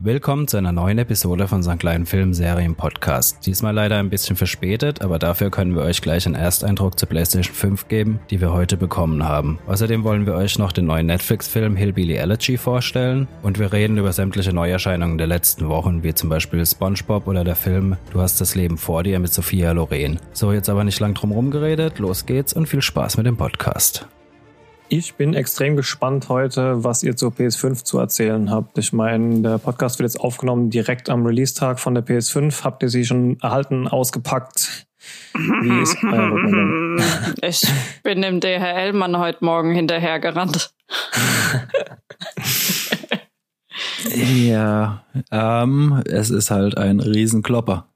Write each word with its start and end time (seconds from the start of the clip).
Willkommen 0.00 0.46
zu 0.46 0.56
einer 0.56 0.70
neuen 0.70 0.98
Episode 0.98 1.48
von 1.48 1.64
St. 1.64 1.80
Kleinen 1.80 2.06
Filmserien 2.06 2.76
Podcast. 2.76 3.44
Diesmal 3.44 3.74
leider 3.74 3.98
ein 3.98 4.10
bisschen 4.10 4.36
verspätet, 4.36 5.02
aber 5.02 5.18
dafür 5.18 5.50
können 5.50 5.74
wir 5.74 5.82
euch 5.82 6.00
gleich 6.02 6.24
einen 6.24 6.36
Ersteindruck 6.36 6.96
zur 6.96 7.08
PlayStation 7.08 7.52
5 7.52 7.88
geben, 7.88 8.20
die 8.30 8.40
wir 8.40 8.52
heute 8.52 8.76
bekommen 8.76 9.24
haben. 9.24 9.58
Außerdem 9.66 10.04
wollen 10.04 10.24
wir 10.24 10.34
euch 10.34 10.56
noch 10.56 10.70
den 10.70 10.86
neuen 10.86 11.06
Netflix-Film 11.06 11.74
Hillbilly 11.74 12.14
Elegy 12.14 12.58
vorstellen 12.58 13.26
und 13.42 13.58
wir 13.58 13.72
reden 13.72 13.98
über 13.98 14.12
sämtliche 14.12 14.52
Neuerscheinungen 14.52 15.18
der 15.18 15.26
letzten 15.26 15.68
Wochen, 15.68 16.04
wie 16.04 16.14
zum 16.14 16.28
Beispiel 16.28 16.64
SpongeBob 16.64 17.26
oder 17.26 17.42
der 17.42 17.56
Film 17.56 17.96
Du 18.12 18.20
hast 18.20 18.40
das 18.40 18.54
Leben 18.54 18.78
vor 18.78 19.02
dir 19.02 19.18
mit 19.18 19.32
Sophia 19.32 19.72
Loren. 19.72 20.20
So, 20.32 20.52
jetzt 20.52 20.68
aber 20.68 20.84
nicht 20.84 21.00
lang 21.00 21.14
drum 21.14 21.32
rumgeredet, 21.32 21.98
los 21.98 22.24
geht's 22.24 22.52
und 22.52 22.68
viel 22.68 22.82
Spaß 22.82 23.16
mit 23.16 23.26
dem 23.26 23.36
Podcast. 23.36 24.06
Ich 24.90 25.16
bin 25.16 25.34
extrem 25.34 25.76
gespannt 25.76 26.30
heute, 26.30 26.82
was 26.82 27.02
ihr 27.02 27.14
zur 27.14 27.30
PS5 27.30 27.84
zu 27.84 27.98
erzählen 27.98 28.50
habt. 28.50 28.78
Ich 28.78 28.94
meine, 28.94 29.42
der 29.42 29.58
Podcast 29.58 29.98
wird 29.98 30.10
jetzt 30.10 30.18
aufgenommen 30.18 30.70
direkt 30.70 31.10
am 31.10 31.26
Release-Tag 31.26 31.78
von 31.78 31.94
der 31.94 32.06
PS5. 32.06 32.64
Habt 32.64 32.82
ihr 32.82 32.88
sie 32.88 33.04
schon 33.04 33.38
erhalten, 33.40 33.86
ausgepackt? 33.86 34.86
Wie 35.34 35.82
ist 35.82 35.94
euer 36.02 36.30
Rückmeldung? 36.30 37.04
Ich 37.42 37.66
bin 38.02 38.22
dem 38.22 38.40
DHL-Mann 38.40 39.18
heute 39.18 39.44
Morgen 39.44 39.74
hinterhergerannt. 39.74 40.72
ja, 44.14 45.04
ähm, 45.30 46.02
es 46.06 46.30
ist 46.30 46.50
halt 46.50 46.78
ein 46.78 47.00
Riesenklopper. 47.00 47.88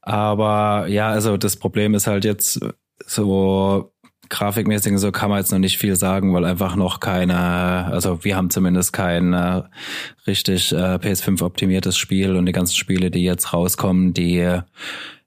Aber 0.00 0.86
ja, 0.88 1.10
also 1.10 1.36
das 1.36 1.56
Problem 1.56 1.92
ist 1.92 2.06
halt 2.06 2.24
jetzt 2.24 2.60
so 3.04 3.92
grafikmäßig 4.28 4.98
so 4.98 5.12
kann 5.12 5.30
man 5.30 5.38
jetzt 5.38 5.52
noch 5.52 5.58
nicht 5.58 5.78
viel 5.78 5.96
sagen, 5.96 6.34
weil 6.34 6.44
einfach 6.44 6.76
noch 6.76 7.00
keine, 7.00 7.86
also 7.86 8.24
wir 8.24 8.36
haben 8.36 8.50
zumindest 8.50 8.92
kein 8.92 9.32
äh, 9.32 9.62
richtig 10.26 10.72
äh, 10.72 10.96
PS5 10.96 11.42
optimiertes 11.42 11.96
Spiel 11.96 12.36
und 12.36 12.46
die 12.46 12.52
ganzen 12.52 12.74
Spiele, 12.74 13.10
die 13.10 13.24
jetzt 13.24 13.52
rauskommen, 13.52 14.14
die 14.14 14.60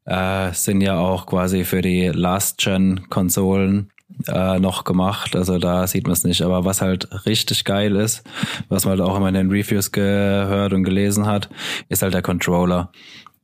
äh, 0.05 0.53
sind 0.53 0.81
ja 0.81 0.97
auch 0.97 1.25
quasi 1.25 1.63
für 1.63 1.81
die 1.81 2.07
Last-Gen-Konsolen 2.07 3.91
äh, 4.27 4.59
noch 4.59 4.83
gemacht. 4.83 5.35
Also 5.35 5.57
da 5.57 5.87
sieht 5.87 6.03
man 6.03 6.13
es 6.13 6.23
nicht. 6.23 6.41
Aber 6.41 6.65
was 6.65 6.81
halt 6.81 7.25
richtig 7.25 7.65
geil 7.65 7.95
ist, 7.95 8.23
was 8.69 8.85
man 8.85 8.99
halt 8.99 9.01
auch 9.01 9.15
immer 9.15 9.29
in 9.29 9.35
den 9.35 9.51
Reviews 9.51 9.91
gehört 9.91 10.73
und 10.73 10.83
gelesen 10.83 11.25
hat, 11.25 11.49
ist 11.89 12.01
halt 12.01 12.13
der 12.13 12.21
Controller. 12.21 12.91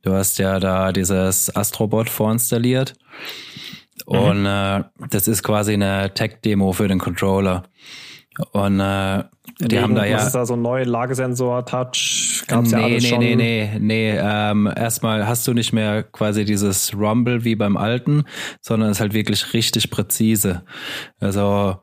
Du 0.02 0.12
hast 0.12 0.38
ja 0.38 0.60
da 0.60 0.92
dieses 0.92 1.54
Astrobot 1.54 2.08
vorinstalliert. 2.08 2.94
Mhm. 4.06 4.18
Und 4.18 4.46
äh, 4.46 4.84
das 5.10 5.28
ist 5.28 5.42
quasi 5.42 5.74
eine 5.74 6.12
Tech-Demo 6.14 6.72
für 6.72 6.88
den 6.88 6.98
Controller. 6.98 7.64
Und 8.52 8.78
äh, 8.78 9.24
die 9.60 9.72
Wegen, 9.72 9.82
haben 9.82 9.94
da 9.96 10.04
ja. 10.04 10.18
Was 10.18 10.26
ist 10.26 10.34
da 10.34 10.46
so 10.46 10.54
ein 10.54 10.62
neuer 10.62 10.84
Lagesensor, 10.84 11.66
Touch? 11.66 12.44
Gab's 12.46 12.70
nee, 12.70 12.78
ja 12.78 12.84
alles 12.84 13.02
nee, 13.02 13.08
schon. 13.08 13.18
nee, 13.18 13.36
nee, 13.36 13.78
nee. 13.80 14.16
Ähm, 14.16 14.72
erstmal 14.74 15.26
hast 15.26 15.46
du 15.48 15.54
nicht 15.54 15.72
mehr 15.72 16.04
quasi 16.04 16.44
dieses 16.44 16.94
Rumble 16.94 17.44
wie 17.44 17.56
beim 17.56 17.76
alten, 17.76 18.24
sondern 18.60 18.90
es 18.90 18.98
ist 18.98 19.00
halt 19.00 19.14
wirklich 19.14 19.52
richtig 19.54 19.90
präzise. 19.90 20.62
Also 21.18 21.76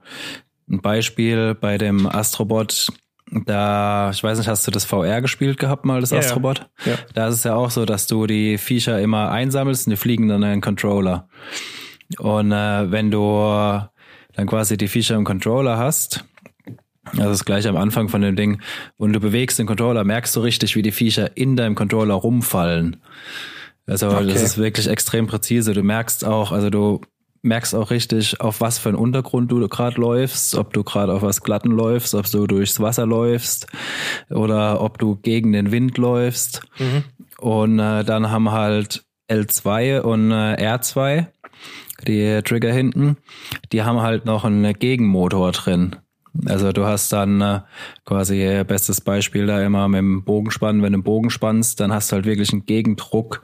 ein 0.70 0.82
Beispiel 0.82 1.56
bei 1.56 1.78
dem 1.78 2.08
Astrobot, 2.08 2.88
da, 3.32 4.12
ich 4.12 4.24
weiß 4.24 4.38
nicht, 4.38 4.48
hast 4.48 4.66
du 4.66 4.72
das 4.72 4.86
VR 4.86 5.22
gespielt 5.22 5.60
gehabt 5.60 5.84
mal, 5.84 6.00
das 6.00 6.12
ja, 6.12 6.20
Astrobot? 6.20 6.70
Ja. 6.86 6.94
ja. 6.94 6.98
Da 7.14 7.28
ist 7.28 7.36
es 7.36 7.44
ja 7.44 7.56
auch 7.56 7.72
so, 7.72 7.86
dass 7.86 8.08
du 8.08 8.28
die 8.28 8.58
Viecher 8.58 9.02
immer 9.02 9.32
einsammelst 9.32 9.88
und 9.88 9.92
die 9.92 9.98
fliegen 9.98 10.30
dann 10.30 10.44
in 10.44 10.50
den 10.50 10.62
Controller. 10.62 11.28
Und 12.20 12.52
äh, 12.52 12.92
wenn 12.92 13.12
du 13.12 13.82
dann 14.34 14.48
quasi 14.48 14.78
die 14.78 14.88
Feature 14.88 15.18
im 15.18 15.26
Controller 15.26 15.78
hast, 15.78 16.26
also 17.12 17.30
das 17.30 17.46
gleich 17.46 17.68
am 17.68 17.78
Anfang 17.78 18.10
von 18.10 18.22
dem 18.22 18.36
Ding, 18.36 18.62
und 18.98 19.14
du 19.14 19.20
bewegst 19.20 19.60
den 19.60 19.68
Controller, 19.68 20.04
merkst 20.04 20.36
du 20.36 20.42
richtig, 20.42 20.76
wie 20.76 20.82
die 20.82 20.92
Viecher 20.92 21.36
in 21.38 21.56
deinem 21.56 21.76
Controller 21.76 22.16
rumfallen. 22.16 22.98
Also 23.88 24.10
okay. 24.10 24.28
das 24.28 24.42
ist 24.42 24.58
wirklich 24.58 24.88
extrem 24.88 25.28
präzise. 25.28 25.74
Du 25.74 25.84
merkst 25.84 26.26
auch, 26.26 26.52
also 26.52 26.70
du 26.70 27.02
merkst 27.44 27.76
auch 27.76 27.92
richtig, 27.92 28.42
auf 28.42 28.60
was 28.60 28.80
für 28.80 28.90
einen 28.90 28.98
Untergrund 28.98 29.52
du 29.52 29.68
gerade 29.68 30.02
läufst, 30.02 30.56
ob 30.56 30.74
du 30.74 30.84
gerade 30.84 31.14
auf 31.14 31.22
was 31.22 31.42
Glatten 31.42 31.72
läufst, 31.72 32.16
ob 32.16 32.30
du 32.30 32.48
durchs 32.48 32.80
Wasser 32.80 33.06
läufst 33.06 33.68
oder 34.32 34.82
ob 34.82 34.98
du 34.98 35.16
gegen 35.16 35.54
den 35.54 35.72
Wind 35.72 35.98
läufst. 36.00 36.64
Mhm. 36.80 37.04
Und 37.38 37.80
äh, 37.80 38.04
dann 38.04 38.32
haben 38.32 38.52
halt 38.52 39.06
L2 39.30 40.02
und 40.02 40.32
äh, 40.32 40.56
R2 40.76 41.28
die 42.08 42.42
Trigger 42.44 42.72
hinten, 42.72 43.18
die 43.72 43.84
haben 43.84 44.02
halt 44.02 44.26
noch 44.26 44.46
einen 44.46 44.74
Gegenmotor 44.74 45.52
drin. 45.52 45.96
Also 46.46 46.72
du 46.72 46.86
hast 46.86 47.14
dann 47.14 47.42
äh, 47.42 47.62
quasi 48.04 48.64
bestes 48.68 49.02
Beispiel 49.02 49.46
da 49.46 49.62
immer 49.62 49.88
mit 49.88 50.00
dem 50.00 50.24
Bogenspannen, 50.26 50.82
wenn 50.82 50.92
du 50.92 50.98
einen 50.98 51.04
Bogen 51.04 51.30
spannst, 51.30 51.80
dann 51.80 51.94
hast 51.94 52.12
du 52.12 52.16
halt 52.16 52.26
wirklich 52.26 52.52
einen 52.52 52.66
Gegendruck, 52.66 53.42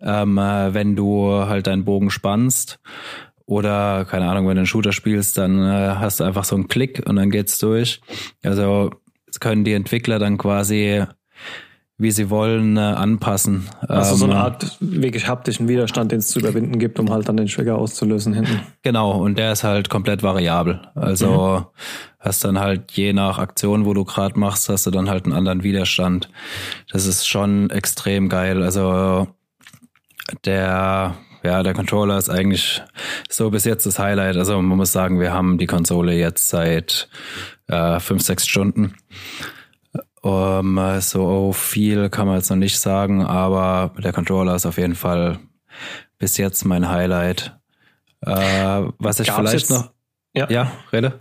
ähm, 0.00 0.36
äh, 0.36 0.74
wenn 0.74 0.94
du 0.94 1.30
halt 1.30 1.66
deinen 1.66 1.84
Bogen 1.84 2.10
spannst. 2.10 2.80
Oder, 3.46 4.04
keine 4.04 4.28
Ahnung, 4.28 4.46
wenn 4.46 4.56
du 4.56 4.60
einen 4.60 4.66
Shooter 4.66 4.92
spielst, 4.92 5.38
dann 5.38 5.58
äh, 5.58 5.94
hast 5.96 6.20
du 6.20 6.24
einfach 6.24 6.44
so 6.44 6.54
einen 6.54 6.68
Klick 6.68 7.02
und 7.06 7.16
dann 7.16 7.30
geht's 7.30 7.58
durch. 7.58 8.02
Also 8.42 8.90
können 9.40 9.64
die 9.64 9.72
Entwickler 9.72 10.18
dann 10.18 10.36
quasi 10.36 11.04
wie 11.98 12.12
sie 12.12 12.30
wollen, 12.30 12.76
äh, 12.76 12.80
anpassen. 12.80 13.68
Also 13.80 14.12
ähm, 14.12 14.16
so 14.18 14.24
eine 14.26 14.34
ähm, 14.34 14.40
Art 14.40 14.76
wirklich 14.80 15.26
haptischen 15.26 15.66
Widerstand, 15.66 16.12
den 16.12 16.20
es 16.20 16.28
zu 16.28 16.38
überwinden 16.38 16.78
gibt, 16.78 17.00
um 17.00 17.10
halt 17.10 17.28
dann 17.28 17.36
den 17.36 17.48
Trigger 17.48 17.76
auszulösen 17.76 18.32
hinten. 18.32 18.60
Genau, 18.82 19.20
und 19.20 19.36
der 19.36 19.52
ist 19.52 19.64
halt 19.64 19.90
komplett 19.90 20.22
variabel. 20.22 20.80
Also 20.94 21.58
mhm. 21.58 21.64
hast 22.20 22.44
dann 22.44 22.60
halt 22.60 22.92
je 22.92 23.12
nach 23.12 23.38
Aktion, 23.38 23.84
wo 23.84 23.94
du 23.94 24.04
gerade 24.04 24.38
machst, 24.38 24.68
hast 24.68 24.86
du 24.86 24.92
dann 24.92 25.10
halt 25.10 25.24
einen 25.24 25.34
anderen 25.34 25.64
Widerstand. 25.64 26.30
Das 26.90 27.04
ist 27.04 27.26
schon 27.26 27.68
extrem 27.70 28.28
geil. 28.28 28.62
Also 28.62 29.26
der 30.44 31.16
ja, 31.42 31.62
der 31.62 31.72
Controller 31.74 32.18
ist 32.18 32.28
eigentlich 32.28 32.82
so 33.28 33.50
bis 33.50 33.64
jetzt 33.64 33.86
das 33.86 33.98
Highlight. 33.98 34.36
Also 34.36 34.60
man 34.60 34.76
muss 34.76 34.92
sagen, 34.92 35.20
wir 35.20 35.32
haben 35.32 35.58
die 35.58 35.66
Konsole 35.66 36.14
jetzt 36.14 36.48
seit 36.48 37.08
äh, 37.68 38.00
fünf, 38.00 38.22
sechs 38.22 38.46
Stunden. 38.46 38.94
Um, 40.28 40.76
ähm, 40.76 41.00
so 41.00 41.54
viel 41.54 42.10
kann 42.10 42.26
man 42.26 42.36
jetzt 42.36 42.50
noch 42.50 42.56
nicht 42.58 42.78
sagen, 42.78 43.24
aber 43.24 43.94
der 43.98 44.12
Controller 44.12 44.54
ist 44.54 44.66
auf 44.66 44.76
jeden 44.76 44.94
Fall 44.94 45.38
bis 46.18 46.36
jetzt 46.36 46.66
mein 46.66 46.90
Highlight. 46.90 47.58
Äh, 48.20 48.32
was 48.98 49.20
ich 49.20 49.28
Gab's 49.28 49.38
vielleicht 49.38 49.54
jetzt, 49.54 49.70
noch. 49.70 49.90
Ja, 50.34 50.50
ja 50.50 50.72
rede. 50.92 51.20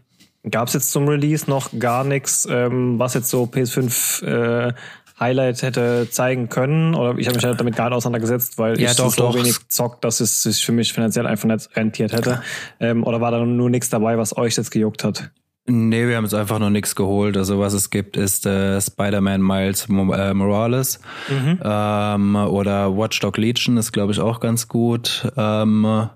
Gab 0.52 0.68
es 0.68 0.74
jetzt 0.74 0.92
zum 0.92 1.08
Release 1.08 1.50
noch 1.50 1.70
gar 1.80 2.04
nichts, 2.04 2.46
ähm, 2.52 3.00
was 3.00 3.14
jetzt 3.14 3.30
so 3.30 3.44
PS5 3.46 4.26
äh, 4.26 4.74
Highlight 5.20 5.62
hätte 5.62 6.10
zeigen 6.10 6.50
können? 6.50 6.94
Oder 6.94 7.18
ich 7.18 7.28
habe 7.28 7.38
mich 7.38 7.46
halt 7.46 7.62
damit 7.62 7.78
gar 7.78 7.90
nicht 7.90 7.96
auseinandergesetzt, 7.96 8.58
weil 8.58 8.78
ja, 8.78 8.92
ich 8.92 8.98
doch, 8.98 9.14
so 9.14 9.24
doch. 9.24 9.36
wenig 9.36 9.70
zockt, 9.70 10.04
dass 10.04 10.20
es 10.20 10.44
sich 10.44 10.66
für 10.66 10.74
mich 10.74 10.92
finanziell 10.92 11.28
einfach 11.28 11.48
nicht 11.48 11.74
rentiert 11.78 12.12
hätte. 12.12 12.42
Ähm, 12.82 13.06
oder 13.06 13.22
war 13.22 13.32
da 13.32 13.46
nur 13.46 13.70
nichts 13.70 13.90
dabei, 13.90 14.18
was 14.18 14.36
euch 14.36 14.58
jetzt 14.58 14.72
gejuckt 14.72 15.06
hat? 15.06 15.32
Nee, 15.70 16.08
wir 16.08 16.16
haben 16.16 16.24
jetzt 16.24 16.34
einfach 16.34 16.60
noch 16.60 16.70
nichts 16.70 16.96
geholt. 16.96 17.36
Also 17.36 17.60
was 17.60 17.74
es 17.74 17.90
gibt, 17.90 18.16
ist 18.16 18.46
äh, 18.46 18.80
Spider-Man 18.80 19.42
Miles 19.42 19.88
äh, 19.90 20.34
Morales 20.34 21.02
mhm. 21.28 21.60
ähm, 21.62 22.36
oder 22.36 22.96
Watchdog 22.96 23.38
Legion 23.38 23.76
ist, 23.76 23.92
glaube 23.92 24.14
ich, 24.14 24.22
auch 24.22 24.40
ganz 24.40 24.70
gut. 24.70 25.30
Ähm, 25.36 26.10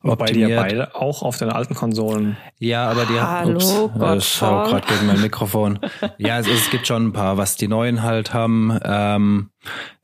Wobei 0.00 0.26
die 0.26 0.40
ja 0.40 0.62
beide 0.62 0.94
auch 0.94 1.22
auf 1.22 1.38
den 1.38 1.50
alten 1.50 1.74
Konsolen. 1.74 2.36
Ja, 2.60 2.88
aber 2.88 3.04
die 3.04 3.18
haben. 3.18 3.56
Ups, 3.56 3.90
Gott, 3.98 4.18
ich 4.18 4.28
schau 4.28 4.62
gerade 4.62 4.86
gegen 4.86 5.06
mein 5.06 5.20
Mikrofon. 5.20 5.80
ja, 6.18 6.38
es, 6.38 6.46
es, 6.46 6.70
gibt 6.70 6.86
schon 6.86 7.08
ein 7.08 7.12
paar. 7.12 7.36
Was 7.36 7.56
die 7.56 7.66
neuen 7.66 8.04
halt 8.04 8.32
haben, 8.32 8.78
ähm, 8.84 9.50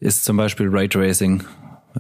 ist 0.00 0.24
zum 0.24 0.36
Beispiel 0.36 0.68
Raytracing. 0.68 1.44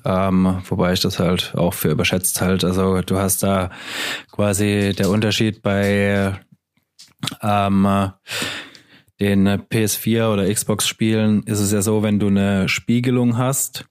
Ähm, 0.04 0.58
wobei 0.68 0.92
ich 0.92 1.00
das 1.00 1.20
halt 1.20 1.54
auch 1.56 1.72
für 1.72 1.90
überschätzt 1.90 2.40
halt. 2.40 2.64
Also 2.64 3.00
du 3.00 3.16
hast 3.16 3.44
da 3.44 3.70
quasi 4.32 4.92
der 4.98 5.08
Unterschied 5.08 5.62
bei 5.62 6.34
ähm, 7.42 8.12
den 9.20 9.48
PS4 9.48 10.32
oder 10.32 10.52
Xbox 10.52 10.86
Spielen 10.88 11.42
ist 11.44 11.60
es 11.60 11.72
ja 11.72 11.82
so, 11.82 12.02
wenn 12.02 12.18
du 12.18 12.26
eine 12.26 12.68
Spiegelung 12.68 13.38
hast, 13.38 13.84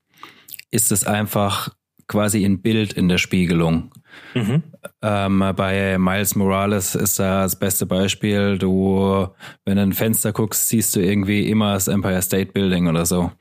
ist 0.71 0.91
es 0.91 1.05
einfach 1.05 1.69
quasi 2.07 2.43
ein 2.45 2.61
Bild 2.61 2.93
in 2.93 3.09
der 3.09 3.17
Spiegelung. 3.17 3.91
Mhm. 4.35 4.63
Ähm, 5.01 5.43
bei 5.55 5.97
Miles 5.97 6.35
Morales 6.35 6.95
ist 6.95 7.19
da 7.19 7.43
das 7.43 7.57
beste 7.57 7.85
Beispiel. 7.85 8.57
Du, 8.57 9.27
wenn 9.65 9.77
du 9.77 9.81
ein 9.81 9.93
Fenster 9.93 10.31
guckst, 10.31 10.69
siehst 10.69 10.95
du 10.95 10.99
irgendwie 10.99 11.47
immer 11.49 11.73
das 11.73 11.87
Empire 11.87 12.21
State 12.21 12.51
Building 12.51 12.87
oder 12.87 13.05
so. 13.05 13.31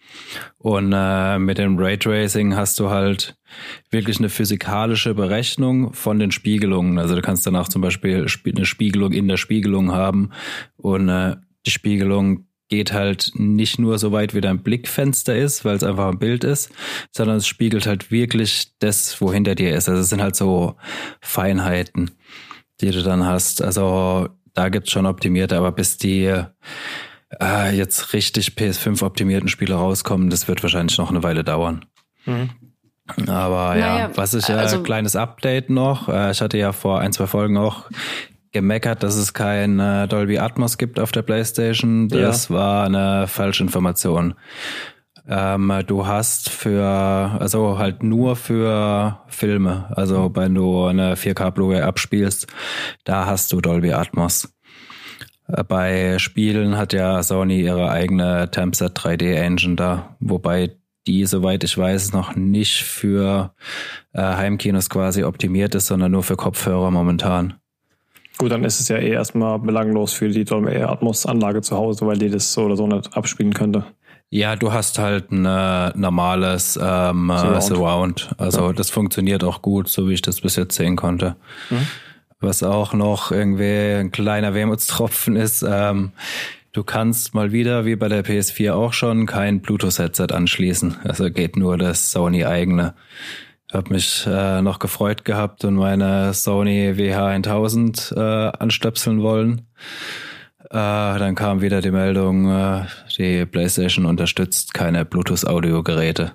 Und 0.58 0.92
äh, 0.94 1.38
mit 1.38 1.58
dem 1.58 1.78
Raytracing 1.78 2.56
hast 2.56 2.78
du 2.80 2.90
halt 2.90 3.36
wirklich 3.90 4.18
eine 4.18 4.28
physikalische 4.28 5.14
Berechnung 5.14 5.92
von 5.92 6.18
den 6.18 6.30
Spiegelungen. 6.30 6.98
Also 6.98 7.14
du 7.14 7.22
kannst 7.22 7.46
danach 7.46 7.68
zum 7.68 7.82
Beispiel 7.82 8.26
eine 8.46 8.66
Spiegelung 8.66 9.12
in 9.12 9.28
der 9.28 9.36
Spiegelung 9.36 9.92
haben 9.92 10.30
und 10.76 11.08
äh, 11.08 11.36
die 11.66 11.70
Spiegelung 11.70 12.46
geht 12.72 12.94
halt 12.94 13.32
nicht 13.34 13.78
nur 13.78 13.98
so 13.98 14.12
weit, 14.12 14.32
wie 14.32 14.40
dein 14.40 14.62
Blickfenster 14.62 15.36
ist, 15.36 15.62
weil 15.66 15.76
es 15.76 15.84
einfach 15.84 16.08
ein 16.08 16.19
Bild 16.19 16.42
ist, 16.42 16.70
sondern 17.10 17.36
es 17.36 17.46
spiegelt 17.46 17.86
halt 17.86 18.10
wirklich 18.10 18.69
das, 18.78 19.20
wo 19.20 19.30
hinter 19.30 19.54
dir 19.54 19.76
ist. 19.76 19.90
Also 19.90 20.00
es 20.00 20.08
sind 20.08 20.22
halt 20.22 20.36
so 20.36 20.76
Feinheiten, 21.20 22.12
die 22.80 22.90
du 22.90 23.02
dann 23.02 23.26
hast. 23.26 23.60
Also 23.60 24.30
da 24.54 24.70
gibt's 24.70 24.90
schon 24.90 25.04
optimierte, 25.04 25.58
aber 25.58 25.70
bis 25.70 25.98
die 25.98 26.32
äh, 27.42 27.76
jetzt 27.76 28.14
richtig 28.14 28.52
PS5 28.56 29.04
optimierten 29.04 29.50
Spiele 29.50 29.74
rauskommen, 29.74 30.30
das 30.30 30.48
wird 30.48 30.62
wahrscheinlich 30.62 30.96
noch 30.96 31.10
eine 31.10 31.22
Weile 31.22 31.44
dauern. 31.44 31.84
Mhm. 32.24 32.48
Aber 33.26 33.74
naja, 33.74 33.98
ja, 33.98 34.10
was 34.14 34.32
ich, 34.32 34.48
äh, 34.48 34.54
also, 34.54 34.82
kleines 34.82 35.14
Update 35.14 35.69
noch. 35.69 36.08
Äh, 36.08 36.30
ich 36.30 36.40
hatte 36.40 36.56
ja 36.56 36.72
vor 36.72 37.00
ein, 37.00 37.12
zwei 37.12 37.26
Folgen 37.26 37.58
auch 37.58 37.90
gemeckert, 38.52 39.02
dass 39.02 39.16
es 39.16 39.32
kein 39.34 39.81
äh, 39.81 40.06
Dolby 40.06 40.38
Atmos 40.38 40.78
gibt 40.78 41.00
auf 41.00 41.12
der 41.12 41.22
PlayStation. 41.22 42.08
Das 42.08 42.49
ja. 42.49 42.54
war 42.54 42.87
eine 42.87 43.26
Falschinformation. 43.26 44.34
Ähm, 45.28 45.72
du 45.87 46.06
hast 46.06 46.50
für, 46.50 46.84
also 46.84 47.78
halt 47.78 48.02
nur 48.02 48.37
für 48.37 49.20
Filme, 49.28 49.87
also 49.96 50.31
wenn 50.34 50.54
du 50.54 50.84
eine 50.84 51.14
4K 51.14 51.52
Blu-ray 51.52 51.81
abspielst, 51.81 52.49
da 53.04 53.26
hast 53.26 53.52
du 53.52 53.60
Dolby 53.60 53.93
Atmos. 53.93 54.52
Äh, 55.48 55.62
bei 55.64 56.19
Spielen 56.19 56.76
hat 56.76 56.93
ja 56.93 57.22
Sony 57.22 57.60
ihre 57.60 57.90
eigene 57.90 58.50
Tempset 58.50 58.98
3D 58.98 59.34
Engine 59.34 59.76
da, 59.76 60.16
wobei 60.19 60.76
die, 61.06 61.25
soweit 61.26 61.64
ich 61.64 61.76
weiß, 61.76 62.12
noch 62.12 62.37
nicht 62.37 62.82
für 62.82 63.55
äh, 64.12 64.22
Heimkinos 64.22 64.90
quasi 64.90 65.25
optimiert 65.25 65.75
ist, 65.75 65.87
sondern 65.87 66.12
nur 66.12 66.22
für 66.22 66.37
Kopfhörer 66.37 66.90
momentan. 66.90 67.55
Gut, 68.42 68.50
dann 68.50 68.64
ist 68.64 68.80
es 68.80 68.88
ja 68.88 68.96
eh 68.96 69.10
erstmal 69.10 69.60
belanglos 69.60 70.14
für 70.14 70.28
die 70.28 70.44
Dolby 70.44 70.78
Atmos 70.78 71.26
Anlage 71.26 71.62
zu 71.62 71.76
Hause, 71.76 72.08
weil 72.08 72.18
die 72.18 72.28
das 72.28 72.52
so 72.52 72.64
oder 72.64 72.76
so 72.76 72.88
nicht 72.88 73.16
abspielen 73.16 73.54
könnte. 73.54 73.84
Ja, 74.30 74.56
du 74.56 74.72
hast 74.72 74.98
halt 74.98 75.30
ein 75.30 75.46
äh, 75.46 75.96
normales 75.96 76.76
ähm, 76.76 77.28
Surround. 77.32 77.62
Surround. 77.62 78.30
Also 78.38 78.66
ja. 78.66 78.72
das 78.72 78.90
funktioniert 78.90 79.44
auch 79.44 79.62
gut, 79.62 79.86
so 79.86 80.08
wie 80.08 80.14
ich 80.14 80.22
das 80.22 80.40
bis 80.40 80.56
jetzt 80.56 80.74
sehen 80.74 80.96
konnte. 80.96 81.36
Mhm. 81.70 81.86
Was 82.40 82.64
auch 82.64 82.94
noch 82.94 83.30
irgendwie 83.30 84.00
ein 84.00 84.10
kleiner 84.10 84.54
Wermutstropfen 84.54 85.36
ist, 85.36 85.62
ähm, 85.62 86.10
du 86.72 86.82
kannst 86.82 87.36
mal 87.36 87.52
wieder, 87.52 87.84
wie 87.84 87.94
bei 87.94 88.08
der 88.08 88.24
PS4 88.24 88.72
auch 88.72 88.92
schon, 88.92 89.26
kein 89.26 89.60
Bluetooth-Headset 89.60 90.32
anschließen. 90.32 90.96
Also 91.04 91.30
geht 91.30 91.56
nur 91.56 91.78
das 91.78 92.10
Sony-eigene. 92.10 92.94
Hab 93.72 93.90
mich 93.90 94.26
äh, 94.26 94.60
noch 94.60 94.78
gefreut 94.78 95.24
gehabt 95.24 95.64
und 95.64 95.76
meine 95.76 96.34
Sony 96.34 96.90
WH1000 96.90 98.14
äh, 98.14 98.52
anstöpseln 98.58 99.22
wollen. 99.22 99.66
Äh, 100.70 101.19
dann 101.19 101.34
kam 101.34 101.62
wieder 101.62 101.80
die 101.80 101.90
Meldung, 101.90 102.50
äh, 102.50 102.84
die 103.16 103.46
PlayStation 103.46 104.06
unterstützt 104.06 104.74
keine 104.74 105.04
Bluetooth-Audio-Geräte. 105.04 106.32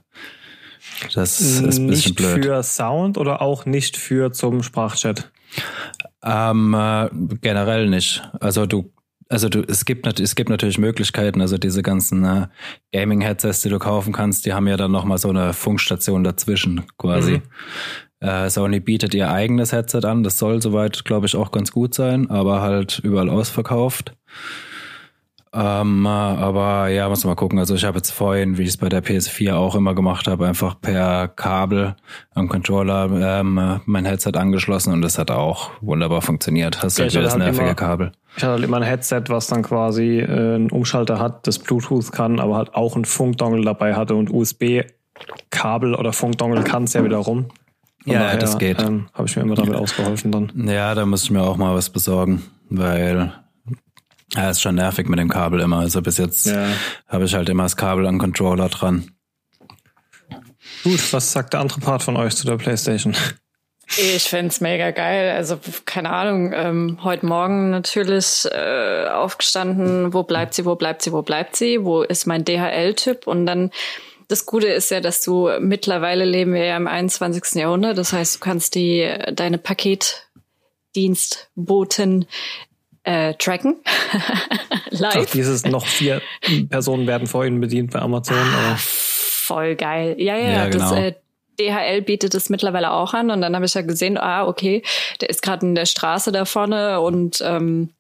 Das 1.14 1.40
ist 1.40 1.60
ein 1.60 1.68
bisschen 1.68 1.86
nicht 1.88 2.16
blöd. 2.16 2.38
Nicht 2.38 2.46
für 2.46 2.64
Sound 2.64 3.18
oder 3.18 3.42
auch 3.42 3.66
nicht 3.66 3.98
für 3.98 4.32
zum 4.32 4.64
Sprachchat? 4.64 5.32
Ähm, 6.24 6.74
äh, 6.74 7.10
generell 7.42 7.88
nicht. 7.88 8.24
Also 8.40 8.66
du 8.66 8.92
also 9.30 9.50
du, 9.50 9.62
es 9.68 9.86
gibt 9.86 10.20
es 10.20 10.36
gibt 10.36 10.50
natürlich 10.50 10.78
Möglichkeiten, 10.78 11.42
also 11.42 11.58
diese 11.58 11.84
ganzen 11.84 12.24
äh, 12.24 12.48
Gaming 12.94 13.22
Headsets, 13.22 13.62
die 13.62 13.70
du 13.70 13.80
kaufen 13.80 14.14
kannst, 14.14 14.46
die 14.46 14.54
haben 14.54 14.68
ja 14.68 14.78
dann 14.78 14.92
noch 14.92 15.06
mal 15.06 15.18
so 15.18 15.30
eine 15.30 15.54
Funkstation 15.54 16.24
dazwischen 16.24 16.84
quasi. 16.98 17.42
Mhm. 18.22 18.28
Äh, 18.28 18.50
Sony 18.50 18.80
bietet 18.80 19.14
ihr 19.14 19.30
eigenes 19.30 19.72
Headset 19.72 20.06
an, 20.06 20.24
das 20.24 20.40
soll 20.40 20.62
soweit, 20.62 21.06
glaube 21.06 21.28
ich, 21.28 21.36
auch 21.36 21.52
ganz 21.52 21.72
gut 21.72 21.94
sein, 21.94 22.30
aber 22.32 22.62
halt 22.62 23.00
überall 23.04 23.30
ausverkauft. 23.30 24.16
Ähm, 25.54 26.06
aber 26.06 26.90
ja, 26.90 27.08
muss 27.10 27.24
mal 27.24 27.36
gucken. 27.36 27.60
Also 27.60 27.76
ich 27.76 27.86
habe 27.86 27.98
jetzt 27.98 28.12
vorhin, 28.12 28.58
wie 28.58 28.64
ich 28.64 28.70
es 28.70 28.78
bei 28.78 28.90
der 28.90 29.04
PS4 29.04 29.56
auch 29.56 29.76
immer 29.76 29.96
gemacht 29.96 30.28
habe, 30.28 30.48
einfach 30.48 30.80
per 30.80 31.28
Kabel 31.30 31.96
am 32.34 32.50
Controller 32.50 33.40
ähm, 33.40 33.80
mein 33.86 34.06
Headset 34.06 34.34
angeschlossen 34.36 34.94
und 34.94 35.02
das 35.02 35.18
hat 35.18 35.32
auch 35.32 35.72
wunderbar 35.82 36.22
funktioniert. 36.22 36.84
Hast 36.84 37.00
du 37.00 37.04
ja, 37.04 37.10
halt 37.10 37.26
das 37.26 37.34
halt 37.34 37.44
nervige 37.44 37.66
immer, 37.66 37.76
Kabel. 37.76 38.12
Ich 38.36 38.44
hatte 38.44 38.54
halt 38.54 38.64
immer 38.64 38.78
ein 38.78 38.84
Headset, 38.84 39.24
was 39.28 39.48
dann 39.48 39.64
quasi 39.64 40.20
äh, 40.20 40.56
einen 40.56 40.70
Umschalter 40.70 41.20
hat, 41.20 41.48
das 41.48 41.60
Bluetooth 41.60 42.12
kann, 42.12 42.40
aber 42.40 42.56
halt 42.56 42.76
auch 42.76 42.96
einen 42.96 43.06
Funkdongle 43.06 43.64
dabei 43.64 43.96
hatte 43.96 44.16
und 44.16 44.30
USB-Kabel 44.32 45.96
oder 45.96 46.14
Funkdongle 46.14 46.64
kann 46.64 46.84
es 46.84 46.94
ja 46.94 47.04
wiederum. 47.04 47.46
Von 48.04 48.14
ja, 48.14 48.20
daher, 48.20 48.38
das 48.38 48.58
geht. 48.58 48.82
Ähm, 48.82 49.08
Habe 49.14 49.28
ich 49.28 49.36
mir 49.36 49.42
immer 49.42 49.56
damit 49.56 49.76
ausgeholfen 49.76 50.32
dann. 50.32 50.52
Ja, 50.68 50.96
da 50.96 51.06
muss 51.06 51.24
ich 51.24 51.32
mir 51.32 51.42
auch 51.42 51.58
mal 51.58 51.76
was 51.76 51.90
besorgen, 51.90 52.44
weil 52.70 53.34
ja, 54.34 54.50
ist 54.50 54.62
schon 54.62 54.76
nervig 54.76 55.08
mit 55.08 55.20
dem 55.20 55.30
Kabel 55.30 55.62
immer. 55.62 55.80
Also 55.80 56.02
bis 56.02 56.18
jetzt 56.18 56.48
ja. 56.48 56.68
habe 57.08 57.26
ich 57.26 57.34
halt 57.34 57.50
immer 57.50 57.64
das 57.64 57.78
Kabel 57.78 58.06
am 58.08 58.18
Controller 58.18 58.70
dran. 58.70 59.12
Gut, 60.84 61.14
was 61.14 61.32
sagt 61.32 61.54
der 61.54 61.62
andere 61.62 61.80
Part 61.80 62.04
von 62.04 62.18
euch 62.18 62.36
zu 62.36 62.46
der 62.46 62.58
PlayStation? 62.58 63.16
Ich 63.96 64.24
find's 64.24 64.60
mega 64.60 64.92
geil. 64.92 65.32
Also, 65.32 65.58
keine 65.86 66.10
Ahnung, 66.10 66.52
ähm, 66.54 67.00
heute 67.04 67.26
Morgen 67.26 67.70
natürlich 67.70 68.46
äh, 68.52 69.08
aufgestanden, 69.08 70.14
wo 70.14 70.24
bleibt 70.24 70.54
sie, 70.54 70.66
wo 70.66 70.76
bleibt 70.76 71.02
sie, 71.02 71.14
wo 71.14 71.22
bleibt 71.22 71.56
sie, 71.56 71.86
wo 71.86 72.02
ist 72.02 72.28
mein 72.28 72.44
DHL-Typ? 72.44 73.28
Und 73.28 73.46
dann 73.46 73.72
das 74.28 74.46
Gute 74.46 74.68
ist 74.68 74.92
ja, 74.92 75.00
dass 75.00 75.24
du 75.24 75.50
mittlerweile 75.62 76.26
leben 76.26 76.54
wir 76.54 76.66
ja 76.66 76.76
im 76.76 76.88
21. 76.88 77.62
Jahrhundert. 77.62 77.98
Das 77.98 78.12
heißt, 78.12 78.36
du 78.36 78.40
kannst 78.40 78.76
die 78.76 79.10
deine 79.32 79.58
Paketdienstboten 79.58 82.26
äh, 83.08 83.34
tracken. 83.36 83.78
Live. 84.90 85.16
Ach, 85.16 85.32
dieses 85.32 85.66
noch 85.66 85.86
vier 85.86 86.22
Personen 86.70 87.08
werden 87.08 87.26
vorhin 87.26 87.62
bedient 87.62 87.92
bei 87.92 88.00
Amazon. 88.00 88.36
Ah, 88.38 88.76
voll 88.78 89.76
geil. 89.76 90.16
Ja, 90.20 90.36
ja, 90.38 90.50
ja 90.50 90.70
genau. 90.70 90.90
das 90.90 91.00
äh, 91.00 91.14
DHL 91.58 92.02
bietet 92.02 92.36
es 92.36 92.50
mittlerweile 92.50 92.92
auch 92.92 93.14
an 93.14 93.32
und 93.32 93.42
dann 93.42 93.56
habe 93.56 93.66
ich 93.66 93.74
ja 93.74 93.82
gesehen, 93.82 94.18
ah, 94.18 94.46
okay, 94.46 94.84
der 95.22 95.30
ist 95.30 95.42
gerade 95.42 95.66
in 95.66 95.74
der 95.74 95.86
Straße 95.86 96.34
da 96.34 96.44
vorne 96.44 97.00
und 97.00 97.42
ähm, 97.42 97.92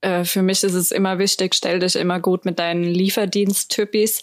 äh, 0.00 0.24
für 0.24 0.40
mich 0.40 0.64
ist 0.64 0.74
es 0.74 0.90
immer 0.90 1.18
wichtig, 1.18 1.54
stell 1.54 1.78
dich 1.78 1.94
immer 1.94 2.18
gut 2.18 2.46
mit 2.46 2.58
deinen 2.58 2.84
Lieferdienst-Typis. 2.84 4.22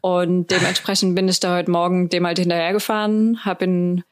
Und 0.00 0.50
dementsprechend 0.50 1.14
bin 1.14 1.28
ich 1.28 1.40
da 1.40 1.56
heute 1.56 1.70
Morgen 1.70 2.08
dem 2.08 2.26
halt 2.26 2.38
hinterhergefahren, 2.38 3.44
hab 3.44 3.62
ihn 3.62 4.04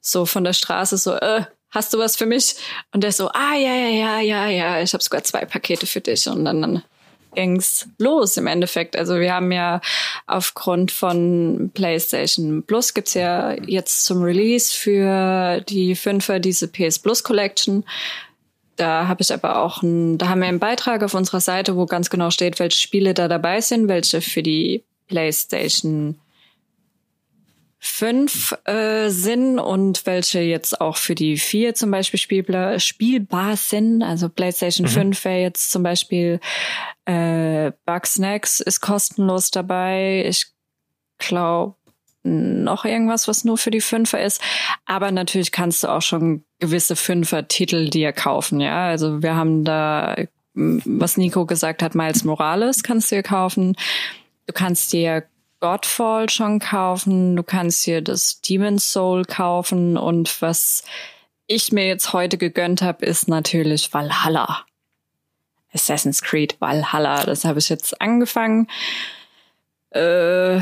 so 0.00 0.26
von 0.26 0.42
der 0.44 0.52
Straße 0.52 0.98
so, 0.98 1.14
äh, 1.14 1.44
hast 1.72 1.92
du 1.92 1.98
was 1.98 2.16
für 2.16 2.26
mich? 2.26 2.54
Und 2.92 3.02
der 3.02 3.12
so, 3.12 3.28
ah, 3.28 3.54
ja, 3.56 3.74
ja, 3.74 3.88
ja, 3.88 4.20
ja, 4.20 4.48
ja, 4.48 4.82
ich 4.82 4.92
habe 4.92 5.02
sogar 5.02 5.24
zwei 5.24 5.44
Pakete 5.44 5.86
für 5.86 6.00
dich. 6.00 6.28
Und 6.28 6.44
dann, 6.44 6.62
dann 6.62 6.82
ging's 7.34 7.88
los 7.98 8.36
im 8.36 8.46
Endeffekt. 8.46 8.94
Also 8.94 9.18
wir 9.18 9.34
haben 9.34 9.50
ja 9.52 9.80
aufgrund 10.26 10.92
von 10.92 11.70
PlayStation 11.74 12.62
Plus 12.62 12.94
gibt's 12.94 13.14
ja 13.14 13.52
jetzt 13.66 14.04
zum 14.04 14.22
Release 14.22 14.72
für 14.72 15.60
die 15.62 15.96
Fünfer 15.96 16.38
diese 16.38 16.68
PS 16.68 16.98
Plus 16.98 17.24
Collection. 17.24 17.84
Da 18.76 19.06
habe 19.08 19.22
ich 19.22 19.32
aber 19.32 19.62
auch 19.62 19.82
ein, 19.82 20.18
da 20.18 20.28
haben 20.28 20.40
wir 20.40 20.48
einen 20.48 20.58
Beitrag 20.58 21.02
auf 21.02 21.14
unserer 21.14 21.40
Seite, 21.40 21.76
wo 21.76 21.86
ganz 21.86 22.10
genau 22.10 22.30
steht, 22.30 22.58
welche 22.58 22.78
Spiele 22.78 23.14
da 23.14 23.28
dabei 23.28 23.60
sind, 23.60 23.88
welche 23.88 24.20
für 24.20 24.42
die 24.42 24.82
PlayStation 25.08 26.18
5 27.84 28.58
äh, 28.64 29.08
sind 29.08 29.58
und 29.58 30.06
welche 30.06 30.40
jetzt 30.40 30.80
auch 30.80 30.96
für 30.96 31.16
die 31.16 31.36
4 31.36 31.74
zum 31.74 31.90
Beispiel 31.90 32.20
spielbar, 32.20 32.78
spielbar 32.78 33.56
sind. 33.56 34.04
Also 34.04 34.28
PlayStation 34.28 34.86
mhm. 34.86 34.92
5 35.12 35.24
wäre 35.24 35.40
jetzt 35.40 35.72
zum 35.72 35.82
Beispiel 35.82 36.38
äh, 37.06 37.72
Bugsnacks 37.84 38.60
ist 38.60 38.82
kostenlos 38.82 39.50
dabei. 39.50 40.24
Ich 40.28 40.46
glaube, 41.18 41.74
noch 42.22 42.84
irgendwas, 42.84 43.26
was 43.26 43.44
nur 43.44 43.58
für 43.58 43.72
die 43.72 43.80
Fünfer 43.80 44.22
ist. 44.22 44.40
Aber 44.86 45.10
natürlich 45.10 45.50
kannst 45.50 45.82
du 45.82 45.88
auch 45.88 46.02
schon 46.02 46.44
gewisse 46.60 46.94
Fünfer-Titel 46.94 47.90
dir 47.90 48.12
kaufen, 48.12 48.60
ja. 48.60 48.86
Also 48.86 49.24
wir 49.24 49.34
haben 49.34 49.64
da, 49.64 50.14
was 50.54 51.16
Nico 51.16 51.46
gesagt 51.46 51.82
hat, 51.82 51.96
Miles 51.96 52.22
Morales 52.22 52.84
kannst 52.84 53.10
du 53.10 53.16
dir 53.16 53.24
kaufen. 53.24 53.74
Du 54.46 54.52
kannst 54.52 54.92
dir 54.92 55.24
Godfall 55.62 56.28
schon 56.28 56.58
kaufen, 56.58 57.36
du 57.36 57.44
kannst 57.44 57.86
dir 57.86 58.02
das 58.02 58.40
Demon's 58.40 58.92
Soul 58.92 59.24
kaufen 59.24 59.96
und 59.96 60.42
was 60.42 60.82
ich 61.46 61.70
mir 61.70 61.86
jetzt 61.86 62.12
heute 62.12 62.36
gegönnt 62.36 62.82
habe, 62.82 63.06
ist 63.06 63.28
natürlich 63.28 63.94
Valhalla. 63.94 64.64
Assassin's 65.72 66.20
Creed 66.20 66.60
Valhalla, 66.60 67.24
das 67.24 67.44
habe 67.44 67.60
ich 67.60 67.68
jetzt 67.68 68.00
angefangen. 68.00 68.66
Äh, 69.90 70.56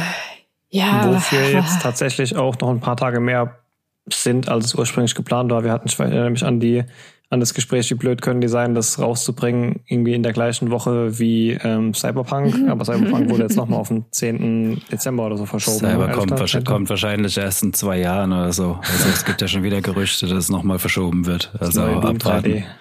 ja. 0.69 1.15
Wofür 1.15 1.49
jetzt 1.49 1.81
tatsächlich 1.81 2.37
auch 2.37 2.59
noch 2.59 2.69
ein 2.69 2.81
paar 2.81 2.99
Tage 2.99 3.21
mehr 3.21 3.59
sind, 4.07 4.51
als 4.51 4.67
es 4.67 4.75
ursprünglich 4.75 5.15
geplant 5.15 5.51
war. 5.51 5.65
Wir 5.65 5.73
hatten, 5.73 5.89
ich 5.89 5.99
erinnere 5.99 6.31
mich 6.31 6.45
an 6.45 6.61
die 6.61 6.85
an 7.31 7.39
das 7.39 7.55
Gespräch, 7.55 7.89
wie 7.91 7.95
blöd 7.95 8.23
können 8.23 8.41
die 8.41 8.49
sein, 8.49 8.75
das 8.75 8.99
rauszubringen, 8.99 9.81
irgendwie 9.87 10.15
in 10.15 10.25
der 10.25 10.33
gleichen 10.33 10.73
Woche 10.73 11.19
wie 11.21 11.53
ähm, 11.63 11.95
Cyberpunk. 11.95 12.59
Mhm. 12.59 12.69
Aber 12.69 12.85
Cyberpunk 12.85 13.31
wurde 13.31 13.45
jetzt 13.45 13.57
nochmal 13.57 13.79
auf 13.79 13.89
den 13.89 14.05
10. 14.11 14.83
Dezember 14.91 15.27
oder 15.27 15.37
so 15.37 15.47
verschoben. 15.47 15.79
Cyber 15.79 16.09
kommt, 16.09 16.33
wahrscheinlich, 16.33 16.69
kommt 16.69 16.91
wahrscheinlich 16.91 17.39
erst 17.39 17.63
in 17.63 17.73
zwei 17.73 18.01
Jahren 18.01 18.33
oder 18.33 18.53
so. 18.53 18.81
Also 18.83 19.09
es 19.09 19.25
gibt 19.25 19.41
ja 19.41 19.47
schon 19.47 19.63
wieder 19.63 19.81
Gerüchte, 19.81 20.27
dass 20.27 20.39
es 20.39 20.51
nochmal 20.51 20.81
verschoben 20.81 21.25
wird. 21.27 21.53
Also 21.59 21.83
abwarten. 21.83 22.65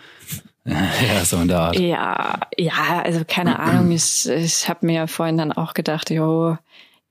Ja, 0.65 1.25
so 1.25 1.37
in 1.37 1.47
der 1.47 1.59
Art. 1.59 1.79
Ja, 1.79 2.39
ja, 2.55 3.01
also 3.03 3.21
keine 3.27 3.57
Ahnung. 3.57 3.91
Ich, 3.91 4.29
ich 4.29 4.69
habe 4.69 4.85
mir 4.85 5.07
vorhin 5.07 5.37
dann 5.37 5.51
auch 5.51 5.73
gedacht, 5.73 6.11
jo, 6.11 6.57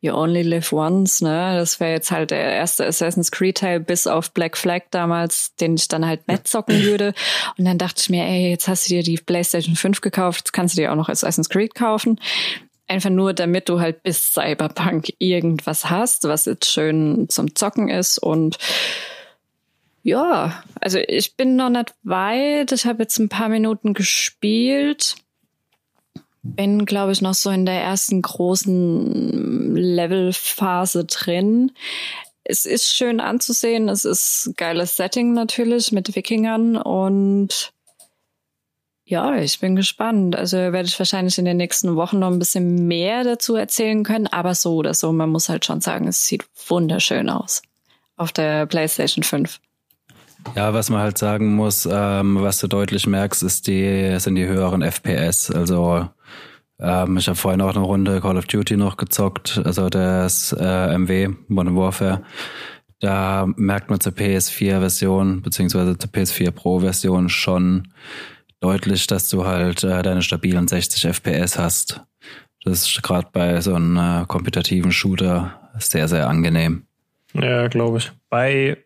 You 0.01 0.15
Only 0.15 0.43
Live 0.43 0.73
Once, 0.73 1.23
ne? 1.23 1.57
Das 1.57 1.81
wäre 1.81 1.93
jetzt 1.93 2.13
halt 2.13 2.31
der 2.31 2.53
erste 2.53 2.87
Assassin's 2.87 3.33
Creed 3.33 3.59
Teil 3.59 3.81
bis 3.81 4.07
auf 4.07 4.31
Black 4.33 4.57
Flag 4.57 4.83
damals, 4.91 5.55
den 5.57 5.75
ich 5.75 5.89
dann 5.89 6.07
halt 6.07 6.29
nett 6.29 6.47
zocken 6.47 6.83
würde. 6.85 7.15
Und 7.57 7.65
dann 7.65 7.79
dachte 7.79 8.01
ich 8.01 8.09
mir, 8.09 8.25
ey, 8.25 8.51
jetzt 8.51 8.69
hast 8.69 8.87
du 8.89 8.95
dir 8.95 9.03
die 9.03 9.17
PlayStation 9.17 9.75
5 9.75 10.01
gekauft, 10.01 10.41
jetzt 10.41 10.53
kannst 10.53 10.77
du 10.77 10.81
dir 10.81 10.93
auch 10.93 10.97
noch 10.97 11.09
Assassin's 11.09 11.49
Creed 11.49 11.75
kaufen. 11.75 12.21
Einfach 12.87 13.11
nur, 13.11 13.35
damit 13.35 13.69
du 13.69 13.81
halt 13.81 14.03
bis 14.03 14.33
Cyberpunk 14.33 15.13
irgendwas 15.19 15.91
hast, 15.91 16.25
was 16.25 16.45
jetzt 16.45 16.71
schön 16.71 17.27
zum 17.29 17.55
Zocken 17.55 17.89
ist 17.89 18.19
und 18.19 18.57
ja, 20.05 20.63
also 20.81 20.99
ich 21.07 21.37
bin 21.37 21.57
noch 21.57 21.69
nicht 21.69 21.93
weit. 22.03 22.73
Ich 22.73 22.87
habe 22.87 23.03
jetzt 23.03 23.19
ein 23.19 23.29
paar 23.29 23.51
Minuten 23.51 23.93
gespielt 23.93 25.17
bin, 26.57 26.87
glaube 26.87 27.13
ich, 27.13 27.23
noch 27.23 27.35
so 27.35 27.51
in 27.51 27.67
der 27.67 27.81
ersten 27.81 28.23
großen 28.23 29.77
Levelphase 29.77 31.05
drin. 31.05 31.73
Es 32.45 32.65
ist 32.65 32.95
schön 32.95 33.21
anzusehen. 33.21 33.89
Es 33.89 34.05
ist 34.05 34.55
geiles 34.57 34.97
Setting 34.97 35.33
natürlich 35.33 35.93
mit 35.93 36.15
Wikingern 36.15 36.77
und 36.77 37.73
ja, 39.05 39.37
ich 39.37 39.59
bin 39.59 39.75
gespannt. 39.75 40.37
Also 40.37 40.59
werde 40.59 40.87
ich 40.87 40.99
wahrscheinlich 40.99 41.39
in 41.39 41.47
den 41.47 41.57
nächsten 41.57 41.97
Wochen 41.97 42.19
noch 42.19 42.31
ein 42.31 42.39
bisschen 42.39 42.87
mehr 42.87 43.25
dazu 43.25 43.55
erzählen 43.55 44.05
können. 44.05 44.27
Aber 44.27 44.55
so 44.55 44.75
oder 44.75 44.93
so, 44.93 45.13
man 45.13 45.31
muss 45.31 45.49
halt 45.49 45.65
schon 45.65 45.81
sagen, 45.81 46.09
es 46.09 46.27
sieht 46.27 46.45
wunderschön 46.69 47.31
aus 47.31 47.63
auf 48.19 48.33
der 48.33 48.67
PlayStation 48.67 49.23
5. 49.23 49.61
Ja, 50.55 50.73
was 50.73 50.91
man 50.91 51.01
halt 51.01 51.19
sagen 51.19 51.55
muss, 51.55 51.89
ähm, 51.91 52.39
was 52.41 52.59
du 52.59 52.69
deutlich 52.69 53.07
merkst, 53.07 53.43
ist 53.43 53.67
die, 53.67 54.19
sind 54.19 54.37
die 54.37 54.47
höheren 54.47 54.83
FPS. 54.83 55.51
Also 55.51 56.09
ähm, 56.81 57.17
ich 57.17 57.29
habe 57.29 57.37
vorhin 57.37 57.61
auch 57.61 57.75
eine 57.75 57.85
Runde 57.85 58.21
Call 58.21 58.37
of 58.37 58.47
Duty 58.47 58.77
noch 58.77 58.97
gezockt, 58.97 59.61
also 59.65 59.89
das 59.89 60.55
äh, 60.59 60.97
MW, 60.99 61.31
Modern 61.49 61.77
Warfare. 61.77 62.23
Da 63.01 63.47
merkt 63.57 63.91
man 63.91 64.01
zur 64.01 64.13
PS4-Version 64.13 65.43
beziehungsweise 65.43 65.97
zur 65.97 66.11
PS4 66.11 66.51
Pro-Version 66.51 67.29
schon 67.29 67.89
deutlich, 68.61 69.07
dass 69.07 69.29
du 69.29 69.45
halt 69.45 69.85
äh, 69.85 70.03
deine 70.03 70.23
stabilen 70.23 70.67
60 70.67 71.15
FPS 71.15 71.59
hast. 71.59 72.03
Das 72.65 72.83
ist 72.83 73.03
gerade 73.03 73.29
bei 73.33 73.61
so 73.61 73.75
einem 73.75 73.97
äh, 73.97 74.25
kompetitiven 74.27 74.91
Shooter 74.91 75.71
sehr, 75.79 76.09
sehr 76.09 76.29
angenehm. 76.29 76.87
Ja, 77.35 77.69
glaube 77.69 77.99
ich. 77.99 78.11
Bei 78.31 78.79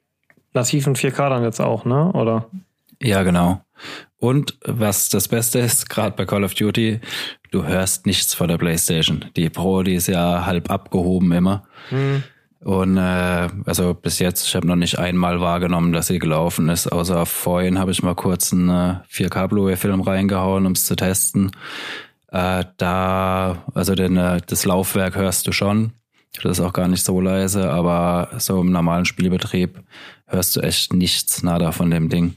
nativen 0.54 0.94
4K 0.94 1.28
dann 1.28 1.42
jetzt 1.42 1.60
auch, 1.60 1.84
ne? 1.84 2.12
Oder? 2.12 2.48
Ja, 3.02 3.22
genau. 3.22 3.62
Und 4.18 4.56
was 4.64 5.08
das 5.08 5.26
Beste 5.28 5.58
ist, 5.58 5.90
gerade 5.90 6.16
bei 6.16 6.24
Call 6.24 6.44
of 6.44 6.54
Duty, 6.54 7.00
du 7.50 7.64
hörst 7.64 8.06
nichts 8.06 8.34
von 8.34 8.48
der 8.48 8.58
PlayStation. 8.58 9.24
Die 9.36 9.50
Pro, 9.50 9.82
die 9.82 9.94
ist 9.94 10.06
ja 10.06 10.46
halb 10.46 10.70
abgehoben 10.70 11.32
immer. 11.32 11.64
Mhm. 11.90 12.22
Und 12.60 12.96
äh, 12.96 13.48
also 13.66 13.94
bis 13.94 14.20
jetzt, 14.20 14.46
ich 14.46 14.54
habe 14.54 14.68
noch 14.68 14.76
nicht 14.76 14.98
einmal 14.98 15.40
wahrgenommen, 15.40 15.92
dass 15.92 16.06
sie 16.06 16.20
gelaufen 16.20 16.68
ist. 16.68 16.86
Außer 16.86 17.26
vorhin 17.26 17.80
habe 17.80 17.90
ich 17.90 18.04
mal 18.04 18.14
kurz 18.14 18.52
einen 18.52 18.68
äh, 18.68 18.94
4K 19.10 19.48
Blu-ray-Film 19.48 20.00
reingehauen, 20.00 20.66
um 20.66 20.72
es 20.72 20.86
zu 20.86 20.94
testen. 20.94 21.50
Äh, 22.28 22.64
da, 22.76 23.64
also 23.74 23.96
den, 23.96 24.16
äh, 24.16 24.40
das 24.46 24.64
Laufwerk 24.64 25.16
hörst 25.16 25.48
du 25.48 25.52
schon. 25.52 25.92
Das 26.40 26.58
ist 26.58 26.64
auch 26.64 26.72
gar 26.72 26.88
nicht 26.88 27.04
so 27.04 27.20
leise, 27.20 27.70
aber 27.70 28.30
so 28.38 28.60
im 28.60 28.70
normalen 28.70 29.04
Spielbetrieb 29.04 29.80
hörst 30.32 30.56
du 30.56 30.60
echt 30.60 30.92
nichts 30.92 31.42
nada 31.42 31.72
von 31.72 31.90
dem 31.90 32.08
Ding. 32.08 32.36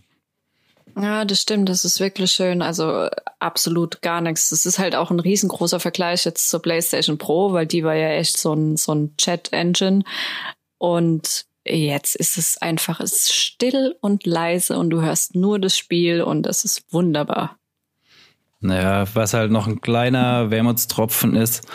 Ja, 0.98 1.26
das 1.26 1.42
stimmt. 1.42 1.68
Das 1.68 1.84
ist 1.84 2.00
wirklich 2.00 2.32
schön. 2.32 2.62
Also 2.62 3.10
absolut 3.40 4.02
gar 4.02 4.22
nichts. 4.22 4.50
Das 4.50 4.66
ist 4.66 4.80
halt 4.80 4.96
auch 4.96 5.12
ein 5.12 5.20
riesengroßer 5.20 5.80
Vergleich 5.80 6.24
jetzt 6.26 6.50
zur 6.50 6.62
PlayStation 6.62 7.18
Pro, 7.18 7.52
weil 7.52 7.68
die 7.68 7.84
war 7.84 7.96
ja 7.96 8.10
echt 8.10 8.38
so 8.38 8.54
ein, 8.54 8.78
so 8.78 8.94
ein 8.94 9.16
Chat-Engine. 9.18 10.04
Und 10.78 11.46
jetzt 11.66 12.16
ist 12.16 12.38
es 12.38 12.58
einfach 12.58 13.00
es 13.00 13.14
ist 13.14 13.34
still 13.34 13.96
und 14.00 14.26
leise 14.26 14.78
und 14.78 14.90
du 14.90 15.02
hörst 15.02 15.36
nur 15.36 15.60
das 15.60 15.78
Spiel 15.78 16.22
und 16.22 16.44
das 16.44 16.64
ist 16.64 16.84
wunderbar. 16.94 17.58
Naja, 18.66 19.06
was 19.14 19.34
halt 19.34 19.52
noch 19.52 19.68
ein 19.68 19.82
kleiner 19.82 20.52
Wermutstropfen 20.52 21.36
ist, 21.36 21.68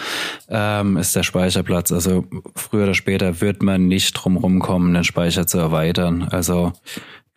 ähm, 0.49 0.97
ist 0.97 1.17
der 1.17 1.23
Speicherplatz. 1.23 1.93
Also 1.93 2.25
früher 2.55 2.85
oder 2.85 2.95
später 2.95 3.41
wird 3.41 3.63
man 3.63 3.89
nicht 3.89 4.13
drum 4.13 4.37
rumkommen, 4.37 4.95
den 4.95 5.05
Speicher 5.05 5.47
zu 5.47 5.59
erweitern. 5.59 6.29
Also 6.31 6.73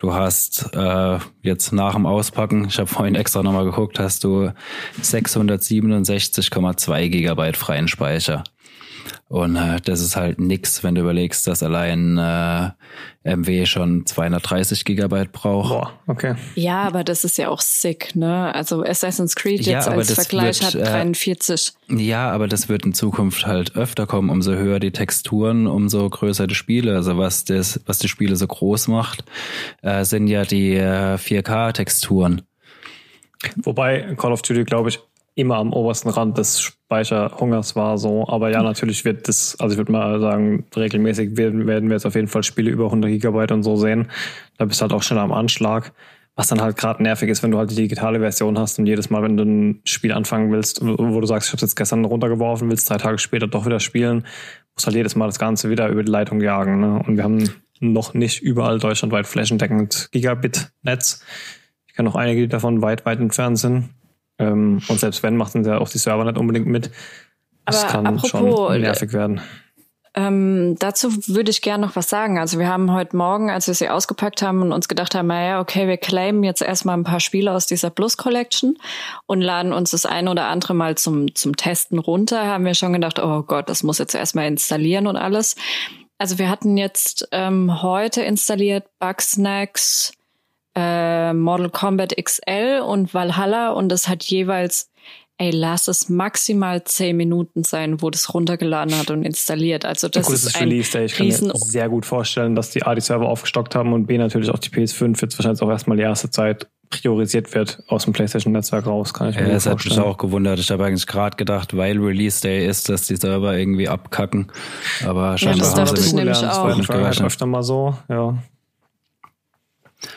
Du 0.04 0.12
hast 0.12 0.68
äh, 0.74 1.18
jetzt 1.40 1.72
nach 1.72 1.94
dem 1.94 2.04
Auspacken, 2.04 2.66
ich 2.66 2.78
habe 2.78 2.88
vorhin 2.88 3.14
extra 3.14 3.42
nochmal 3.42 3.64
geguckt, 3.64 3.98
hast 3.98 4.22
du 4.22 4.52
667,2 5.00 7.08
Gigabyte 7.08 7.56
freien 7.56 7.88
Speicher. 7.88 8.44
Und 9.28 9.56
äh, 9.56 9.80
das 9.84 10.00
ist 10.00 10.16
halt 10.16 10.40
nix, 10.40 10.82
wenn 10.84 10.94
du 10.94 11.00
überlegst, 11.00 11.46
dass 11.46 11.62
allein 11.62 12.18
äh, 12.18 12.70
MW 13.24 13.66
schon 13.66 14.06
230 14.06 14.84
Gigabyte 14.84 15.32
braucht. 15.32 15.70
Boah, 15.70 15.92
okay. 16.06 16.34
Ja, 16.54 16.82
aber 16.82 17.04
das 17.04 17.24
ist 17.24 17.38
ja 17.38 17.48
auch 17.48 17.60
sick, 17.60 18.14
ne? 18.14 18.54
Also 18.54 18.82
Assassin's 18.84 19.34
Creed 19.34 19.60
jetzt 19.60 19.86
ja, 19.86 19.92
als 19.92 20.12
Vergleich 20.12 20.62
wird, 20.62 20.74
hat 20.74 20.92
43. 20.92 21.72
Äh, 21.88 22.02
ja, 22.02 22.30
aber 22.30 22.48
das 22.48 22.68
wird 22.68 22.84
in 22.84 22.94
Zukunft 22.94 23.46
halt 23.46 23.76
öfter 23.76 24.06
kommen. 24.06 24.30
Umso 24.30 24.52
höher 24.52 24.78
die 24.78 24.92
Texturen, 24.92 25.66
umso 25.66 26.08
größer 26.08 26.46
die 26.46 26.54
Spiele. 26.54 26.94
Also 26.94 27.18
was 27.18 27.44
das, 27.44 27.80
was 27.86 27.98
die 27.98 28.08
Spiele 28.08 28.36
so 28.36 28.46
groß 28.46 28.88
macht, 28.88 29.24
äh, 29.82 30.04
sind 30.04 30.28
ja 30.28 30.44
die 30.44 30.74
äh, 30.74 31.16
4K-Texturen. 31.16 32.42
Wobei 33.56 34.14
Call 34.16 34.32
of 34.32 34.42
Duty, 34.42 34.64
glaube 34.64 34.88
ich, 34.88 35.00
immer 35.34 35.56
am 35.56 35.72
obersten 35.72 36.08
Rand 36.10 36.38
des 36.38 36.60
Speicherhungers 36.60 37.74
war 37.74 37.98
so. 37.98 38.28
Aber 38.28 38.50
ja, 38.50 38.62
natürlich 38.62 39.04
wird 39.04 39.26
das, 39.28 39.56
also 39.58 39.72
ich 39.72 39.78
würde 39.78 39.92
mal 39.92 40.20
sagen, 40.20 40.64
regelmäßig 40.76 41.36
werden, 41.36 41.66
werden 41.66 41.88
wir 41.88 41.96
jetzt 41.96 42.06
auf 42.06 42.14
jeden 42.14 42.28
Fall 42.28 42.44
Spiele 42.44 42.70
über 42.70 42.84
100 42.86 43.10
Gigabyte 43.10 43.52
und 43.52 43.62
so 43.62 43.76
sehen. 43.76 44.10
Da 44.58 44.64
bist 44.64 44.80
du 44.80 44.82
halt 44.82 44.92
auch 44.92 45.02
schnell 45.02 45.18
am 45.18 45.32
Anschlag. 45.32 45.92
Was 46.36 46.48
dann 46.48 46.60
halt 46.60 46.76
gerade 46.76 47.00
nervig 47.00 47.28
ist, 47.28 47.44
wenn 47.44 47.52
du 47.52 47.58
halt 47.58 47.70
die 47.70 47.76
digitale 47.76 48.18
Version 48.18 48.58
hast 48.58 48.80
und 48.80 48.86
jedes 48.86 49.08
Mal, 49.08 49.22
wenn 49.22 49.36
du 49.36 49.44
ein 49.44 49.80
Spiel 49.84 50.12
anfangen 50.12 50.50
willst, 50.50 50.80
wo 50.82 51.20
du 51.20 51.26
sagst, 51.26 51.48
ich 51.48 51.52
habe 51.52 51.62
jetzt 51.62 51.76
gestern 51.76 52.04
runtergeworfen, 52.04 52.68
willst 52.68 52.90
drei 52.90 52.96
Tage 52.96 53.18
später 53.18 53.46
doch 53.46 53.66
wieder 53.66 53.78
spielen, 53.78 54.26
musst 54.74 54.86
halt 54.86 54.96
jedes 54.96 55.14
Mal 55.14 55.26
das 55.26 55.38
Ganze 55.38 55.70
wieder 55.70 55.88
über 55.88 56.02
die 56.02 56.10
Leitung 56.10 56.40
jagen. 56.40 56.80
Ne? 56.80 57.00
Und 57.06 57.16
wir 57.16 57.22
haben 57.22 57.48
noch 57.78 58.14
nicht 58.14 58.42
überall 58.42 58.80
deutschlandweit 58.80 59.28
flächendeckend 59.28 60.08
Gigabit-Netz. 60.10 61.24
Ich 61.86 61.94
kenne 61.94 62.08
noch 62.08 62.16
einige, 62.16 62.40
die 62.40 62.48
davon 62.48 62.82
weit, 62.82 63.06
weit 63.06 63.20
entfernt 63.20 63.58
sind. 63.58 63.90
Ähm, 64.38 64.80
und 64.88 65.00
selbst 65.00 65.22
wenn, 65.22 65.36
machen 65.36 65.64
ja 65.64 65.78
auch 65.78 65.88
die 65.88 65.98
Server 65.98 66.24
nicht 66.24 66.38
unbedingt 66.38 66.66
mit. 66.66 66.90
Das 67.64 67.84
Aber 67.84 67.92
kann 67.92 68.06
apropos, 68.06 68.30
schon 68.30 68.80
nervig 68.80 69.12
werden. 69.12 69.40
Ähm, 70.16 70.76
dazu 70.78 71.12
würde 71.26 71.50
ich 71.50 71.60
gerne 71.60 71.84
noch 71.84 71.96
was 71.96 72.08
sagen. 72.08 72.38
Also 72.38 72.60
wir 72.60 72.68
haben 72.68 72.92
heute 72.92 73.16
Morgen, 73.16 73.50
als 73.50 73.66
wir 73.66 73.74
sie 73.74 73.88
ausgepackt 73.88 74.42
haben 74.42 74.62
und 74.62 74.72
uns 74.72 74.86
gedacht 74.86 75.14
haben, 75.14 75.26
naja, 75.26 75.60
okay, 75.60 75.88
wir 75.88 75.96
claimen 75.96 76.44
jetzt 76.44 76.62
erstmal 76.62 76.96
ein 76.96 77.04
paar 77.04 77.18
Spiele 77.18 77.50
aus 77.50 77.66
dieser 77.66 77.90
Plus 77.90 78.16
Collection 78.16 78.78
und 79.26 79.40
laden 79.40 79.72
uns 79.72 79.90
das 79.90 80.06
ein 80.06 80.28
oder 80.28 80.46
andere 80.46 80.74
mal 80.74 80.96
zum, 80.96 81.34
zum 81.34 81.56
Testen 81.56 81.98
runter, 81.98 82.46
haben 82.46 82.64
wir 82.64 82.74
schon 82.74 82.92
gedacht, 82.92 83.18
oh 83.18 83.42
Gott, 83.42 83.68
das 83.68 83.82
muss 83.82 83.98
jetzt 83.98 84.14
erstmal 84.14 84.46
installieren 84.46 85.08
und 85.08 85.16
alles. 85.16 85.56
Also 86.16 86.38
wir 86.38 86.48
hatten 86.48 86.76
jetzt 86.76 87.28
ähm, 87.32 87.82
heute 87.82 88.22
installiert 88.22 88.84
Bugsnacks, 89.00 90.12
äh, 90.74 91.32
Model 91.32 91.70
Combat 91.70 92.14
XL 92.16 92.82
und 92.86 93.14
Valhalla 93.14 93.70
und 93.70 93.92
es 93.92 94.08
hat 94.08 94.24
jeweils, 94.24 94.90
ey, 95.38 95.50
lass 95.50 95.88
es 95.88 96.08
maximal 96.08 96.84
zehn 96.84 97.16
Minuten 97.16 97.64
sein, 97.64 98.00
wo 98.02 98.10
das 98.10 98.32
runtergeladen 98.34 98.96
hat 98.98 99.10
und 99.10 99.22
installiert. 99.22 99.84
Also 99.84 100.08
das, 100.08 100.26
gut, 100.26 100.34
das 100.34 100.44
ist, 100.44 100.56
ein 100.56 100.68
Release 100.68 100.98
Ich 101.04 101.14
kann 101.14 101.26
mir 101.26 101.52
sehr 101.54 101.88
gut 101.88 102.06
vorstellen, 102.06 102.54
dass 102.54 102.70
die 102.70 102.82
A 102.82 102.94
die 102.94 103.00
Server 103.00 103.28
aufgestockt 103.28 103.74
haben 103.74 103.92
und 103.92 104.06
B 104.06 104.18
natürlich 104.18 104.50
auch 104.50 104.58
die 104.58 104.70
PS5 104.70 105.20
jetzt 105.20 105.38
wahrscheinlich 105.38 105.62
auch 105.62 105.70
erstmal 105.70 105.96
die 105.96 106.02
erste 106.02 106.30
Zeit 106.30 106.68
priorisiert 106.90 107.54
wird 107.54 107.82
aus 107.88 108.04
dem 108.04 108.12
PlayStation-Netzwerk 108.12 108.86
raus, 108.86 109.12
kann 109.14 109.30
ich 109.30 109.36
mir 109.36 109.48
ja, 109.48 109.54
das 109.54 109.66
hat 109.66 109.84
mich 109.84 109.98
auch 109.98 110.16
gewundert. 110.16 110.58
Ich 110.58 110.70
habe 110.70 110.84
eigentlich 110.84 111.06
gerade 111.06 111.36
gedacht, 111.36 111.76
weil 111.76 111.98
Release 111.98 112.40
Day 112.40 112.66
ist, 112.66 112.88
dass 112.88 113.06
die 113.06 113.16
Server 113.16 113.56
irgendwie 113.56 113.88
abkacken. 113.88 114.52
Aber 115.04 115.36
scheinbar 115.38 115.68
ja, 115.68 115.74
das 115.74 115.90
haben 115.90 115.96
sie 115.96 116.08
ich 116.08 116.12
nämlich 116.12 116.38
auch. 116.38 116.76
Das 116.76 117.20
öfter 117.20 117.46
mal 117.46 117.62
so, 117.62 117.96
ja. 118.08 118.36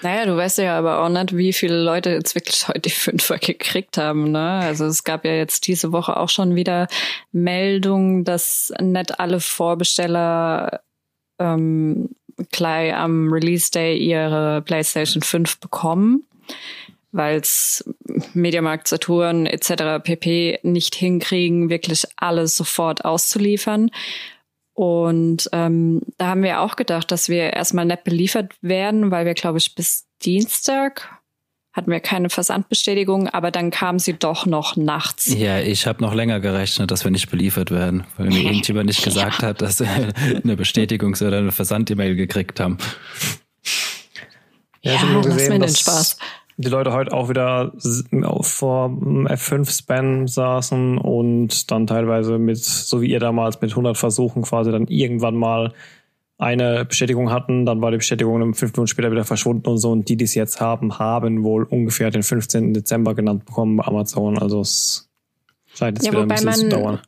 Naja, 0.02 0.26
du 0.26 0.36
weißt 0.36 0.60
ja 0.60 0.78
aber 0.78 1.02
auch 1.02 1.10
nicht, 1.10 1.36
wie 1.36 1.54
viele 1.54 1.82
Leute 1.82 2.12
jetzt 2.12 2.36
wirklich 2.36 2.68
heute 2.68 2.82
die 2.82 2.90
Fünfer 2.90 3.38
gekriegt 3.38 3.98
haben. 3.98 4.32
Ne? 4.32 4.60
Also 4.64 4.86
es 4.86 5.04
gab 5.04 5.26
ja 5.26 5.34
jetzt 5.34 5.68
diese 5.68 5.92
Woche 5.92 6.18
auch 6.18 6.30
schon 6.30 6.56
wieder 6.56 6.88
Meldungen, 7.32 8.24
dass 8.24 8.74
nicht 8.80 9.20
alle 9.20 9.40
Vorbesteller 9.40 10.82
ähm, 11.40 12.10
gleich 12.52 12.94
am 12.94 13.32
Release 13.32 13.72
Day 13.72 13.98
ihre 13.98 14.62
PlayStation 14.62 15.22
5 15.22 15.60
bekommen, 15.60 16.24
weil 17.12 17.40
es 17.40 17.84
Mediamarkt, 18.34 18.88
Saturn 18.88 19.46
etc. 19.46 20.04
pp. 20.04 20.60
nicht 20.64 20.96
hinkriegen, 20.96 21.70
wirklich 21.70 22.06
alles 22.16 22.56
sofort 22.56 23.06
auszuliefern. 23.06 23.90
Und 24.78 25.50
ähm, 25.54 26.02
da 26.20 26.28
haben 26.28 26.44
wir 26.44 26.62
auch 26.62 26.76
gedacht, 26.76 27.12
dass 27.12 27.30
wir 27.30 27.52
erstmal 27.54 27.86
nicht 27.86 28.04
beliefert 28.04 28.54
werden, 28.62 29.10
weil 29.10 29.26
wir, 29.26 29.34
glaube 29.34 29.58
ich, 29.58 29.74
bis 29.74 30.06
Dienstag 30.22 31.10
hatten 31.74 31.90
wir 31.90 32.00
keine 32.00 32.30
Versandbestätigung, 32.30 33.28
aber 33.28 33.50
dann 33.50 33.72
kam 33.72 33.98
sie 33.98 34.14
doch 34.14 34.46
noch 34.46 34.76
nachts. 34.76 35.34
Ja, 35.34 35.60
ich 35.60 35.88
habe 35.88 36.04
noch 36.04 36.14
länger 36.14 36.40
gerechnet, 36.40 36.92
dass 36.92 37.04
wir 37.04 37.10
nicht 37.10 37.32
beliefert 37.32 37.72
werden, 37.72 38.06
weil 38.18 38.28
mir 38.28 38.44
irgendjemand 38.44 38.86
nicht 38.86 39.04
gesagt 39.04 39.42
hat, 39.42 39.64
dass 39.64 39.80
wir 39.80 39.88
eine 39.90 40.54
Bestätigungs- 40.54 41.26
oder 41.26 41.40
eine 41.40 41.52
Versand-E-Mail 41.52 42.16
gekriegt 42.16 42.60
haben. 42.60 42.78
Ja, 44.84 44.94
ja 44.94 45.22
lass 45.24 45.50
mir 45.50 45.58
den 45.58 45.76
Spaß 45.76 46.20
die 46.58 46.70
Leute 46.70 46.92
heute 46.92 47.14
auch 47.14 47.30
wieder 47.30 47.72
vor 48.42 48.88
F5-Spam 48.90 50.28
saßen 50.28 50.98
und 50.98 51.72
dann 51.72 51.86
teilweise 51.86 52.40
mit, 52.40 52.58
so 52.58 53.02
wie 53.02 53.12
ihr 53.12 53.20
damals, 53.20 53.62
mit 53.62 53.72
100 53.72 53.96
Versuchen 53.96 54.42
quasi 54.42 54.72
dann 54.72 54.88
irgendwann 54.88 55.36
mal 55.36 55.74
eine 56.40 56.86
Bestätigung 56.86 57.32
hatten, 57.32 57.66
dann 57.66 57.82
war 57.82 57.92
die 57.92 57.98
Bestätigung 57.98 58.54
fünf 58.54 58.74
Minuten 58.74 58.88
später 58.88 59.12
wieder 59.12 59.24
verschwunden 59.24 59.68
und 59.68 59.78
so. 59.78 59.92
Und 59.92 60.10
die, 60.10 60.18
die 60.18 60.26
es 60.26 60.36
jetzt 60.36 60.60
haben, 60.60 60.98
haben 61.00 61.44
wohl 61.44 61.64
ungefähr 61.64 62.10
den 62.10 62.24
15. 62.24 62.74
Dezember 62.74 63.16
genannt 63.16 63.46
bekommen 63.46 63.78
bei 63.78 63.86
Amazon. 63.86 64.38
Also 64.38 64.62
es 64.62 65.10
scheint 65.74 65.98
jetzt 65.98 66.06
ja, 66.08 66.12
wieder 66.12 66.22
ein 66.24 66.28
bisschen 66.28 66.54
zu 66.54 66.70
dauern. 66.70 67.02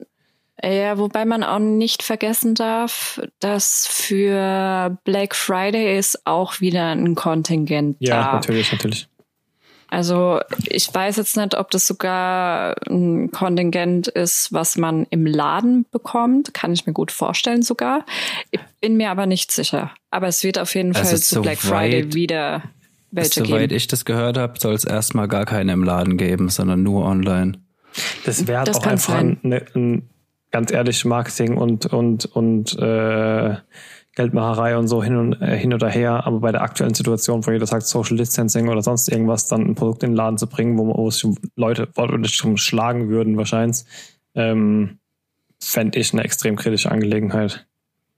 Ja, 0.63 0.98
wobei 0.98 1.25
man 1.25 1.44
auch 1.44 1.60
nicht 1.60 2.03
vergessen 2.03 2.53
darf, 2.53 3.22
dass 3.39 3.88
für 3.88 4.98
Black 5.06 5.36
Friday 5.36 5.98
ist 5.98 6.25
auch 6.25 6.60
wieder 6.60 6.89
ein 6.89 7.15
Kontingent 7.15 7.96
ja, 8.00 8.15
da. 8.15 8.22
Ja, 8.22 8.34
natürlich, 8.34 8.72
natürlich. 8.72 9.08
Also 9.89 10.39
ich 10.65 10.93
weiß 10.93 11.17
jetzt 11.17 11.36
nicht, 11.38 11.58
ob 11.58 11.72
das 11.72 11.88
sogar 11.88 12.75
ein 12.88 13.31
Kontingent 13.31 14.08
ist, 14.08 14.53
was 14.53 14.77
man 14.77 15.08
im 15.10 15.25
Laden 15.25 15.86
bekommt. 15.91 16.53
Kann 16.53 16.74
ich 16.74 16.86
mir 16.86 16.93
gut 16.93 17.12
vorstellen 17.12 17.62
sogar. 17.62 18.05
Ich 18.51 18.60
bin 18.81 18.98
mir 18.98 19.10
aber 19.10 19.25
nicht 19.25 19.51
sicher. 19.51 19.91
Aber 20.12 20.27
es 20.27 20.43
wird 20.43 20.60
auf 20.60 20.75
jeden 20.75 20.96
also 20.96 21.10
Fall 21.10 21.19
zu 21.19 21.41
Black 21.41 21.58
Friday 21.58 22.13
wieder 22.13 22.63
welche 23.12 23.41
geben. 23.41 23.48
Soweit 23.48 23.72
ich 23.72 23.88
das 23.88 24.05
gehört 24.05 24.38
habe, 24.38 24.60
soll 24.60 24.74
es 24.74 24.84
erstmal 24.84 25.27
gar 25.27 25.46
keine 25.46 25.74
im 25.74 25.84
Laden 25.84 26.17
geben, 26.17 26.50
sondern 26.50 26.84
nur 26.84 27.05
online. 27.05 27.53
Das 28.25 28.48
wäre 28.48 28.60
halt 28.60 28.75
auch 28.75 28.86
einfach 28.86 29.15
ein, 29.15 29.39
ein, 29.43 30.10
ganz 30.51 30.72
ehrlich 30.72 31.03
Marketing 31.05 31.58
und 31.58 31.88
und 31.88 32.25
und 32.25 32.77
äh, 32.77 33.55
Geldmacherei 34.20 34.76
und 34.76 34.90
so 34.90 35.02
hin 35.02 35.16
und 35.16 35.42
äh, 35.42 35.58
hin 35.58 35.74
oder 35.74 35.88
her, 35.88 36.28
aber 36.28 36.42
bei 36.42 36.52
der 36.52 36.62
aktuellen 36.62 36.94
Situation, 36.94 37.46
wo 37.48 37.52
jeder 37.52 37.66
sagt 37.66 37.88
Social 37.88 38.18
Distancing 38.18 38.68
oder 38.68 38.82
sonst 38.82 39.08
irgendwas, 39.08 39.48
dann 39.48 39.62
ein 39.62 39.76
Produkt 39.76 40.04
in 40.04 40.10
den 40.10 40.18
Laden 40.18 40.38
zu 40.38 40.46
bringen, 40.46 40.78
wo, 40.78 40.94
wo 40.94 41.10
sich 41.10 41.24
Leute 41.56 41.88
wortwörtlich 41.96 42.36
schon 42.36 42.58
schlagen 42.58 43.08
würden 43.08 43.38
wahrscheinlich, 43.38 43.86
ähm, 44.36 45.00
fände 45.62 45.98
ich 45.98 46.12
eine 46.12 46.26
extrem 46.26 46.58
kritische 46.58 46.92
Angelegenheit. 46.92 47.66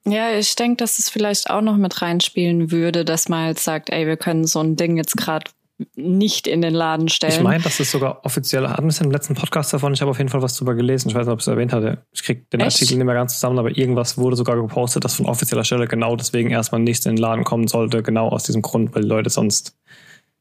Ja, 0.03 0.31
ich 0.31 0.55
denke, 0.55 0.77
dass 0.77 0.98
es 0.98 1.08
vielleicht 1.08 1.51
auch 1.51 1.62
noch 1.62 1.77
mit 1.77 2.01
reinspielen 2.01 2.72
würde, 2.72 3.05
dass 3.05 3.29
man 3.29 3.46
halt 3.46 3.60
sagt, 3.60 3.91
ey, 3.91 4.08
wir 4.08 4.17
können 4.17 4.48
so 4.48 4.60
ein 4.60 4.75
Ding 4.77 4.98
jetzt 4.98 5.17
gerade 5.17 5.51
nicht 5.95 6.47
in 6.47 6.61
den 6.61 6.73
Laden 6.73 7.09
stellen. 7.09 7.33
Ich 7.33 7.41
meine, 7.41 7.63
das 7.63 7.79
ist 7.79 7.91
sogar 7.91 8.25
offiziell, 8.25 8.67
hatten 8.67 8.83
wir 8.83 8.89
es 8.89 9.01
im 9.01 9.11
letzten 9.11 9.35
Podcast 9.35 9.73
davon, 9.73 9.93
ich 9.93 10.01
habe 10.01 10.11
auf 10.11 10.17
jeden 10.17 10.29
Fall 10.29 10.41
was 10.41 10.55
drüber 10.55 10.75
gelesen, 10.75 11.09
ich 11.09 11.15
weiß 11.15 11.25
nicht, 11.25 11.33
ob 11.33 11.39
ich 11.39 11.43
es 11.43 11.47
erwähnt 11.47 11.73
hatte. 11.73 12.05
Ich 12.11 12.23
kriege 12.23 12.41
den 12.53 12.59
Echt? 12.61 12.75
Artikel 12.75 12.97
nicht 12.97 13.05
mehr 13.05 13.15
ganz 13.15 13.33
zusammen, 13.35 13.59
aber 13.59 13.77
irgendwas 13.77 14.17
wurde 14.17 14.35
sogar 14.35 14.55
gepostet, 14.55 15.03
dass 15.03 15.15
von 15.15 15.25
offizieller 15.25 15.63
Stelle 15.63 15.88
genau 15.88 16.15
deswegen 16.15 16.51
erstmal 16.51 16.81
nicht 16.81 17.05
in 17.05 17.15
den 17.15 17.21
Laden 17.21 17.43
kommen 17.43 17.67
sollte, 17.67 18.03
genau 18.03 18.29
aus 18.29 18.43
diesem 18.43 18.61
Grund, 18.61 18.95
weil 18.95 19.03
die 19.03 19.09
Leute 19.09 19.29
sonst 19.29 19.77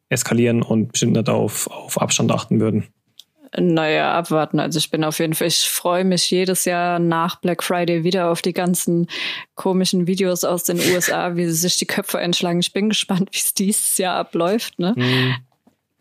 eskalieren 0.09 0.63
und 0.63 0.93
bestimmt 0.93 1.13
nicht 1.13 1.29
auf, 1.29 1.69
auf 1.69 2.01
Abstand 2.01 2.33
achten 2.33 2.61
würden. 2.61 2.89
Naja, 3.59 4.15
abwarten. 4.15 4.61
Also 4.61 4.79
ich 4.79 4.91
bin 4.91 5.03
auf 5.03 5.19
jeden 5.19 5.35
Fall, 5.35 5.49
ich 5.49 5.69
freue 5.69 6.05
mich 6.05 6.31
jedes 6.31 6.65
Jahr 6.65 6.99
nach 6.99 7.41
Black 7.41 7.65
Friday 7.65 8.05
wieder 8.05 8.31
auf 8.31 8.43
die 8.43 8.53
ganzen 8.53 9.09
komischen 9.57 10.07
Videos 10.07 10.45
aus 10.45 10.65
den 10.65 10.79
USA, 10.79 11.35
wie 11.37 11.47
sie 11.47 11.53
sich 11.53 11.77
die 11.77 11.87
Köpfe 11.87 12.19
einschlagen. 12.19 12.61
Ich 12.61 12.73
bin 12.73 12.91
gespannt, 12.91 13.31
wie 13.33 13.39
es 13.39 13.53
dieses 13.53 13.99
Jahr 13.99 14.17
abläuft. 14.17 14.79
Ne? 14.79 14.95
Mhm. 14.97 15.35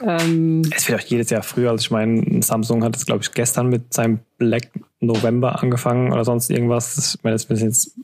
Ähm, 0.01 0.61
es 0.73 0.87
wird 0.87 1.01
auch 1.01 1.05
jedes 1.05 1.29
Jahr 1.29 1.43
früher. 1.43 1.71
Also 1.71 1.81
ich 1.81 1.91
meine, 1.91 2.41
Samsung 2.43 2.83
hat 2.83 2.95
es, 2.95 3.05
glaube 3.05 3.23
ich, 3.23 3.31
gestern 3.31 3.67
mit 3.67 3.93
seinem 3.93 4.19
Black 4.37 4.69
November 4.99 5.61
angefangen 5.61 6.13
oder 6.13 6.23
sonst 6.23 6.49
irgendwas. 6.49 7.15
Ich 7.15 7.23
meine, 7.23 7.35
das 7.35 7.45
ist 7.45 7.61
jetzt 7.61 7.95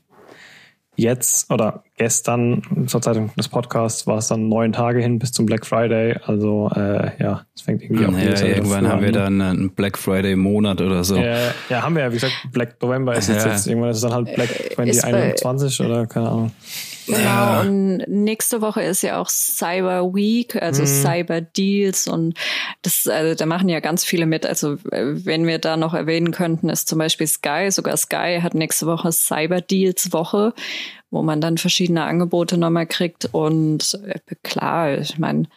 jetzt 0.98 1.52
oder 1.52 1.84
gestern 1.98 2.88
zur 2.88 3.02
Zeitung 3.02 3.32
des 3.38 3.48
Podcasts 3.48 4.06
war 4.06 4.18
es 4.18 4.28
dann 4.28 4.50
neun 4.50 4.74
Tage 4.74 5.02
hin 5.02 5.18
bis 5.20 5.32
zum 5.32 5.46
Black 5.46 5.66
Friday. 5.66 6.16
Also 6.26 6.70
äh, 6.76 7.12
ja, 7.22 7.46
es 7.56 7.62
fängt 7.62 7.82
irgendwie 7.84 8.06
auch 8.06 8.12
ja, 8.12 8.46
Irgendwann 8.46 8.88
haben 8.88 9.02
wir 9.02 9.12
dann 9.12 9.42
einen 9.42 9.70
Black 9.72 9.98
Friday 9.98 10.36
Monat 10.36 10.82
oder 10.82 11.04
so. 11.04 11.16
Ja, 11.16 11.38
ja, 11.70 11.82
haben 11.84 11.96
wir 11.96 12.04
ja. 12.04 12.10
Wie 12.12 12.16
gesagt, 12.16 12.34
Black 12.52 12.82
November 12.82 13.16
ist 13.16 13.30
jetzt, 13.30 13.46
ja. 13.46 13.52
jetzt 13.52 13.68
irgendwann 13.68 13.92
ist 13.92 13.98
es 13.98 14.04
dann 14.04 14.14
halt 14.14 14.34
Black 14.36 14.50
2021 14.76 15.82
oder 15.82 16.06
keine 16.06 16.30
Ahnung. 16.30 16.52
Genau, 17.08 17.20
ja. 17.20 17.62
und 17.62 17.98
nächste 18.08 18.62
Woche 18.62 18.82
ist 18.82 19.04
ja 19.04 19.22
auch 19.22 19.30
Cyber 19.30 20.14
Week, 20.16 20.56
also 20.56 20.82
mhm. 20.82 20.88
Cyber 20.88 21.42
Deals 21.42 22.08
und 22.08 22.36
das, 22.82 23.08
also 23.08 23.36
da 23.36 23.46
machen 23.46 23.70
ja 23.70 23.80
ganz 23.80 24.04
viele 24.04 24.26
mit. 24.26 24.46
Also 24.46 24.74
äh, 24.92 25.14
wenn 25.26 25.46
wir 25.46 25.60
da 25.60 25.78
noch 25.78 25.94
erwähnen 25.94 26.32
könnten, 26.32 26.68
ist 26.70 26.88
zum 26.88 26.98
Beispiel 26.98 27.28
Sky, 27.28 27.70
sogar 27.70 27.96
Sky 27.98 28.40
hat 28.42 28.56
nächste 28.56 28.88
Woche 28.88 29.12
Cyber 29.12 29.62
Deals 29.62 30.14
Woche, 30.14 30.54
wo 31.16 31.24
man 31.24 31.42
dann 31.42 31.58
verschiedene 31.58 32.04
Angebote 32.04 32.58
nochmal 32.58 32.86
kriegt 32.86 33.30
und 33.32 34.00
äh, 34.06 34.20
klar, 34.44 35.00
ich 35.00 35.18
meine, 35.18 35.48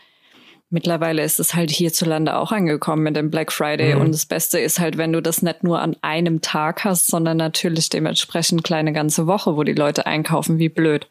Mittlerweile 0.71 1.25
ist 1.25 1.41
es 1.41 1.55
halt 1.55 1.71
hierzulande 1.71 2.37
auch 2.37 2.53
angekommen 2.53 3.03
mit 3.03 3.17
dem 3.17 3.31
Black 3.31 3.53
Friday. 3.53 3.95
Mhm. 3.95 4.03
Und 4.03 4.13
das 4.13 4.27
Beste 4.27 4.59
ist 4.59 4.79
halt, 4.79 4.99
wenn 4.99 5.15
du 5.15 5.23
das 5.23 5.41
nicht 5.41 5.65
nur 5.65 5.81
an 5.81 5.97
einem 6.03 6.43
Tag 6.43 6.85
hast, 6.85 7.07
sondern 7.07 7.39
natürlich 7.39 7.89
dementsprechend 7.89 8.65
kleine 8.65 8.93
ganze 8.93 9.27
Woche, 9.27 9.57
wo 9.57 9.63
die 9.63 9.73
Leute 9.73 10.05
einkaufen, 10.05 10.59
wie 10.59 10.69
blöd. 10.69 11.09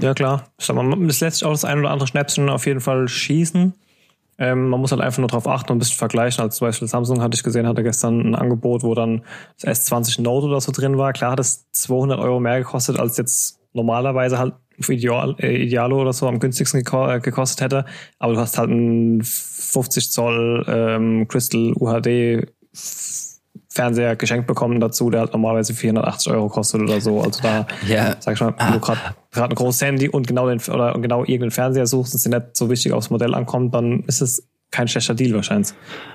Ja, 0.00 0.14
klar. 0.14 0.48
Sag 0.58 0.74
mal, 0.74 1.06
das 1.06 1.20
lässt 1.20 1.38
sich 1.38 1.46
auch 1.46 1.52
das 1.52 1.64
ein 1.64 1.78
oder 1.78 1.90
andere 1.90 2.08
Schnäpschen 2.08 2.48
auf 2.48 2.66
jeden 2.66 2.80
Fall 2.80 3.06
schießen. 3.06 3.72
Ähm, 4.42 4.70
man 4.70 4.80
muss 4.80 4.90
halt 4.90 5.00
einfach 5.00 5.20
nur 5.20 5.28
darauf 5.28 5.46
achten 5.46 5.70
und 5.70 5.76
ein 5.76 5.78
bisschen 5.78 5.98
vergleichen. 5.98 6.42
Also 6.42 6.58
zum 6.58 6.66
Beispiel 6.66 6.88
Samsung 6.88 7.22
hatte 7.22 7.36
ich 7.36 7.44
gesehen, 7.44 7.68
hatte 7.68 7.84
gestern 7.84 8.20
ein 8.20 8.34
Angebot, 8.34 8.82
wo 8.82 8.92
dann 8.92 9.22
das 9.60 9.86
S20 9.86 10.20
Note 10.20 10.48
oder 10.48 10.60
so 10.60 10.72
drin 10.72 10.98
war. 10.98 11.12
Klar 11.12 11.30
hat 11.30 11.40
es 11.40 11.70
200 11.70 12.18
Euro 12.18 12.40
mehr 12.40 12.58
gekostet 12.58 12.98
als 12.98 13.16
jetzt 13.18 13.60
normalerweise 13.72 14.40
halt 14.40 14.54
für 14.80 14.94
Ideal, 14.94 15.36
äh, 15.38 15.62
Idealo 15.62 16.00
oder 16.00 16.12
so 16.12 16.26
am 16.26 16.40
günstigsten 16.40 16.80
äh, 16.80 17.20
gekostet 17.20 17.60
hätte. 17.60 17.84
Aber 18.18 18.32
du 18.32 18.40
hast 18.40 18.58
halt 18.58 18.70
einen 18.70 19.22
50 19.22 20.10
Zoll 20.10 20.64
ähm, 20.66 21.28
Crystal 21.28 21.72
UHD 21.76 22.48
Fernseher 23.72 24.16
geschenkt 24.16 24.46
bekommen 24.46 24.80
dazu, 24.80 25.08
der 25.08 25.20
halt 25.20 25.32
normalerweise 25.32 25.74
480 25.74 26.32
Euro 26.32 26.48
kostet 26.48 26.82
oder 26.82 27.00
so. 27.00 27.20
Also 27.20 27.42
da, 27.42 27.66
ja. 27.86 28.16
sag 28.20 28.34
ich 28.34 28.40
mal, 28.40 28.54
ah. 28.58 28.66
wenn 28.66 28.72
du 28.74 28.80
gerade 28.80 29.00
ein 29.34 29.54
großes 29.54 29.82
Handy 29.82 30.08
und 30.08 30.26
genau 30.26 30.48
den 30.48 30.60
oder 30.72 30.92
genau 30.98 31.20
irgendeinen 31.20 31.50
Fernseher 31.50 31.86
suchst 31.86 32.12
und 32.12 32.18
es 32.18 32.22
dir 32.22 32.30
nicht 32.30 32.56
so 32.56 32.68
wichtig 32.68 32.92
aufs 32.92 33.10
Modell 33.10 33.34
ankommt, 33.34 33.74
dann 33.74 34.04
ist 34.06 34.20
es 34.20 34.46
kein 34.70 34.88
schlechter 34.88 35.14
Deal 35.14 35.34
wahrscheinlich. 35.34 35.72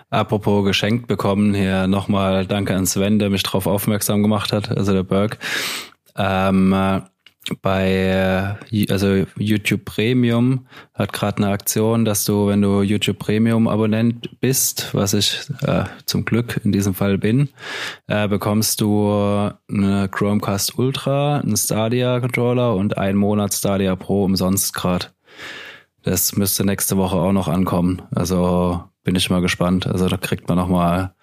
Apropos 0.10 0.66
geschenkt 0.66 1.08
bekommen, 1.08 1.54
hier 1.54 1.88
nochmal 1.88 2.46
danke 2.46 2.76
an 2.76 2.86
Sven, 2.86 3.20
der 3.20 3.30
mich 3.30 3.44
darauf 3.44 3.68
aufmerksam 3.68 4.22
gemacht 4.22 4.54
hat, 4.54 4.76
also 4.76 4.94
der 4.94 5.04
Berg. 5.04 5.38
Ähm, 6.16 6.74
äh, 6.74 7.02
bei 7.62 8.58
äh, 8.72 8.92
also 8.92 9.26
YouTube 9.38 9.86
Premium 9.86 10.68
hat 10.94 11.14
gerade 11.14 11.38
eine 11.38 11.50
Aktion, 11.50 12.06
dass 12.06 12.26
du, 12.26 12.48
wenn 12.48 12.62
du 12.62 12.82
YouTube 12.82 13.20
Premium 13.20 13.68
Abonnent 13.68 14.40
bist, 14.40 14.94
was 14.94 15.14
ich 15.14 15.40
äh, 15.62 15.86
zum 16.06 16.26
Glück 16.26 16.60
in 16.64 16.72
diesem 16.72 16.94
Fall 16.94 17.18
bin, 17.18 17.50
äh, 18.08 18.28
bekommst 18.28 18.82
du 18.82 19.12
eine 19.70 20.10
Chromecast 20.10 20.78
Ultra, 20.78 21.40
einen 21.40 21.58
Stadia 21.58 22.20
Controller 22.20 22.76
und 22.76 22.98
einen 22.98 23.18
Monat 23.18 23.54
Stadia 23.54 23.96
Pro 23.96 24.26
umsonst 24.26 24.74
gerade. 24.74 25.08
Das 26.04 26.36
müsste 26.36 26.66
nächste 26.66 26.98
Woche 26.98 27.18
auch 27.18 27.34
noch 27.34 27.48
ankommen. 27.48 28.02
Also 28.16 28.84
bin 29.04 29.16
ich 29.16 29.30
mal 29.30 29.42
gespannt. 29.42 29.88
Also 29.88 30.08
da 30.08 30.18
kriegt 30.18 30.48
man 30.48 30.58
noch 30.58 30.68
mal 30.70 31.14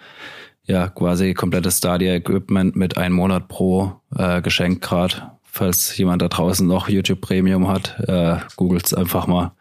ja 0.63 0.89
quasi 0.89 1.35
komplettes 1.35 1.79
Stadia 1.79 2.15
Equipment 2.15 2.77
mit 2.77 2.97
einem 2.97 3.15
Monat 3.15 3.49
Pro 3.49 4.01
äh, 4.17 4.41
geschenkt 4.41 4.83
gerade 4.83 5.34
falls 5.55 5.97
jemand 5.97 6.21
da 6.21 6.29
draußen 6.29 6.67
noch 6.67 6.89
YouTube 6.89 7.21
Premium 7.21 7.69
hat, 7.69 7.97
äh, 8.09 8.37
googelt's 8.57 8.93
einfach 8.93 9.27
mal. 9.27 9.53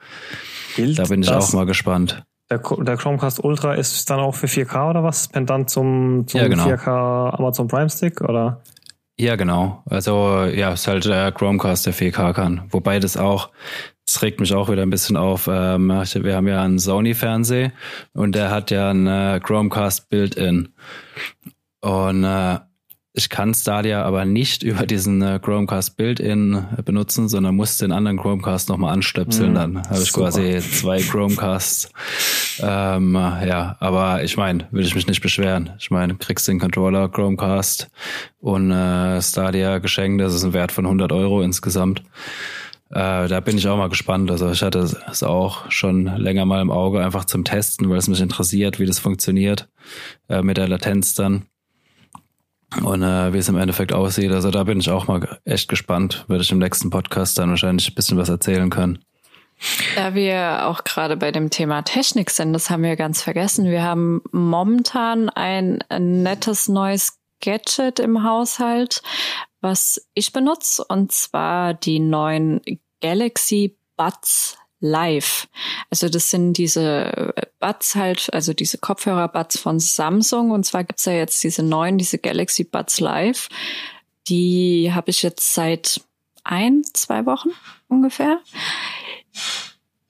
Gilt 0.76 0.98
da 0.98 1.04
bin 1.06 1.22
ich 1.22 1.30
auch 1.30 1.54
mal 1.54 1.66
gespannt. 1.66 2.24
Der, 2.50 2.60
der, 2.60 2.98
Chromecast 2.98 3.44
Ultra 3.44 3.76
ist 3.76 4.10
dann 4.10 4.20
auch 4.20 4.36
für 4.36 4.48
4K 4.48 4.90
oder 4.90 5.04
was? 5.04 5.28
Pendant 5.28 5.70
zum, 5.70 6.26
zum 6.28 6.42
ja, 6.42 6.48
genau. 6.48 6.66
4K 6.66 7.38
Amazon 7.40 7.68
Prime 7.68 7.90
Stick 7.90 8.22
oder? 8.22 8.62
Ja, 9.20 9.36
genau. 9.36 9.84
Also 9.86 10.46
ja, 10.46 10.74
ist 10.74 10.88
halt 10.88 11.06
der 11.06 11.32
Chromecast, 11.32 11.86
der 11.86 11.94
4K 11.94 12.34
kann. 12.34 12.64
Wobei 12.70 13.00
das 13.00 13.16
auch, 13.16 13.52
das 14.06 14.22
regt 14.24 14.40
mich 14.40 14.54
auch 14.54 14.70
wieder 14.70 14.82
ein 14.82 14.90
bisschen 14.90 15.16
auf. 15.16 15.48
Ähm, 15.48 15.90
wir 15.90 16.36
haben 16.36 16.48
ja 16.48 16.64
einen 16.64 16.80
Sony-Fernseher 16.80 17.72
und 18.14 18.34
der 18.34 18.50
hat 18.50 18.72
ja 18.72 18.90
einen 18.90 19.08
äh, 19.08 19.40
Chromecast 19.40 20.10
Built-in. 20.10 20.74
Und 21.82 22.24
äh, 22.24 22.60
ich 23.16 23.30
kann 23.30 23.54
Stadia 23.54 24.04
aber 24.04 24.26
nicht 24.26 24.64
über 24.64 24.86
diesen 24.86 25.22
äh, 25.22 25.40
Chromecast 25.42 25.96
Build-in 25.98 26.66
benutzen, 26.84 27.30
sondern 27.30 27.56
muss 27.56 27.78
den 27.78 27.92
anderen 27.92 28.18
Chromecast 28.18 28.70
nochmal 28.70 28.94
anstöpseln. 28.94 29.52
Mhm. 29.52 29.56
Dann 29.56 29.88
habe 29.88 30.02
ich 30.02 30.12
Super. 30.12 30.32
quasi 30.32 30.60
zwei 30.60 31.02
Chromecasts. 31.02 31.92
Ähm, 32.60 33.14
ja, 33.14 33.78
aber 33.80 34.24
ich 34.24 34.36
meine, 34.36 34.68
will 34.72 34.86
ich 34.86 34.96
mich 34.96 35.08
nicht 35.08 35.22
beschweren. 35.22 35.72
Ich 35.80 35.92
meine, 35.92 36.16
kriegst 36.16 36.48
den 36.48 36.60
Controller, 36.60 37.08
Chromecast 37.10 37.90
und 38.40 38.72
äh, 38.72 39.22
Stadia 39.22 39.78
geschenkt. 39.78 40.22
Das 40.22 40.34
ist 40.34 40.44
ein 40.44 40.54
Wert 40.54 40.72
von 40.72 40.86
100 40.86 41.12
Euro 41.12 41.42
insgesamt. 41.42 42.04
Äh, 42.90 43.28
da 43.28 43.40
bin 43.40 43.58
ich 43.58 43.68
auch 43.68 43.78
mal 43.78 43.90
gespannt. 43.90 44.30
Also 44.30 44.52
ich 44.52 44.62
hatte 44.62 44.80
es 44.80 45.24
auch 45.24 45.70
schon 45.72 46.06
länger 46.18 46.46
mal 46.46 46.62
im 46.62 46.72
Auge, 46.72 47.04
einfach 47.04 47.26
zum 47.26 47.44
Testen, 47.44 47.90
weil 47.90 47.98
es 47.98 48.08
mich 48.08 48.22
interessiert, 48.22 48.80
wie 48.80 48.86
das 48.86 49.00
funktioniert 49.00 49.68
äh, 50.30 50.42
mit 50.42 50.58
der 50.58 50.68
Latenz 50.68 51.16
dann. 51.16 51.48
Und 52.82 53.04
äh, 53.04 53.34
wie 53.34 53.38
es 53.38 53.50
im 53.50 53.58
Endeffekt 53.58 53.94
aussieht. 53.94 54.32
Also 54.32 54.50
da 54.52 54.64
bin 54.64 54.80
ich 54.80 54.90
auch 54.90 55.08
mal 55.08 55.40
echt 55.46 55.70
gespannt. 55.70 56.26
Werde 56.28 56.44
ich 56.44 56.52
im 56.52 56.60
nächsten 56.60 56.90
Podcast 56.90 57.38
dann 57.38 57.50
wahrscheinlich 57.50 57.90
ein 57.90 57.96
bisschen 57.96 58.18
was 58.18 58.30
erzählen 58.30 58.70
können. 58.70 59.00
Da 59.96 60.14
wir 60.14 60.68
auch 60.68 60.84
gerade 60.84 61.16
bei 61.16 61.32
dem 61.32 61.50
Thema 61.50 61.84
Technik 61.84 62.32
sind, 62.32 62.54
das 62.54 62.70
haben 62.70 62.84
wir 62.84 62.96
ganz 62.96 63.22
vergessen. 63.22 63.66
Wir 63.66 63.84
haben 63.84 64.22
momentan 64.32 65.30
ein 65.30 65.84
nettes 66.00 66.68
neues 66.68 67.20
Gadget 67.42 68.00
im 68.00 68.24
Haushalt, 68.24 69.02
was 69.62 70.06
ich 70.14 70.34
benutze, 70.34 70.84
und 70.88 71.12
zwar 71.12 71.74
die 71.74 72.00
neuen 72.00 72.62
Galaxy 73.02 73.78
Buds 73.96 74.58
Live. 74.84 75.48
Also 75.90 76.10
das 76.10 76.30
sind 76.30 76.58
diese 76.58 77.34
Buds 77.62 77.96
halt, 77.96 78.28
also 78.34 78.54
diese 78.54 78.78
Kopfhörer-Buds 78.78 79.58
von 79.58 79.80
Samsung. 79.80 80.52
Und 80.52 80.66
zwar 80.66 80.84
gibt's 80.84 81.06
ja 81.06 81.14
jetzt 81.14 81.42
diese 81.42 81.64
neuen, 81.64 81.98
diese 81.98 82.18
Galaxy 82.18 82.66
Buds 82.66 83.00
Live. 83.00 83.48
Die 84.28 84.92
habe 84.94 85.10
ich 85.10 85.24
jetzt 85.24 85.54
seit 85.54 86.02
ein, 86.44 86.84
zwei 86.94 87.26
Wochen 87.26 87.50
ungefähr. 87.88 88.40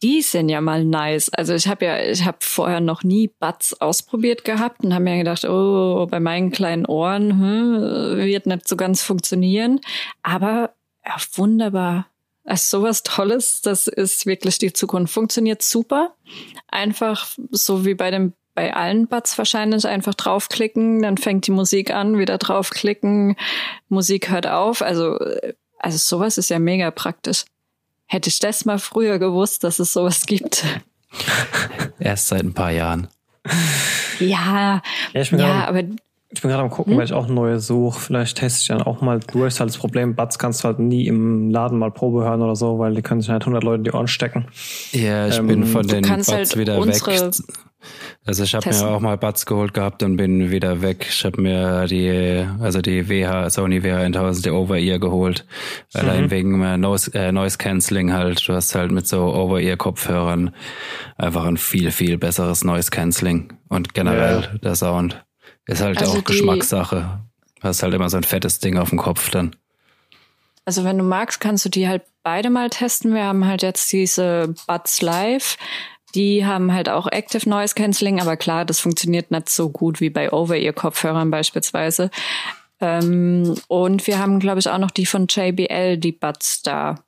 Die 0.01 0.23
sind 0.23 0.49
ja 0.49 0.59
mal 0.59 0.83
nice. 0.83 1.29
Also 1.29 1.53
ich 1.53 1.67
habe 1.67 1.85
ja, 1.85 2.03
ich 2.03 2.25
habe 2.25 2.39
vorher 2.41 2.79
noch 2.79 3.03
nie 3.03 3.29
Buds 3.39 3.79
ausprobiert 3.79 4.43
gehabt 4.43 4.83
und 4.83 4.91
habe 4.93 5.03
mir 5.03 5.19
gedacht, 5.19 5.45
oh, 5.45 6.07
bei 6.09 6.19
meinen 6.19 6.51
kleinen 6.51 6.87
Ohren 6.87 7.29
hm, 7.39 8.17
wird 8.17 8.47
nicht 8.47 8.67
so 8.67 8.75
ganz 8.75 9.03
funktionieren. 9.03 9.79
Aber 10.23 10.71
ja, 11.05 11.15
wunderbar. 11.35 12.07
Also 12.45 12.79
sowas 12.79 13.03
Tolles, 13.03 13.61
das 13.61 13.87
ist 13.87 14.25
wirklich 14.25 14.57
die 14.57 14.73
Zukunft. 14.73 15.13
Funktioniert 15.13 15.61
super. 15.61 16.13
Einfach 16.67 17.27
so 17.51 17.85
wie 17.85 17.93
bei 17.93 18.11
dem 18.11 18.33
bei 18.55 18.71
allen 18.75 19.07
Buds 19.07 19.35
wahrscheinlich 19.39 19.87
einfach 19.87 20.13
draufklicken, 20.13 21.01
dann 21.01 21.17
fängt 21.17 21.47
die 21.47 21.51
Musik 21.51 21.89
an, 21.89 22.19
wieder 22.19 22.37
draufklicken, 22.37 23.35
Musik 23.89 24.29
hört 24.29 24.45
auf. 24.45 24.83
Also 24.83 25.17
also 25.83 25.97
sowas 25.97 26.37
ist 26.37 26.49
ja 26.49 26.59
mega 26.59 26.91
praktisch. 26.91 27.43
Hätte 28.05 28.29
ich 28.29 28.39
das 28.39 28.63
mal 28.63 28.79
früher 28.79 29.19
gewusst, 29.19 29.65
dass 29.65 29.79
es 29.79 29.91
sowas 29.91 30.25
gibt. 30.25 30.63
Erst 31.99 32.29
seit 32.29 32.43
ein 32.43 32.53
paar 32.53 32.71
Jahren. 32.71 33.09
Ja, 34.19 34.81
ja, 35.13 35.21
ich 35.21 35.29
bin 35.29 35.39
ja 35.39 35.67
aber 35.67 35.83
ich 36.33 36.41
bin 36.41 36.49
gerade 36.49 36.63
am 36.63 36.69
gucken, 36.69 36.93
hm? 36.93 36.97
weil 36.97 37.05
ich 37.05 37.13
auch 37.13 37.27
neue 37.27 37.59
suche. 37.59 37.99
Vielleicht 37.99 38.37
teste 38.37 38.61
ich 38.61 38.67
dann 38.67 38.81
auch 38.81 39.01
mal 39.01 39.19
durch. 39.19 39.59
Halt 39.59 39.69
das 39.69 39.77
Problem, 39.77 40.15
Buds 40.15 40.39
kannst 40.39 40.63
du 40.63 40.67
halt 40.67 40.79
nie 40.79 41.07
im 41.07 41.51
Laden 41.51 41.77
mal 41.77 41.91
Probe 41.91 42.23
hören 42.23 42.41
oder 42.41 42.55
so, 42.55 42.79
weil 42.79 42.95
die 42.95 43.01
können 43.01 43.21
sich 43.21 43.29
halt 43.29 43.43
100 43.43 43.63
Leute 43.63 43.77
in 43.77 43.83
die 43.83 43.91
Ohren 43.91 44.07
stecken. 44.07 44.47
Ja, 44.91 45.27
ich 45.27 45.37
ähm, 45.37 45.47
bin 45.47 45.65
von 45.65 45.85
den 45.85 46.03
Buds 46.03 46.31
halt 46.31 46.57
wieder 46.57 46.83
weg. 46.85 47.01
Also 48.25 48.43
ich 48.43 48.55
habe 48.55 48.69
mir 48.69 48.87
auch 48.87 49.01
mal 49.01 49.17
Buds 49.17 49.45
geholt 49.45 49.73
gehabt 49.73 50.01
und 50.03 50.15
bin 50.15 50.49
wieder 50.49 50.81
weg. 50.81 51.05
Ich 51.09 51.25
habe 51.25 51.41
mir 51.41 51.85
die, 51.87 52.45
also 52.61 52.81
die 52.81 53.09
WH, 53.09 53.49
Sony 53.49 53.83
WH 53.83 53.97
1000, 53.97 54.45
die 54.45 54.51
Over-Ear 54.51 54.99
geholt. 54.99 55.45
Allein 55.93 56.25
mhm. 56.25 56.31
wegen 56.31 56.63
äh, 56.63 56.77
Noise, 56.77 57.13
äh, 57.13 57.31
Noise 57.33 57.57
Cancelling 57.57 58.13
halt. 58.13 58.47
Du 58.47 58.53
hast 58.53 58.73
halt 58.75 58.91
mit 58.91 59.07
so 59.07 59.33
Over-Ear-Kopfhörern 59.33 60.55
einfach 61.17 61.45
ein 61.45 61.57
viel, 61.57 61.91
viel 61.91 62.17
besseres 62.17 62.63
Noise 62.63 62.89
Cancelling. 62.91 63.53
Und 63.67 63.93
generell 63.93 64.41
ja. 64.41 64.57
der 64.59 64.75
Sound 64.75 65.21
ist 65.67 65.81
halt 65.81 65.97
also 65.99 66.19
auch 66.19 66.23
Geschmackssache. 66.23 67.19
Du 67.59 67.63
hast 67.63 67.83
halt 67.83 67.93
immer 67.93 68.09
so 68.09 68.17
ein 68.17 68.23
fettes 68.23 68.59
Ding 68.59 68.77
auf 68.77 68.89
dem 68.89 68.99
Kopf 68.99 69.29
dann. 69.29 69.55
Also 70.65 70.83
wenn 70.83 70.97
du 70.97 71.03
magst, 71.03 71.39
kannst 71.39 71.65
du 71.65 71.69
die 71.69 71.87
halt 71.87 72.03
beide 72.23 72.49
mal 72.49 72.69
testen. 72.69 73.13
Wir 73.13 73.25
haben 73.25 73.45
halt 73.45 73.63
jetzt 73.63 73.91
diese 73.91 74.53
Buds 74.67 75.01
Live 75.01 75.57
die 76.15 76.45
haben 76.45 76.73
halt 76.73 76.89
auch 76.89 77.07
Active 77.11 77.49
Noise 77.49 77.73
Cancelling, 77.75 78.21
aber 78.21 78.37
klar, 78.37 78.65
das 78.65 78.79
funktioniert 78.79 79.31
nicht 79.31 79.49
so 79.49 79.69
gut 79.69 79.99
wie 79.99 80.09
bei 80.09 80.31
Over-Ear-Kopfhörern 80.31 81.31
beispielsweise. 81.31 82.11
Ähm, 82.79 83.55
und 83.67 84.05
wir 84.05 84.19
haben, 84.19 84.39
glaube 84.39 84.59
ich, 84.59 84.69
auch 84.69 84.77
noch 84.77 84.91
die 84.91 85.05
von 85.05 85.27
JBL, 85.27 85.97
die 85.97 86.11
Buds 86.11 86.61
da. 86.61 87.03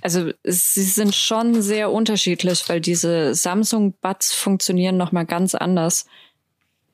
Also 0.00 0.30
sie 0.44 0.82
sind 0.82 1.14
schon 1.14 1.62
sehr 1.62 1.90
unterschiedlich, 1.90 2.68
weil 2.68 2.80
diese 2.80 3.34
Samsung 3.34 3.94
Buds 4.00 4.32
funktionieren 4.32 4.96
noch 4.96 5.12
mal 5.12 5.26
ganz 5.26 5.54
anders. 5.54 6.06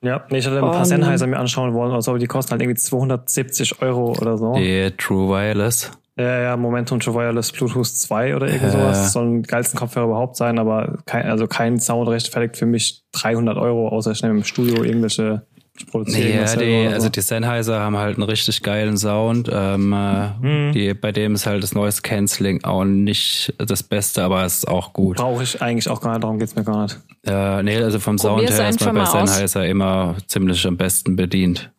Ja, 0.01 0.25
ich 0.29 0.45
hatte 0.45 0.57
ein 0.57 0.71
paar 0.71 0.85
Sennheiser 0.85 1.27
mir 1.27 1.39
anschauen 1.39 1.73
wollen, 1.73 1.91
also 1.91 2.17
die 2.17 2.27
kosten 2.27 2.51
halt 2.51 2.61
irgendwie 2.61 2.79
270 2.79 3.81
Euro 3.81 4.13
oder 4.13 4.37
so. 4.37 4.53
Die 4.53 4.91
True 4.97 5.29
Wireless. 5.29 5.91
Ja, 6.17 6.41
ja, 6.41 6.57
Momentum 6.57 6.99
True 6.99 7.15
Wireless 7.15 7.51
Bluetooth 7.51 7.87
2 7.87 8.35
oder 8.35 8.47
irgend 8.47 8.71
sowas. 8.71 9.03
Das 9.03 9.13
soll 9.13 9.25
ein 9.25 9.43
geilsten 9.43 9.79
Kopfhörer 9.79 10.05
überhaupt 10.05 10.35
sein, 10.35 10.59
aber 10.59 10.99
kein, 11.05 11.25
also 11.29 11.47
kein 11.47 11.79
Sound 11.79 12.09
rechtfertigt 12.09 12.57
für 12.57 12.65
mich 12.65 13.03
300 13.13 13.57
Euro, 13.57 13.89
außer 13.89 14.15
schnell 14.15 14.31
im 14.31 14.43
Studio 14.43 14.83
irgendwelche 14.83 15.43
produzieren. 15.85 16.45
Ja, 16.45 16.55
die, 16.55 16.87
so. 16.87 16.93
also 16.93 17.09
die 17.09 17.21
Sennheiser 17.21 17.79
haben 17.79 17.97
halt 17.97 18.17
einen 18.17 18.29
richtig 18.29 18.63
geilen 18.63 18.97
Sound. 18.97 19.49
Ähm, 19.51 19.89
mhm. 19.89 20.71
die, 20.73 20.93
bei 20.93 21.11
dem 21.11 21.35
ist 21.35 21.45
halt 21.45 21.63
das 21.63 21.73
Noise 21.73 22.01
Cancelling 22.01 22.63
auch 22.63 22.83
nicht 22.83 23.53
das 23.57 23.83
Beste, 23.83 24.23
aber 24.23 24.43
es 24.43 24.57
ist 24.57 24.67
auch 24.67 24.93
gut. 24.93 25.17
Brauche 25.17 25.43
ich 25.43 25.61
eigentlich 25.61 25.89
auch 25.89 26.01
gar 26.01 26.11
nicht, 26.11 26.23
darum 26.23 26.39
geht's 26.39 26.55
mir 26.55 26.63
gar 26.63 26.83
nicht. 26.83 26.99
Äh, 27.25 27.63
nee, 27.63 27.77
also 27.77 27.99
vom 27.99 28.17
Sound 28.17 28.49
her 28.49 28.69
ist 28.69 28.83
man 28.85 28.95
bei 28.95 29.05
Sennheiser 29.05 29.65
immer 29.65 30.15
ziemlich 30.27 30.65
am 30.65 30.77
besten 30.77 31.15
bedient. 31.15 31.71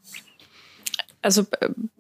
Also 1.23 1.45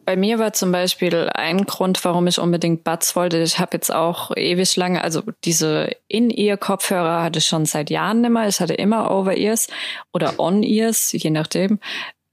bei 0.04 0.16
mir 0.16 0.38
war 0.38 0.52
zum 0.54 0.72
Beispiel 0.72 1.28
ein 1.34 1.66
Grund, 1.66 2.04
warum 2.04 2.26
ich 2.26 2.38
unbedingt 2.38 2.84
Buds 2.84 3.14
wollte. 3.16 3.38
Ich 3.42 3.58
habe 3.58 3.76
jetzt 3.76 3.92
auch 3.92 4.34
ewig 4.34 4.76
lange, 4.76 5.04
also 5.04 5.22
diese 5.44 5.90
In-Ear-Kopfhörer 6.08 7.22
hatte 7.22 7.38
ich 7.38 7.46
schon 7.46 7.66
seit 7.66 7.90
Jahren 7.90 8.24
immer. 8.24 8.48
Ich 8.48 8.60
hatte 8.60 8.74
immer 8.74 9.10
Over-Ears 9.10 9.68
oder 10.12 10.40
On-Ears, 10.40 11.12
je 11.12 11.30
nachdem. 11.30 11.80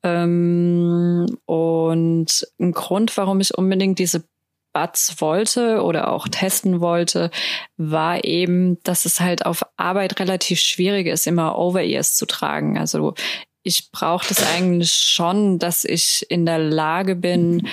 Ähm, 0.03 1.37
und 1.45 2.47
ein 2.59 2.71
Grund, 2.71 3.17
warum 3.17 3.41
ich 3.41 3.57
unbedingt 3.57 3.99
diese 3.99 4.23
Buds 4.73 5.19
wollte 5.19 5.81
oder 5.81 6.11
auch 6.11 6.27
testen 6.27 6.81
wollte, 6.81 7.31
war 7.77 8.23
eben, 8.23 8.81
dass 8.83 9.05
es 9.05 9.19
halt 9.19 9.45
auf 9.45 9.63
Arbeit 9.75 10.19
relativ 10.19 10.59
schwierig 10.59 11.07
ist, 11.07 11.25
immer 11.25 11.57
Over-Ears 11.57 12.15
zu 12.15 12.25
tragen. 12.27 12.77
Also 12.77 13.15
ich 13.67 13.91
brauche 13.91 14.25
das 14.29 14.41
eigentlich 14.55 14.93
schon, 14.93 15.59
dass 15.59 15.83
ich 15.83 16.25
in 16.29 16.45
der 16.45 16.57
Lage 16.57 17.17
bin, 17.17 17.67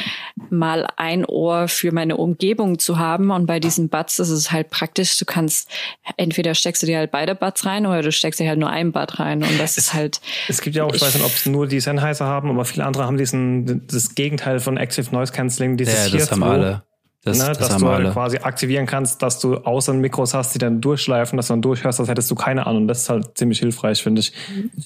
mal 0.51 0.89
ein 0.97 1.25
Ohr 1.25 1.69
für 1.69 1.93
meine 1.93 2.17
Umgebung 2.17 2.81
zu 2.81 2.99
haben. 2.99 3.31
Und 3.31 3.47
bei 3.47 3.61
diesen 3.61 3.89
Buds 3.89 4.19
ist 4.19 4.31
es 4.31 4.51
halt 4.51 4.71
praktisch. 4.71 5.17
Du 5.19 5.25
kannst, 5.25 5.71
entweder 6.17 6.57
steckst 6.57 6.83
du 6.83 6.87
dir 6.87 6.99
halt 6.99 7.13
beide 7.13 7.37
Buds 7.37 7.65
rein 7.65 7.87
oder 7.87 8.03
du 8.03 8.11
steckst 8.11 8.41
dir 8.41 8.49
halt 8.49 8.59
nur 8.59 8.71
ein 8.71 8.91
Bud 8.91 9.21
rein. 9.21 9.45
Und 9.45 9.61
das 9.61 9.79
ist 9.79 9.95
halt. 9.95 10.21
Es 10.49 10.61
gibt 10.61 10.75
ja 10.75 10.83
auch, 10.83 10.91
ich, 10.91 10.97
ich 10.97 11.03
weiß 11.03 11.15
nicht, 11.15 11.25
ob 11.25 11.33
es 11.33 11.47
nur 11.47 11.69
die 11.69 11.79
Sennheiser 11.79 12.27
haben, 12.27 12.51
aber 12.51 12.65
viele 12.65 12.85
andere 12.85 13.05
haben 13.05 13.17
diesen, 13.17 13.87
das 13.87 14.17
Gegenteil 14.17 14.59
von 14.59 14.77
Active 14.77 15.09
Noise 15.13 15.33
Cancelling, 15.33 15.77
dieses 15.77 16.11
ja, 16.11 16.19
das 16.19 16.33
haben 16.33 16.43
alle. 16.43 16.83
Das, 17.25 17.39
ne, 17.39 17.47
das 17.47 17.59
dass 17.59 17.77
du 17.79 17.89
halt 17.89 18.13
quasi 18.13 18.37
aktivieren 18.37 18.85
kannst, 18.85 19.23
dass 19.23 19.39
du 19.39 19.57
außen 19.57 19.99
Mikros 19.99 20.35
hast, 20.35 20.55
die 20.55 20.59
dann 20.59 20.83
durchschleifen, 20.83 21.39
dass 21.39 21.47
du 21.47 21.55
dann 21.55 21.63
durchhörst, 21.63 21.99
das 21.99 22.09
hättest 22.09 22.31
du 22.31 22.35
keine 22.35 22.67
Ahnung. 22.67 22.87
Das 22.87 23.03
ist 23.03 23.09
halt 23.09 23.39
ziemlich 23.39 23.61
hilfreich, 23.61 24.03
finde 24.03 24.21
ich. 24.21 24.33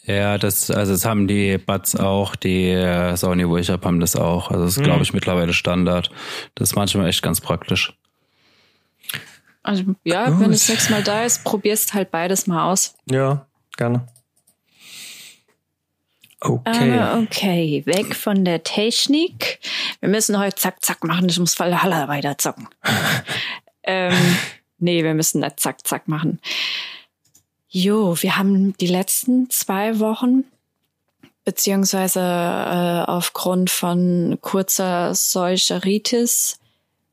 Ja, 0.05 0.38
das, 0.38 0.70
also 0.70 0.92
das 0.92 1.05
haben 1.05 1.27
die 1.27 1.59
Buds 1.59 1.96
auch, 1.96 2.37
die 2.37 2.70
äh, 2.70 3.16
Sony, 3.16 3.48
wo 3.48 3.57
ich 3.57 3.70
habe, 3.70 3.85
haben 3.85 3.98
das 3.98 4.14
auch. 4.14 4.53
Also 4.53 4.64
das 4.64 4.77
ist, 4.77 4.85
glaube 4.85 4.98
mhm. 4.98 5.03
ich, 5.03 5.12
mittlerweile 5.12 5.53
Standard. 5.53 6.11
Das 6.55 6.70
ist 6.70 6.77
manchmal 6.77 7.09
echt 7.09 7.22
ganz 7.22 7.40
praktisch. 7.40 7.92
Also 9.64 9.83
ja, 10.05 10.31
Gut. 10.31 10.40
wenn 10.40 10.53
das 10.53 10.68
nächste 10.68 10.92
Mal 10.92 11.03
da 11.03 11.24
ist, 11.24 11.42
probierst 11.42 11.92
halt 11.92 12.12
beides 12.12 12.46
mal 12.46 12.70
aus. 12.70 12.94
Ja, 13.11 13.46
gerne. 13.77 14.07
Okay. 16.40 16.98
Uh, 16.98 17.22
okay, 17.22 17.83
weg 17.85 18.14
von 18.14 18.44
der 18.44 18.62
Technik. 18.62 19.59
Wir 20.01 20.09
müssen 20.09 20.38
heute 20.38 20.57
zack, 20.57 20.85
zack 20.85 21.03
machen. 21.03 21.29
Ich 21.29 21.38
muss 21.38 21.59
Valhalla 21.59 22.07
weiter 22.07 22.38
zocken. 22.38 22.68
ähm, 23.83 24.14
nee, 24.79 25.03
wir 25.03 25.14
müssen 25.14 25.40
nicht 25.40 25.59
zack, 25.59 25.87
zack 25.87 26.07
machen. 26.07 26.40
Jo, 27.68 28.16
wir 28.20 28.37
haben 28.37 28.77
die 28.79 28.87
letzten 28.87 29.51
zwei 29.51 29.98
Wochen 29.98 30.44
beziehungsweise 31.44 32.20
äh, 32.20 33.11
aufgrund 33.11 33.70
von 33.70 34.38
kurzer 34.42 35.14
Seucheritis, 35.14 36.61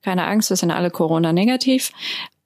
keine 0.03 0.27
Angst, 0.27 0.49
wir 0.49 0.57
sind 0.57 0.71
alle 0.71 0.91
Corona-negativ, 0.91 1.93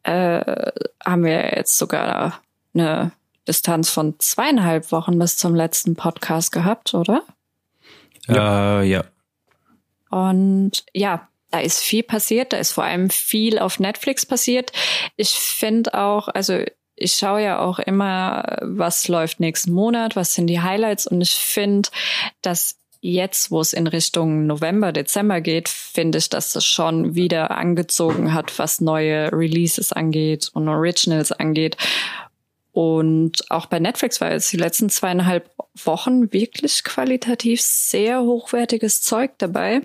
äh, 0.04 0.72
haben 1.04 1.24
wir 1.24 1.56
jetzt 1.56 1.78
sogar 1.80 2.42
eine 2.76 3.12
Distanz 3.48 3.90
von 3.90 4.16
zweieinhalb 4.20 4.92
Wochen 4.92 5.18
bis 5.18 5.38
zum 5.38 5.56
letzten 5.56 5.96
Podcast 5.96 6.52
gehabt, 6.52 6.94
oder? 6.94 7.24
Ja. 8.28 8.82
Äh, 8.82 8.86
ja. 8.86 9.04
Und 10.10 10.84
ja, 10.94 11.28
da 11.52 11.60
ist 11.60 11.82
viel 11.82 12.04
passiert, 12.04 12.54
da 12.54 12.58
ist 12.58 12.72
vor 12.72 12.84
allem 12.84 13.10
viel 13.10 13.60
auf 13.60 13.80
Netflix 13.80 14.26
passiert. 14.26 14.72
Ich 15.16 15.32
finde 15.32 15.94
auch, 15.96 16.28
also 16.28 16.64
ich 16.96 17.14
schaue 17.14 17.44
ja 17.44 17.60
auch 17.60 17.80
immer, 17.80 18.58
was 18.62 19.08
läuft 19.08 19.40
nächsten 19.40 19.72
Monat, 19.72 20.16
was 20.16 20.34
sind 20.34 20.48
die 20.48 20.62
Highlights 20.62 21.08
und 21.08 21.22
ich 21.22 21.34
finde, 21.34 21.90
dass 22.42 22.76
jetzt, 23.02 23.50
wo 23.50 23.62
es 23.62 23.72
in 23.72 23.88
Richtung 23.88 24.46
November, 24.46 24.92
Dezember 24.92 25.40
geht, 25.40 25.70
finde 25.70 26.18
ich, 26.18 26.30
dass 26.30 26.56
es 26.56 26.66
schon 26.66 27.16
wieder 27.16 27.52
angezogen 27.52 28.34
hat, 28.34 28.60
was 28.60 28.82
neue 28.82 29.32
Releases 29.32 29.94
angeht 29.94 30.50
und 30.54 30.68
Originals 30.68 31.32
angeht. 31.32 31.78
Und 32.80 33.52
auch 33.52 33.66
bei 33.66 33.78
Netflix 33.78 34.22
war 34.22 34.32
jetzt 34.32 34.54
die 34.54 34.58
letzten 34.58 34.90
zweieinhalb 34.90 35.52
Wochen 35.84 36.32
wirklich 36.32 36.86
qualitativ 36.86 37.60
sehr 37.60 38.22
hochwertiges 38.22 39.02
Zeug 39.02 39.32
dabei. 39.38 39.82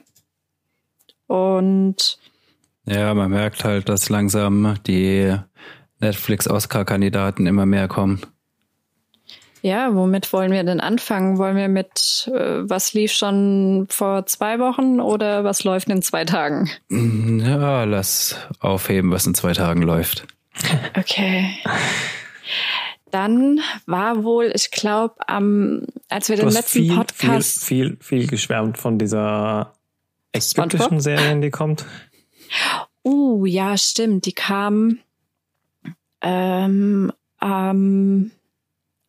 Und 1.26 2.20
ja, 2.86 3.12
man 3.14 3.32
merkt 3.32 3.64
halt, 3.64 3.88
dass 3.88 4.10
langsam 4.10 4.76
die 4.86 5.36
Netflix-Oscar-Kandidaten 5.98 7.48
immer 7.48 7.66
mehr 7.66 7.88
kommen. 7.88 8.20
Ja, 9.60 9.92
womit 9.96 10.32
wollen 10.32 10.52
wir 10.52 10.62
denn 10.62 10.78
anfangen? 10.78 11.38
Wollen 11.38 11.56
wir 11.56 11.68
mit, 11.68 12.30
äh, 12.32 12.60
was 12.62 12.92
lief 12.92 13.10
schon 13.10 13.88
vor 13.90 14.26
zwei 14.26 14.60
Wochen 14.60 15.00
oder 15.00 15.42
was 15.42 15.64
läuft 15.64 15.88
in 15.88 16.00
zwei 16.00 16.24
Tagen? 16.24 16.70
Ja, 16.90 17.82
lass 17.82 18.36
aufheben, 18.60 19.10
was 19.10 19.26
in 19.26 19.34
zwei 19.34 19.52
Tagen 19.52 19.82
läuft. 19.82 20.28
Okay. 20.96 21.58
Dann 23.14 23.60
war 23.86 24.24
wohl, 24.24 24.50
ich 24.52 24.72
glaube, 24.72 25.14
am, 25.28 25.86
als 26.08 26.28
wir 26.28 26.34
du 26.34 26.42
den 26.42 26.52
letzten 26.52 26.80
viel, 26.80 26.96
Podcast. 26.96 27.64
Viel, 27.64 27.90
viel, 27.90 27.96
viel 28.00 28.26
geschwärmt 28.26 28.76
von 28.76 28.98
dieser 28.98 29.72
ägyptischen 30.32 30.98
Serie, 30.98 31.38
die 31.38 31.50
kommt. 31.50 31.86
Uh, 33.04 33.46
ja, 33.46 33.78
stimmt. 33.78 34.26
Die 34.26 34.32
kam 34.32 34.98
ähm, 36.22 37.12
ähm, 37.40 38.32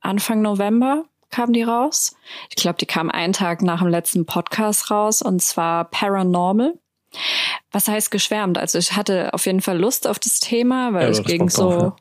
Anfang 0.01 0.41
November 0.43 1.05
kam 1.31 1.51
die 1.51 1.63
raus. 1.63 2.15
Ich 2.49 2.57
glaube, 2.57 2.77
die 2.77 2.85
kam 2.85 3.09
einen 3.09 3.33
Tag 3.33 3.63
nach 3.63 3.79
dem 3.79 3.89
letzten 3.89 4.27
Podcast 4.27 4.91
raus 4.91 5.23
und 5.23 5.41
zwar 5.41 5.85
Paranormal. 5.85 6.75
Was 7.71 7.87
heißt 7.87 8.11
geschwärmt? 8.11 8.59
Also 8.59 8.77
ich 8.77 8.95
hatte 8.95 9.33
auf 9.33 9.47
jeden 9.47 9.61
Fall 9.61 9.79
Lust 9.79 10.05
auf 10.05 10.19
das 10.19 10.39
Thema, 10.39 10.93
weil 10.93 11.05
ja, 11.05 11.09
es 11.09 11.23
ging 11.23 11.49
so 11.49 11.67
auf, 11.67 11.73
ja. 11.73 11.87
um 11.87 11.93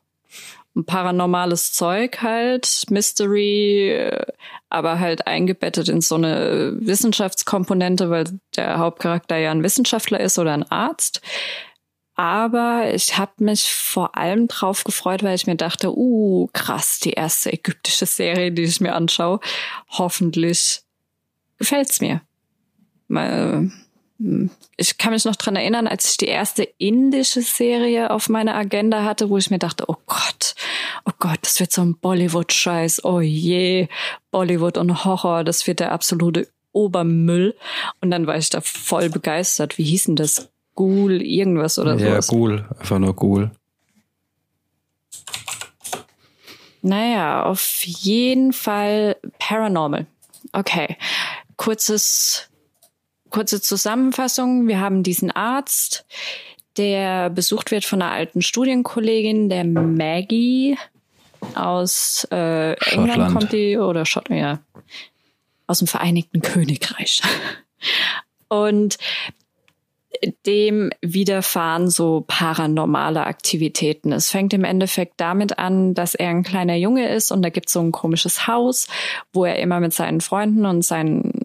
paranormales 0.82 1.72
Zeug 1.72 2.20
halt, 2.22 2.84
Mystery, 2.90 4.10
aber 4.68 4.98
halt 4.98 5.26
eingebettet 5.26 5.88
in 5.88 6.00
so 6.00 6.16
eine 6.16 6.76
Wissenschaftskomponente, 6.80 8.10
weil 8.10 8.24
der 8.56 8.78
Hauptcharakter 8.78 9.36
ja 9.36 9.52
ein 9.52 9.62
Wissenschaftler 9.62 10.20
ist 10.20 10.38
oder 10.38 10.52
ein 10.52 10.68
Arzt. 10.70 11.20
Aber 12.16 12.92
ich 12.92 13.18
habe 13.18 13.32
mich 13.38 13.72
vor 13.72 14.16
allem 14.16 14.46
drauf 14.46 14.84
gefreut, 14.84 15.22
weil 15.22 15.34
ich 15.34 15.46
mir 15.46 15.56
dachte, 15.56 15.96
uh, 15.96 16.48
krass, 16.52 17.00
die 17.00 17.12
erste 17.12 17.52
ägyptische 17.52 18.06
Serie, 18.06 18.52
die 18.52 18.62
ich 18.62 18.80
mir 18.80 18.94
anschaue. 18.94 19.40
Hoffentlich 19.90 20.82
gefällt's 21.58 22.00
mir. 22.00 22.20
Ich 24.76 24.96
kann 24.96 25.12
mich 25.12 25.24
noch 25.24 25.36
dran 25.36 25.56
erinnern, 25.56 25.88
als 25.88 26.10
ich 26.10 26.16
die 26.16 26.26
erste 26.26 26.62
indische 26.78 27.42
Serie 27.42 28.10
auf 28.10 28.28
meiner 28.28 28.54
Agenda 28.54 29.02
hatte, 29.02 29.28
wo 29.28 29.38
ich 29.38 29.50
mir 29.50 29.58
dachte, 29.58 29.84
oh 29.88 29.96
Gott, 30.06 30.54
oh 31.04 31.12
Gott, 31.18 31.38
das 31.42 31.58
wird 31.58 31.72
so 31.72 31.82
ein 31.82 31.96
Bollywood-Scheiß, 31.96 33.04
oh 33.04 33.20
je, 33.20 33.88
Bollywood 34.30 34.78
und 34.78 35.04
Horror, 35.04 35.42
das 35.42 35.66
wird 35.66 35.80
der 35.80 35.90
absolute 35.90 36.48
Obermüll. 36.72 37.56
Und 38.00 38.10
dann 38.10 38.26
war 38.26 38.36
ich 38.36 38.50
da 38.50 38.60
voll 38.60 39.10
begeistert. 39.10 39.78
Wie 39.78 39.84
hieß 39.84 40.04
denn 40.04 40.16
das? 40.16 40.50
Ghoul, 40.74 41.22
irgendwas 41.22 41.78
oder 41.78 41.98
so. 41.98 42.04
Ja, 42.04 42.20
Ghoul, 42.20 42.68
einfach 42.78 42.98
nur 42.98 43.14
Ghoul. 43.14 43.50
Naja, 46.82 47.44
auf 47.44 47.84
jeden 47.84 48.52
Fall 48.52 49.16
Paranormal. 49.38 50.06
Okay. 50.52 50.96
Kurzes, 51.56 52.50
kurze 53.34 53.60
Zusammenfassung. 53.60 54.68
Wir 54.68 54.78
haben 54.78 55.02
diesen 55.02 55.32
Arzt, 55.32 56.06
der 56.76 57.30
besucht 57.30 57.72
wird 57.72 57.84
von 57.84 58.00
einer 58.00 58.12
alten 58.12 58.42
Studienkollegin, 58.42 59.48
der 59.48 59.64
Maggie 59.64 60.78
aus 61.56 62.28
äh, 62.30 62.74
England 62.92 63.32
kommt 63.32 63.52
die 63.52 63.76
oder 63.76 64.06
Schottland, 64.06 64.40
ja, 64.40 64.58
aus 65.66 65.80
dem 65.80 65.88
Vereinigten 65.88 66.42
Königreich. 66.42 67.22
Und 68.48 68.98
dem 70.46 70.90
widerfahren 71.02 71.90
so 71.90 72.24
paranormale 72.28 73.26
Aktivitäten. 73.26 74.12
Es 74.12 74.30
fängt 74.30 74.54
im 74.54 74.62
Endeffekt 74.62 75.14
damit 75.16 75.58
an, 75.58 75.94
dass 75.94 76.14
er 76.14 76.30
ein 76.30 76.44
kleiner 76.44 76.76
Junge 76.76 77.08
ist 77.08 77.32
und 77.32 77.42
da 77.42 77.50
gibt 77.50 77.66
es 77.66 77.72
so 77.72 77.80
ein 77.80 77.90
komisches 77.90 78.46
Haus, 78.46 78.86
wo 79.32 79.44
er 79.44 79.58
immer 79.58 79.80
mit 79.80 79.92
seinen 79.92 80.20
Freunden 80.20 80.66
und 80.66 80.82
seinen 80.82 81.43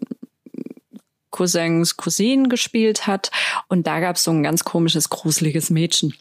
Cousins, 1.30 1.98
Cousinen 1.98 2.50
gespielt 2.50 3.08
hat. 3.08 3.32
Und 3.68 3.88
da 3.88 4.00
gab 4.00 4.16
es 4.16 4.24
so 4.24 4.32
ein 4.32 4.44
ganz 4.44 4.64
komisches, 4.64 5.10
gruseliges 5.10 5.70
Mädchen. 5.70 6.14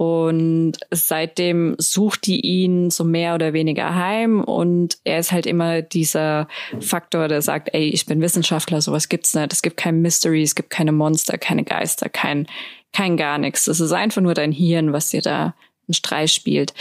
Und 0.00 0.78
seitdem 0.90 1.74
sucht 1.76 2.24
die 2.24 2.40
ihn 2.40 2.90
so 2.90 3.04
mehr 3.04 3.34
oder 3.34 3.52
weniger 3.52 3.94
heim 3.94 4.42
und 4.42 4.96
er 5.04 5.18
ist 5.18 5.30
halt 5.30 5.44
immer 5.44 5.82
dieser 5.82 6.48
Faktor, 6.80 7.28
der 7.28 7.42
sagt, 7.42 7.68
ey, 7.74 7.90
ich 7.90 8.06
bin 8.06 8.22
Wissenschaftler, 8.22 8.80
sowas 8.80 9.10
gibt's 9.10 9.34
nicht. 9.34 9.52
Es 9.52 9.60
gibt 9.60 9.76
kein 9.76 10.00
Mystery, 10.00 10.42
es 10.42 10.54
gibt 10.54 10.70
keine 10.70 10.92
Monster, 10.92 11.36
keine 11.36 11.64
Geister, 11.64 12.08
kein, 12.08 12.46
kein 12.94 13.18
gar 13.18 13.36
nichts. 13.36 13.66
Es 13.66 13.78
ist 13.78 13.92
einfach 13.92 14.22
nur 14.22 14.32
dein 14.32 14.52
Hirn, 14.52 14.94
was 14.94 15.10
dir 15.10 15.20
da 15.20 15.54
einen 15.86 15.92
Streich 15.92 16.32
spielt. 16.32 16.72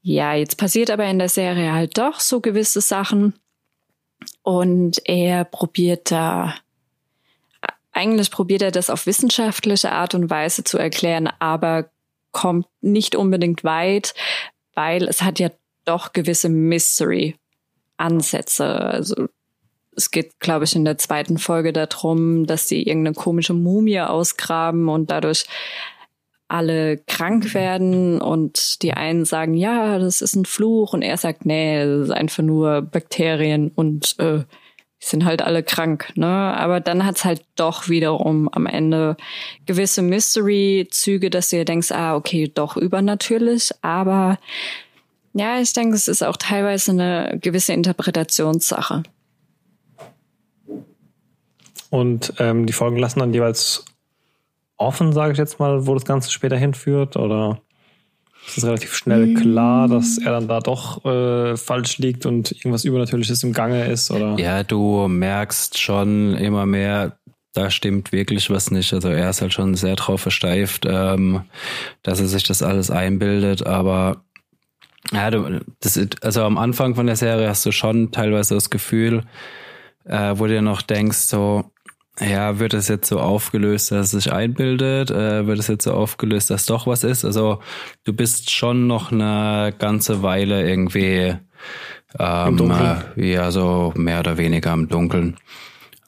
Ja, 0.00 0.32
jetzt 0.32 0.56
passiert 0.56 0.90
aber 0.90 1.04
in 1.04 1.18
der 1.18 1.28
Serie 1.28 1.74
halt 1.74 1.98
doch 1.98 2.18
so 2.18 2.40
gewisse 2.40 2.80
Sachen 2.80 3.34
und 4.42 5.00
er 5.04 5.44
probiert 5.44 6.10
da 6.10 6.54
eigentlich 7.98 8.30
probiert 8.30 8.62
er 8.62 8.70
das 8.70 8.88
auf 8.90 9.06
wissenschaftliche 9.06 9.90
Art 9.90 10.14
und 10.14 10.30
Weise 10.30 10.62
zu 10.62 10.78
erklären, 10.78 11.28
aber 11.40 11.90
kommt 12.30 12.68
nicht 12.80 13.16
unbedingt 13.16 13.64
weit, 13.64 14.14
weil 14.74 15.08
es 15.08 15.22
hat 15.22 15.40
ja 15.40 15.50
doch 15.84 16.12
gewisse 16.12 16.48
Mystery-Ansätze. 16.48 18.64
Also 18.64 19.26
es 19.96 20.12
geht, 20.12 20.38
glaube 20.38 20.64
ich, 20.64 20.76
in 20.76 20.84
der 20.84 20.98
zweiten 20.98 21.38
Folge 21.38 21.72
darum, 21.72 22.46
dass 22.46 22.68
sie 22.68 22.84
irgendeine 22.84 23.16
komische 23.16 23.54
Mumie 23.54 24.00
ausgraben 24.00 24.88
und 24.88 25.10
dadurch 25.10 25.46
alle 26.48 26.96
krank 26.96 27.52
werden 27.54 28.20
und 28.20 28.82
die 28.82 28.94
einen 28.94 29.24
sagen, 29.24 29.54
ja, 29.54 29.98
das 29.98 30.22
ist 30.22 30.34
ein 30.34 30.46
Fluch 30.46 30.94
und 30.94 31.02
er 31.02 31.18
sagt, 31.18 31.44
nee, 31.44 31.84
das 31.84 32.08
ist 32.08 32.10
einfach 32.10 32.42
nur 32.42 32.82
Bakterien 32.82 33.70
und 33.74 34.16
äh, 34.18 34.44
die 35.00 35.06
sind 35.06 35.24
halt 35.24 35.42
alle 35.42 35.62
krank, 35.62 36.10
ne? 36.16 36.26
Aber 36.26 36.80
dann 36.80 37.04
hat's 37.04 37.24
halt 37.24 37.42
doch 37.54 37.88
wiederum 37.88 38.48
am 38.48 38.66
Ende 38.66 39.16
gewisse 39.66 40.02
Mystery-Züge, 40.02 41.30
dass 41.30 41.50
du 41.50 41.56
dir 41.56 41.64
denkst, 41.64 41.92
ah, 41.92 42.16
okay, 42.16 42.50
doch 42.52 42.76
übernatürlich, 42.76 43.70
aber 43.82 44.38
ja, 45.34 45.60
ich 45.60 45.72
denke, 45.72 45.94
es 45.94 46.08
ist 46.08 46.24
auch 46.24 46.36
teilweise 46.36 46.92
eine 46.92 47.38
gewisse 47.40 47.74
Interpretationssache. 47.74 49.04
Und 51.90 52.34
ähm, 52.38 52.66
die 52.66 52.72
Folgen 52.72 52.98
lassen 52.98 53.20
dann 53.20 53.32
jeweils 53.32 53.84
offen, 54.78 55.12
sage 55.12 55.32
ich 55.32 55.38
jetzt 55.38 55.60
mal, 55.60 55.86
wo 55.86 55.94
das 55.94 56.04
Ganze 56.04 56.30
später 56.30 56.56
hinführt, 56.56 57.16
oder? 57.16 57.60
es 58.48 58.58
ist 58.58 58.64
relativ 58.64 58.94
schnell 58.94 59.34
klar, 59.34 59.88
dass 59.88 60.18
er 60.18 60.32
dann 60.32 60.48
da 60.48 60.60
doch 60.60 61.04
äh, 61.04 61.56
falsch 61.56 61.98
liegt 61.98 62.24
und 62.24 62.52
irgendwas 62.52 62.84
Übernatürliches 62.84 63.42
im 63.42 63.52
Gange 63.52 63.86
ist, 63.86 64.10
oder? 64.10 64.38
Ja, 64.38 64.62
du 64.62 65.06
merkst 65.06 65.78
schon 65.78 66.34
immer 66.34 66.64
mehr, 66.64 67.18
da 67.52 67.70
stimmt 67.70 68.12
wirklich 68.12 68.50
was 68.50 68.70
nicht. 68.70 68.92
Also 68.94 69.08
er 69.08 69.30
ist 69.30 69.42
halt 69.42 69.52
schon 69.52 69.74
sehr 69.74 69.96
drauf 69.96 70.22
versteift, 70.22 70.86
ähm, 70.88 71.42
dass 72.02 72.20
er 72.20 72.26
sich 72.26 72.44
das 72.44 72.62
alles 72.62 72.90
einbildet, 72.90 73.66
aber 73.66 74.22
ja, 75.12 75.30
du, 75.30 75.60
das, 75.80 75.98
also 76.22 76.42
am 76.42 76.58
Anfang 76.58 76.94
von 76.94 77.06
der 77.06 77.16
Serie 77.16 77.48
hast 77.48 77.64
du 77.64 77.72
schon 77.72 78.12
teilweise 78.12 78.54
das 78.54 78.70
Gefühl, 78.70 79.24
äh, 80.04 80.34
wo 80.36 80.46
du 80.46 80.54
dir 80.54 80.62
noch 80.62 80.82
denkst, 80.82 81.18
so, 81.18 81.70
ja, 82.20 82.58
wird 82.58 82.74
es 82.74 82.88
jetzt 82.88 83.08
so 83.08 83.20
aufgelöst, 83.20 83.92
dass 83.92 84.12
es 84.12 84.24
sich 84.24 84.32
einbildet? 84.32 85.10
Äh, 85.10 85.46
wird 85.46 85.58
es 85.58 85.68
jetzt 85.68 85.84
so 85.84 85.92
aufgelöst, 85.92 86.50
dass 86.50 86.66
doch 86.66 86.86
was 86.86 87.04
ist? 87.04 87.24
Also 87.24 87.60
du 88.04 88.12
bist 88.12 88.50
schon 88.50 88.86
noch 88.86 89.12
eine 89.12 89.74
ganze 89.78 90.22
Weile 90.22 90.68
irgendwie 90.68 91.36
ähm, 92.18 92.70
äh, 93.16 93.32
ja 93.32 93.50
so 93.50 93.92
mehr 93.96 94.20
oder 94.20 94.38
weniger 94.38 94.72
im 94.72 94.88
Dunkeln. 94.88 95.36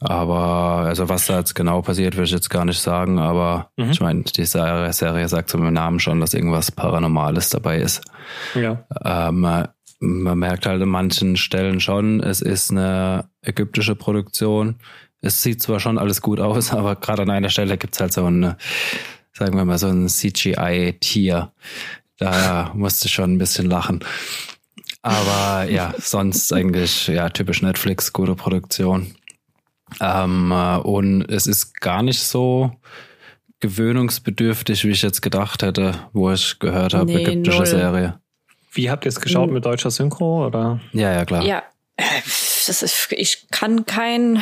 Aber 0.00 0.86
also 0.86 1.10
was 1.10 1.26
da 1.26 1.38
jetzt 1.38 1.54
genau 1.54 1.82
passiert, 1.82 2.16
will 2.16 2.24
ich 2.24 2.30
jetzt 2.30 2.48
gar 2.48 2.64
nicht 2.64 2.80
sagen. 2.80 3.18
Aber 3.18 3.70
mhm. 3.76 3.90
ich 3.90 4.00
meine, 4.00 4.22
die 4.22 4.46
Serie, 4.46 5.28
sagt 5.28 5.50
so 5.50 5.58
im 5.58 5.72
Namen 5.72 6.00
schon, 6.00 6.20
dass 6.20 6.34
irgendwas 6.34 6.72
Paranormales 6.72 7.50
dabei 7.50 7.78
ist. 7.78 8.02
Ja. 8.54 8.84
Ähm, 9.04 9.40
man 10.02 10.38
merkt 10.38 10.64
halt 10.64 10.80
an 10.80 10.88
manchen 10.88 11.36
Stellen 11.36 11.78
schon, 11.80 12.20
es 12.20 12.40
ist 12.40 12.70
eine 12.70 13.28
ägyptische 13.42 13.94
Produktion 13.94 14.76
es 15.20 15.42
sieht 15.42 15.62
zwar 15.62 15.80
schon 15.80 15.98
alles 15.98 16.22
gut 16.22 16.40
aus, 16.40 16.72
aber 16.72 16.96
gerade 16.96 17.22
an 17.22 17.30
einer 17.30 17.50
Stelle 17.50 17.78
gibt's 17.78 18.00
halt 18.00 18.12
so 18.12 18.24
ein, 18.26 18.54
sagen 19.32 19.56
wir 19.56 19.64
mal, 19.64 19.78
so 19.78 19.88
ein 19.88 20.08
CGI-Tier. 20.08 21.52
Da 22.18 22.72
musste 22.74 23.06
ich 23.06 23.14
schon 23.14 23.34
ein 23.34 23.38
bisschen 23.38 23.66
lachen. 23.66 24.04
Aber 25.02 25.64
ja, 25.70 25.94
sonst 25.98 26.52
eigentlich 26.52 27.08
ja 27.08 27.30
typisch 27.30 27.62
Netflix, 27.62 28.12
gute 28.12 28.34
Produktion. 28.34 29.14
Ähm, 30.00 30.52
äh, 30.52 30.76
und 30.76 31.22
es 31.30 31.46
ist 31.46 31.80
gar 31.80 32.02
nicht 32.02 32.20
so 32.20 32.72
gewöhnungsbedürftig, 33.60 34.84
wie 34.84 34.90
ich 34.90 35.02
jetzt 35.02 35.20
gedacht 35.20 35.62
hätte, 35.62 35.94
wo 36.12 36.30
ich 36.30 36.58
gehört 36.58 36.94
habe, 36.94 37.06
nee, 37.06 37.22
ägyptische 37.22 37.58
null. 37.58 37.66
Serie. 37.66 38.20
Wie 38.72 38.90
habt 38.90 39.04
ihr 39.04 39.08
es 39.08 39.20
geschaut 39.20 39.48
hm. 39.48 39.54
mit 39.54 39.64
deutscher 39.64 39.90
Synchro 39.90 40.46
oder? 40.46 40.80
Ja, 40.92 41.12
ja, 41.12 41.24
klar. 41.24 41.44
Ja, 41.44 41.62
das 42.66 42.82
ist, 42.82 43.08
ich 43.10 43.48
kann 43.50 43.84
kein, 43.84 44.36
äh, 44.36 44.40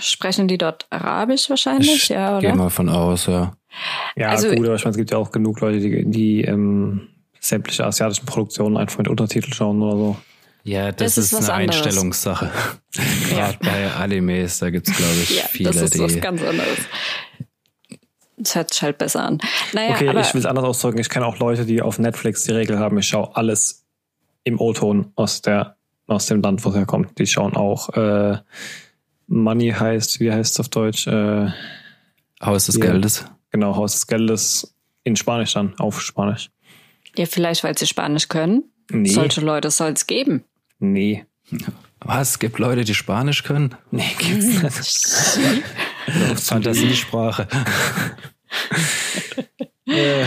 sprechen 0.00 0.48
die 0.48 0.58
dort 0.58 0.86
Arabisch 0.90 1.48
wahrscheinlich, 1.48 1.94
ich 1.94 2.08
ja, 2.08 2.38
oder? 2.38 2.48
Gehe 2.48 2.54
mal 2.54 2.70
von 2.70 2.88
aus, 2.88 3.26
ja. 3.26 3.52
Ja, 4.16 4.28
also, 4.28 4.48
gut, 4.48 4.66
aber 4.66 4.74
ich 4.74 4.84
meine, 4.84 4.90
es 4.90 4.96
gibt 4.98 5.10
ja 5.10 5.16
auch 5.16 5.30
genug 5.30 5.60
Leute, 5.60 5.80
die, 5.80 6.04
die 6.04 6.42
ähm, 6.42 7.08
sämtliche 7.40 7.86
asiatischen 7.86 8.26
Produktionen 8.26 8.76
einfach 8.76 8.98
mit 8.98 9.08
Untertitel 9.08 9.52
schauen 9.52 9.82
oder 9.82 9.96
so. 9.96 10.16
Ja, 10.64 10.92
das, 10.92 11.14
das 11.14 11.24
ist, 11.24 11.32
ist 11.32 11.48
eine 11.50 11.64
anderes. 11.64 11.82
Einstellungssache. 11.82 12.50
Gerade 13.30 13.58
bei 13.62 13.90
Animes, 13.92 14.58
da 14.58 14.70
gibt's 14.70 14.94
glaube 14.94 15.14
ich 15.22 15.38
ja, 15.38 15.44
viele, 15.48 15.70
das 15.70 15.82
ist 15.82 15.94
die. 15.94 16.00
Was 16.00 16.20
ganz 16.20 16.42
anderes. 16.42 16.78
Das 18.36 18.54
hört 18.54 18.72
sich 18.72 18.82
halt 18.82 18.98
besser 18.98 19.24
an. 19.24 19.38
Naja, 19.72 19.94
okay, 19.94 20.20
ich 20.20 20.34
will 20.34 20.40
es 20.40 20.46
anders 20.46 20.64
ausdrücken. 20.64 20.98
Ich 20.98 21.08
kenne 21.08 21.26
auch 21.26 21.38
Leute, 21.38 21.64
die 21.64 21.82
auf 21.82 21.98
Netflix 21.98 22.44
die 22.44 22.52
Regel 22.52 22.78
haben, 22.78 22.98
ich 22.98 23.08
schaue 23.08 23.34
alles 23.36 23.84
im 24.44 24.60
O-Ton 24.60 25.12
aus 25.16 25.42
der 25.42 25.76
aus 26.06 26.26
dem 26.26 26.42
Land, 26.42 26.64
wo 26.64 26.70
es 26.70 26.76
herkommt. 26.76 27.18
Die 27.18 27.26
schauen 27.26 27.56
auch 27.56 27.88
äh, 27.90 28.38
Money 29.26 29.70
heißt, 29.70 30.20
wie 30.20 30.32
heißt 30.32 30.54
es 30.54 30.60
auf 30.60 30.68
Deutsch? 30.68 31.06
Äh, 31.06 31.50
Haus 32.42 32.66
des 32.66 32.80
Geldes. 32.80 33.24
Genau, 33.50 33.76
Haus 33.76 33.92
des 33.92 34.06
Geldes 34.06 34.74
in 35.04 35.16
Spanisch 35.16 35.54
dann, 35.54 35.74
auf 35.78 36.00
Spanisch. 36.00 36.50
Ja, 37.16 37.26
vielleicht, 37.26 37.64
weil 37.64 37.76
sie 37.76 37.86
Spanisch 37.86 38.28
können. 38.28 38.64
Nee. 38.90 39.10
Solche 39.10 39.40
Leute 39.40 39.70
soll 39.70 39.92
es 39.92 40.06
geben. 40.06 40.44
Nee. 40.78 41.26
Was? 42.00 42.30
Es 42.30 42.38
gibt 42.38 42.58
Leute, 42.58 42.84
die 42.84 42.94
Spanisch 42.94 43.44
können? 43.44 43.74
Nee, 43.90 44.10
gibt's 44.18 44.62
nicht. 44.62 45.62
Fantasiesprache. 46.40 47.46
äh, 49.86 50.24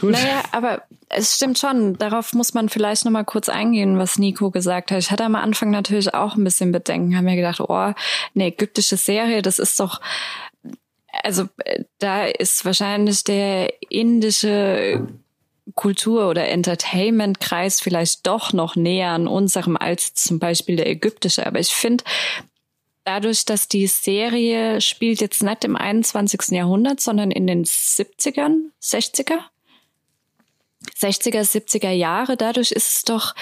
naja, 0.00 0.42
aber 0.52 0.82
es 1.08 1.36
stimmt 1.36 1.58
schon. 1.58 1.98
Darauf 1.98 2.32
muss 2.32 2.54
man 2.54 2.68
vielleicht 2.68 3.04
noch 3.04 3.12
mal 3.12 3.24
kurz 3.24 3.48
eingehen, 3.48 3.98
was 3.98 4.18
Nico 4.18 4.50
gesagt 4.50 4.90
hat. 4.90 4.98
Ich 4.98 5.10
hatte 5.10 5.24
am 5.24 5.34
Anfang 5.34 5.70
natürlich 5.70 6.14
auch 6.14 6.36
ein 6.36 6.44
bisschen 6.44 6.72
Bedenken, 6.72 7.16
haben 7.16 7.24
mir 7.24 7.36
gedacht, 7.36 7.60
oh, 7.60 7.74
eine 7.74 7.94
ägyptische 8.34 8.96
Serie, 8.96 9.42
das 9.42 9.58
ist 9.58 9.78
doch 9.78 10.00
also 11.22 11.48
äh, 11.64 11.84
da 11.98 12.24
ist 12.26 12.64
wahrscheinlich 12.64 13.24
der 13.24 13.72
indische 13.90 15.06
Kultur- 15.74 16.28
oder 16.28 16.48
Entertainment-Kreis 16.48 17.80
vielleicht 17.80 18.26
doch 18.26 18.52
noch 18.52 18.76
näher 18.76 19.10
an 19.10 19.28
unserem 19.28 19.76
als 19.76 20.14
zum 20.14 20.38
Beispiel 20.38 20.76
der 20.76 20.88
ägyptische. 20.88 21.46
Aber 21.46 21.60
ich 21.60 21.72
finde, 21.72 22.04
dadurch, 23.04 23.44
dass 23.44 23.68
die 23.68 23.86
Serie 23.86 24.80
spielt 24.80 25.20
jetzt 25.20 25.42
nicht 25.42 25.64
im 25.64 25.76
21. 25.76 26.50
Jahrhundert, 26.50 27.00
sondern 27.00 27.30
in 27.30 27.46
den 27.46 27.64
70ern, 27.64 28.70
60er, 28.82 29.38
60er, 30.98 31.42
70er 31.42 31.90
Jahre, 31.90 32.36
dadurch 32.36 32.72
ist 32.72 32.88
es 32.88 33.02
doch, 33.04 33.34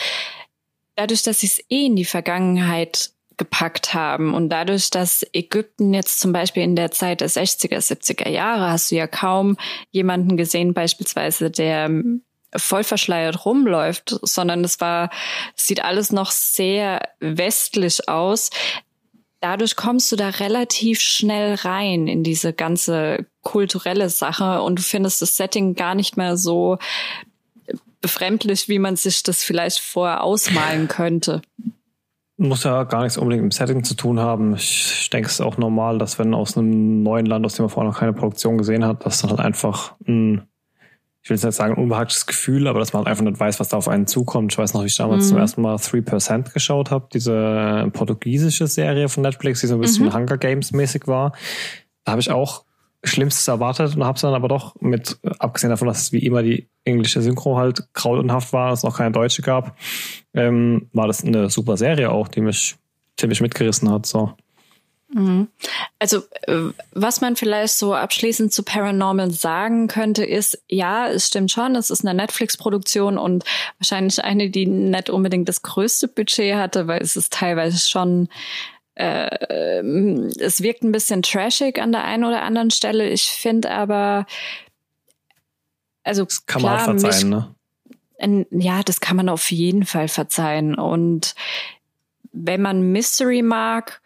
dadurch, 0.96 1.22
dass 1.22 1.40
sie 1.40 1.46
es 1.46 1.58
eh 1.70 1.86
in 1.86 1.96
die 1.96 2.04
Vergangenheit 2.04 3.10
gepackt 3.40 3.94
haben. 3.94 4.34
Und 4.34 4.50
dadurch, 4.50 4.90
dass 4.90 5.26
Ägypten 5.32 5.94
jetzt 5.94 6.20
zum 6.20 6.30
Beispiel 6.30 6.62
in 6.62 6.76
der 6.76 6.90
Zeit 6.90 7.22
der 7.22 7.30
60er, 7.30 7.78
70er 7.78 8.28
Jahre 8.28 8.70
hast 8.70 8.90
du 8.90 8.96
ja 8.96 9.06
kaum 9.06 9.56
jemanden 9.90 10.36
gesehen, 10.36 10.74
beispielsweise, 10.74 11.50
der 11.50 11.90
voll 12.54 12.84
verschleiert 12.84 13.46
rumläuft, 13.46 14.18
sondern 14.22 14.62
es 14.62 14.80
war, 14.80 15.08
sieht 15.54 15.82
alles 15.82 16.12
noch 16.12 16.30
sehr 16.32 17.00
westlich 17.20 18.08
aus. 18.10 18.50
Dadurch 19.40 19.74
kommst 19.74 20.12
du 20.12 20.16
da 20.16 20.28
relativ 20.28 21.00
schnell 21.00 21.54
rein 21.54 22.08
in 22.08 22.22
diese 22.22 22.52
ganze 22.52 23.24
kulturelle 23.40 24.10
Sache 24.10 24.60
und 24.60 24.80
du 24.80 24.82
findest 24.82 25.22
das 25.22 25.36
Setting 25.36 25.74
gar 25.74 25.94
nicht 25.94 26.18
mehr 26.18 26.36
so 26.36 26.76
befremdlich, 28.00 28.68
wie 28.68 28.78
man 28.78 28.96
sich 28.96 29.22
das 29.22 29.42
vielleicht 29.42 29.80
vorher 29.80 30.22
ausmalen 30.22 30.88
könnte 30.88 31.42
muss 32.40 32.64
ja 32.64 32.84
gar 32.84 33.02
nichts 33.02 33.18
unbedingt 33.18 33.44
mit 33.44 33.52
dem 33.52 33.56
Setting 33.56 33.84
zu 33.84 33.94
tun 33.94 34.18
haben. 34.18 34.54
Ich 34.54 35.10
denke, 35.10 35.26
es 35.26 35.34
ist 35.34 35.40
auch 35.42 35.58
normal, 35.58 35.98
dass 35.98 36.18
wenn 36.18 36.32
aus 36.32 36.56
einem 36.56 37.02
neuen 37.02 37.26
Land, 37.26 37.44
aus 37.44 37.54
dem 37.54 37.64
man 37.64 37.70
vorher 37.70 37.90
noch 37.90 37.98
keine 37.98 38.14
Produktion 38.14 38.56
gesehen 38.56 38.84
hat, 38.84 39.04
dass 39.04 39.20
dann 39.20 39.30
halt 39.30 39.40
einfach 39.40 39.94
ein, 40.08 40.48
ich 41.22 41.28
will 41.28 41.36
jetzt 41.36 41.44
nicht 41.44 41.54
sagen, 41.54 41.74
ein 41.74 41.82
unbehagliches 41.82 42.24
Gefühl, 42.24 42.66
aber 42.66 42.78
dass 42.78 42.94
man 42.94 43.00
halt 43.00 43.08
einfach 43.08 43.24
nicht 43.24 43.38
weiß, 43.38 43.60
was 43.60 43.68
da 43.68 43.76
auf 43.76 43.88
einen 43.88 44.06
zukommt. 44.06 44.52
Ich 44.52 44.58
weiß 44.58 44.72
noch, 44.72 44.82
wie 44.82 44.86
ich 44.86 44.96
damals 44.96 45.26
mhm. 45.26 45.28
zum 45.28 45.38
ersten 45.38 45.60
Mal 45.60 45.76
3% 45.76 46.54
geschaut 46.54 46.90
habe, 46.90 47.08
diese 47.12 47.90
portugiesische 47.92 48.66
Serie 48.66 49.10
von 49.10 49.22
Netflix, 49.22 49.60
die 49.60 49.66
so 49.66 49.74
ein 49.74 49.80
bisschen 49.80 50.06
mhm. 50.06 50.14
Hunger 50.14 50.38
Games 50.38 50.72
mäßig 50.72 51.06
war. 51.06 51.32
Da 52.04 52.12
habe 52.12 52.22
ich 52.22 52.30
auch 52.30 52.64
Schlimmstes 53.02 53.48
erwartet 53.48 53.96
und 53.96 54.04
habe 54.04 54.16
es 54.16 54.22
dann 54.22 54.34
aber 54.34 54.48
doch 54.48 54.74
mit, 54.80 55.18
abgesehen 55.38 55.70
davon, 55.70 55.88
dass 55.88 56.02
es 56.02 56.12
wie 56.12 56.24
immer 56.24 56.42
die 56.42 56.68
englische 56.84 57.22
Synchro 57.22 57.56
halt 57.56 57.88
grauenhaft 57.94 58.52
war, 58.52 58.72
es 58.72 58.82
noch 58.82 58.96
keine 58.96 59.12
deutsche 59.12 59.42
gab, 59.42 59.76
ähm, 60.34 60.88
war 60.92 61.06
das 61.06 61.24
eine 61.24 61.48
super 61.48 61.76
Serie 61.76 62.10
auch, 62.10 62.28
die 62.28 62.42
mich 62.42 62.76
ziemlich 63.16 63.40
mitgerissen 63.40 63.90
hat. 63.90 64.06
So. 64.06 64.34
Mhm. 65.12 65.48
Also, 65.98 66.18
äh, 66.42 66.70
was 66.92 67.20
man 67.20 67.36
vielleicht 67.36 67.74
so 67.74 67.94
abschließend 67.94 68.52
zu 68.52 68.62
Paranormal 68.62 69.30
sagen 69.30 69.88
könnte, 69.88 70.24
ist, 70.24 70.62
ja, 70.68 71.08
es 71.08 71.26
stimmt 71.26 71.50
schon, 71.50 71.74
es 71.74 71.90
ist 71.90 72.06
eine 72.06 72.14
Netflix-Produktion 72.14 73.18
und 73.18 73.44
wahrscheinlich 73.78 74.22
eine, 74.22 74.50
die 74.50 74.66
nicht 74.66 75.10
unbedingt 75.10 75.48
das 75.48 75.62
größte 75.62 76.06
Budget 76.06 76.54
hatte, 76.54 76.86
weil 76.86 77.02
es 77.02 77.16
ist 77.16 77.32
teilweise 77.32 77.78
schon 77.78 78.28
äh, 79.00 79.80
es 80.38 80.62
wirkt 80.62 80.82
ein 80.82 80.92
bisschen 80.92 81.22
trashig 81.22 81.80
an 81.80 81.92
der 81.92 82.04
einen 82.04 82.24
oder 82.24 82.42
anderen 82.42 82.70
Stelle. 82.70 83.08
Ich 83.08 83.28
finde 83.28 83.70
aber, 83.70 84.26
also 86.04 86.24
das 86.24 86.46
kann 86.46 86.60
klar, 86.60 86.86
man 86.86 86.98
verzeihen, 86.98 87.30
mich, 87.30 87.38
ne? 87.38 88.46
Ja, 88.50 88.82
das 88.82 89.00
kann 89.00 89.16
man 89.16 89.30
auf 89.30 89.50
jeden 89.50 89.86
Fall 89.86 90.08
verzeihen. 90.08 90.74
Und 90.74 91.34
wenn 92.32 92.60
man 92.60 92.92
Mystery 92.92 93.42
mag, 93.42 94.02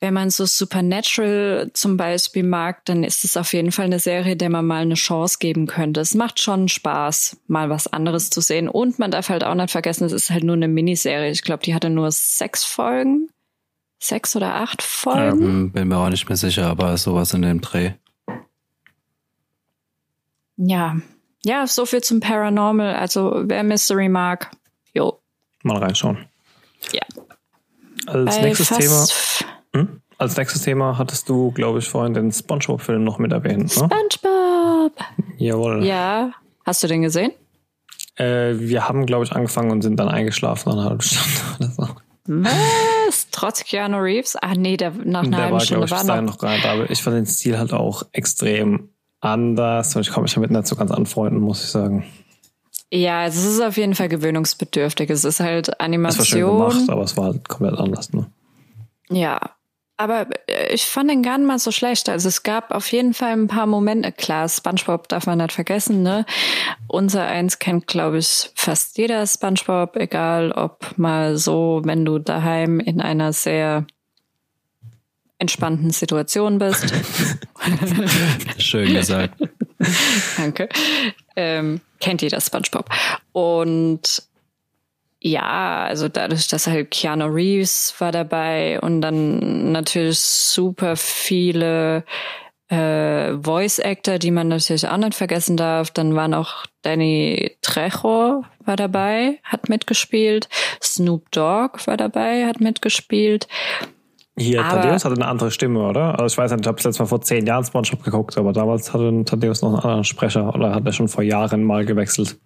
wenn 0.00 0.14
man 0.14 0.30
so 0.30 0.46
Supernatural 0.46 1.70
zum 1.72 1.96
Beispiel 1.96 2.42
mag, 2.42 2.84
dann 2.86 3.04
ist 3.04 3.24
es 3.24 3.36
auf 3.36 3.52
jeden 3.52 3.72
Fall 3.72 3.86
eine 3.86 3.98
Serie, 3.98 4.36
der 4.36 4.50
man 4.50 4.66
mal 4.66 4.82
eine 4.82 4.94
Chance 4.94 5.38
geben 5.40 5.66
könnte. 5.66 6.00
Es 6.00 6.14
macht 6.14 6.40
schon 6.40 6.68
Spaß, 6.68 7.38
mal 7.46 7.70
was 7.70 7.86
anderes 7.86 8.30
zu 8.30 8.40
sehen. 8.40 8.68
Und 8.68 8.98
man 8.98 9.10
darf 9.10 9.30
halt 9.30 9.44
auch 9.44 9.54
nicht 9.54 9.70
vergessen, 9.70 10.04
es 10.04 10.12
ist 10.12 10.30
halt 10.30 10.44
nur 10.44 10.56
eine 10.56 10.68
Miniserie. 10.68 11.30
Ich 11.30 11.42
glaube, 11.42 11.62
die 11.62 11.74
hatte 11.74 11.90
nur 11.90 12.10
sechs 12.10 12.64
Folgen 12.64 13.28
sechs 14.00 14.34
oder 14.34 14.56
acht 14.56 14.82
Folgen. 14.82 15.42
Ähm, 15.42 15.72
bin 15.72 15.88
mir 15.88 15.98
auch 15.98 16.08
nicht 16.08 16.28
mehr 16.28 16.36
sicher, 16.36 16.66
aber 16.66 16.96
sowas 16.96 17.32
in 17.34 17.42
dem 17.42 17.60
Dreh. 17.60 17.92
Ja, 20.56 20.96
ja, 21.44 21.66
so 21.66 21.86
viel 21.86 22.02
zum 22.02 22.20
Paranormal. 22.20 22.96
Also 22.96 23.42
wer 23.44 23.62
Mystery 23.62 24.08
mag, 24.08 24.50
jo. 24.92 25.20
Mal 25.62 25.78
reinschauen. 25.78 26.26
Ja. 26.92 27.00
Als 28.06 28.36
Bei 28.36 28.42
nächstes 28.42 28.68
Thema. 28.68 29.06
Hm? 29.74 30.00
Als 30.18 30.36
nächstes 30.36 30.62
Thema 30.62 30.98
hattest 30.98 31.28
du, 31.28 31.50
glaube 31.52 31.78
ich, 31.78 31.88
vorhin 31.88 32.12
den 32.12 32.32
SpongeBob-Film 32.32 33.04
noch 33.04 33.18
mit 33.18 33.32
erwähnt. 33.32 33.74
Ne? 33.76 33.88
SpongeBob. 33.88 34.92
Jawohl. 35.38 35.84
Ja. 35.84 36.32
Hast 36.66 36.82
du 36.82 36.88
den 36.88 37.02
gesehen? 37.02 37.32
Äh, 38.16 38.58
wir 38.58 38.86
haben, 38.86 39.06
glaube 39.06 39.24
ich, 39.24 39.32
angefangen 39.32 39.70
und 39.70 39.80
sind 39.82 39.96
dann 39.96 40.08
eingeschlafen 40.08 40.70
nach 40.70 40.76
einer 40.76 40.84
halben 40.90 41.00
Stunde 41.02 41.56
oder 41.58 41.70
so. 41.70 41.88
Was? 42.32 43.26
Trotz 43.32 43.64
Keanu 43.64 43.98
Reeves? 43.98 44.36
Ach 44.40 44.54
nee, 44.54 44.76
der 44.76 44.92
nach 44.92 45.22
einer 45.22 45.30
der 45.30 45.38
halben 45.40 45.52
war, 45.54 45.60
Stunde 45.60 45.86
ich, 45.86 45.90
war 45.90 46.04
noch, 46.04 46.22
noch 46.22 46.38
gar 46.38 46.52
nicht 46.52 46.64
da. 46.64 46.84
Ich 46.84 47.02
fand 47.02 47.16
den 47.16 47.26
Stil 47.26 47.58
halt 47.58 47.72
auch 47.72 48.04
extrem 48.12 48.90
anders 49.20 49.96
und 49.96 50.02
ich 50.02 50.10
komme 50.10 50.22
mich 50.22 50.34
damit 50.34 50.52
nicht 50.52 50.66
so 50.68 50.76
ganz 50.76 50.92
anfreunden, 50.92 51.40
muss 51.40 51.64
ich 51.64 51.70
sagen. 51.70 52.04
Ja, 52.92 53.26
es 53.26 53.44
ist 53.44 53.60
auf 53.60 53.76
jeden 53.76 53.96
Fall 53.96 54.08
gewöhnungsbedürftig. 54.08 55.10
Es 55.10 55.24
ist 55.24 55.40
halt 55.40 55.80
Animation. 55.80 56.22
Es 56.22 56.32
war 56.32 56.38
schön 56.38 56.46
gemacht, 56.46 56.88
aber 56.90 57.02
es 57.02 57.16
war 57.16 57.24
halt 57.26 57.48
komplett 57.48 57.78
anders, 57.78 58.12
ne? 58.12 58.26
Ja, 59.10 59.40
aber 60.00 60.26
äh, 60.46 60.72
ich 60.72 60.86
fand 60.86 61.10
den 61.10 61.22
gar 61.22 61.36
nicht 61.36 61.46
mal 61.46 61.58
so 61.58 61.70
schlecht. 61.70 62.08
Also 62.08 62.28
es 62.28 62.42
gab 62.42 62.70
auf 62.70 62.90
jeden 62.90 63.12
Fall 63.12 63.32
ein 63.32 63.48
paar 63.48 63.66
Momente. 63.66 64.10
Klar, 64.12 64.48
SpongeBob 64.48 65.08
darf 65.08 65.26
man 65.26 65.38
nicht 65.38 65.52
vergessen, 65.52 66.02
ne? 66.02 66.24
Unser 66.88 67.26
eins 67.26 67.58
kennt, 67.58 67.86
glaube 67.86 68.16
ich, 68.18 68.50
fast 68.54 68.96
jeder 68.96 69.26
SpongeBob, 69.26 69.96
egal 69.96 70.52
ob 70.52 70.96
mal 70.96 71.36
so, 71.36 71.82
wenn 71.84 72.06
du 72.06 72.18
daheim 72.18 72.80
in 72.80 73.02
einer 73.02 73.34
sehr 73.34 73.86
entspannten 75.38 75.90
Situation 75.90 76.58
bist. 76.58 76.94
Schön 78.58 78.94
gesagt. 78.94 79.34
Danke. 80.38 80.70
Ähm, 81.36 81.82
kennt 82.00 82.22
jeder 82.22 82.40
SpongeBob. 82.40 82.88
Und 83.32 84.22
ja, 85.22 85.84
also 85.84 86.08
dadurch, 86.08 86.48
dass 86.48 86.66
halt 86.66 86.90
Keanu 86.90 87.26
Reeves 87.26 87.94
war 87.98 88.10
dabei 88.10 88.80
und 88.80 89.02
dann 89.02 89.70
natürlich 89.70 90.18
super 90.18 90.96
viele 90.96 92.04
äh, 92.68 93.34
Voice 93.34 93.80
Actor, 93.80 94.18
die 94.18 94.30
man 94.30 94.48
natürlich 94.48 94.88
auch 94.88 94.96
nicht 94.96 95.14
vergessen 95.14 95.58
darf. 95.58 95.90
Dann 95.90 96.14
war 96.14 96.28
noch 96.28 96.64
Danny 96.82 97.56
Trejo 97.60 98.44
war 98.64 98.76
dabei, 98.76 99.38
hat 99.44 99.68
mitgespielt. 99.68 100.48
Snoop 100.82 101.30
Dogg 101.32 101.86
war 101.86 101.98
dabei, 101.98 102.46
hat 102.46 102.60
mitgespielt. 102.60 103.46
Hier, 104.38 104.64
aber, 104.64 104.80
Thaddeus 104.80 105.04
hatte 105.04 105.16
eine 105.16 105.26
andere 105.26 105.50
Stimme, 105.50 105.80
oder? 105.86 106.18
Also 106.18 106.32
ich 106.32 106.38
weiß 106.38 106.52
nicht, 106.52 106.62
ich 106.62 106.66
habe 106.66 106.78
es 106.78 106.84
letztes 106.84 106.98
Mal 106.98 107.06
vor 107.06 107.20
zehn 107.20 107.44
Jahren 107.44 107.64
Spongebob 107.64 108.02
geguckt, 108.04 108.38
aber 108.38 108.54
damals 108.54 108.94
hatte 108.94 109.22
Thaddeus 109.26 109.60
noch 109.60 109.70
einen 109.74 109.82
anderen 109.82 110.04
Sprecher 110.04 110.54
oder 110.54 110.74
hat 110.74 110.86
er 110.86 110.92
schon 110.94 111.08
vor 111.08 111.22
Jahren 111.22 111.62
mal 111.64 111.84
gewechselt? 111.84 112.38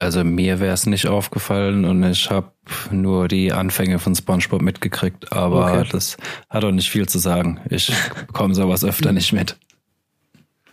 Also 0.00 0.24
mir 0.24 0.60
wäre 0.60 0.72
es 0.72 0.86
nicht 0.86 1.06
aufgefallen 1.06 1.84
und 1.84 2.02
ich 2.04 2.30
habe 2.30 2.52
nur 2.90 3.28
die 3.28 3.52
Anfänge 3.52 3.98
von 3.98 4.14
SpongeBob 4.14 4.62
mitgekriegt, 4.62 5.30
aber 5.30 5.66
okay. 5.66 5.88
das 5.92 6.16
hat 6.48 6.64
auch 6.64 6.70
nicht 6.70 6.88
viel 6.88 7.06
zu 7.06 7.18
sagen. 7.18 7.60
Ich 7.68 7.92
bekomme 8.26 8.54
sowas 8.54 8.82
öfter 8.82 9.12
nicht 9.12 9.34
mit. 9.34 9.58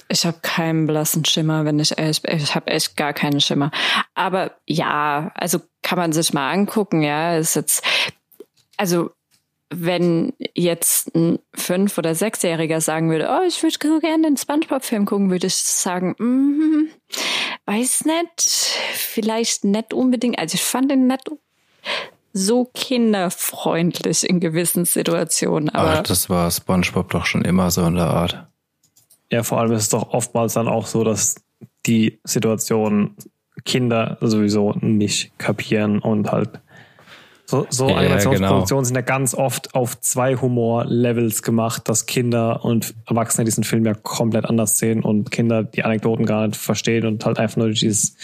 Ich 0.07 0.25
habe 0.25 0.37
keinen 0.41 0.87
blassen 0.87 1.25
Schimmer, 1.25 1.65
wenn 1.65 1.77
ich 1.77 1.97
ehrlich 1.97 2.21
bin. 2.21 2.37
Ich 2.37 2.55
habe 2.55 2.71
echt 2.71 2.95
gar 2.95 3.11
keinen 3.11 3.41
Schimmer. 3.41 3.71
Aber 4.15 4.51
ja, 4.65 5.31
also 5.35 5.59
kann 5.81 5.97
man 5.97 6.13
sich 6.13 6.31
mal 6.31 6.49
angucken, 6.49 7.01
ja. 7.01 7.35
Ist 7.35 7.55
jetzt, 7.55 7.83
also 8.77 9.11
wenn 9.69 10.33
jetzt 10.55 11.13
ein 11.15 11.39
fünf- 11.53 11.97
oder 11.97 12.15
sechsjähriger 12.15 12.79
sagen 12.79 13.09
würde, 13.09 13.29
oh, 13.29 13.45
ich 13.45 13.61
würde 13.61 13.99
gerne 13.99 14.23
den 14.23 14.37
SpongeBob-Film 14.37 15.05
gucken, 15.05 15.29
würde 15.29 15.47
ich 15.47 15.55
sagen, 15.55 16.15
mm, 16.17 16.89
weiß 17.65 18.05
nicht, 18.05 18.41
vielleicht 18.93 19.65
nicht 19.65 19.93
unbedingt. 19.93 20.39
Also 20.39 20.55
ich 20.55 20.63
fand 20.63 20.89
den 20.89 21.07
nicht 21.07 21.29
so 22.31 22.69
kinderfreundlich 22.73 24.29
in 24.29 24.39
gewissen 24.39 24.85
Situationen. 24.85 25.69
Aber 25.69 25.99
Ach, 25.99 26.03
das 26.03 26.29
war 26.29 26.49
SpongeBob 26.49 27.09
doch 27.09 27.25
schon 27.25 27.43
immer 27.43 27.71
so 27.71 27.83
in 27.85 27.95
der 27.95 28.07
Art. 28.07 28.47
Ja, 29.31 29.43
vor 29.43 29.59
allem 29.59 29.73
ist 29.73 29.83
es 29.83 29.89
doch 29.89 30.11
oftmals 30.11 30.53
dann 30.53 30.67
auch 30.67 30.87
so, 30.87 31.03
dass 31.03 31.35
die 31.85 32.19
Situation 32.23 33.15
Kinder 33.65 34.17
sowieso 34.21 34.73
nicht 34.79 35.37
kapieren 35.39 35.99
und 35.99 36.31
halt 36.31 36.61
so, 37.49 37.65
so 37.69 37.87
ja, 37.87 37.95
Animationsproduktionen 37.95 38.83
genau. 38.83 38.83
sind 38.83 38.95
ja 38.95 39.01
ganz 39.01 39.33
oft 39.33 39.73
auf 39.73 40.01
zwei 40.01 40.35
Humor-Levels 40.35 41.43
gemacht, 41.43 41.87
dass 41.87 42.05
Kinder 42.05 42.65
und 42.65 42.93
Erwachsene 43.05 43.45
diesen 43.45 43.63
Film 43.63 43.85
ja 43.85 43.93
komplett 43.93 44.43
anders 44.43 44.77
sehen 44.77 45.01
und 45.01 45.31
Kinder 45.31 45.63
die 45.63 45.85
Anekdoten 45.85 46.25
gar 46.25 46.47
nicht 46.47 46.59
verstehen 46.59 47.05
und 47.05 47.25
halt 47.25 47.39
einfach 47.39 47.55
nur 47.55 47.67
durch 47.67 47.79
dieses 47.79 48.17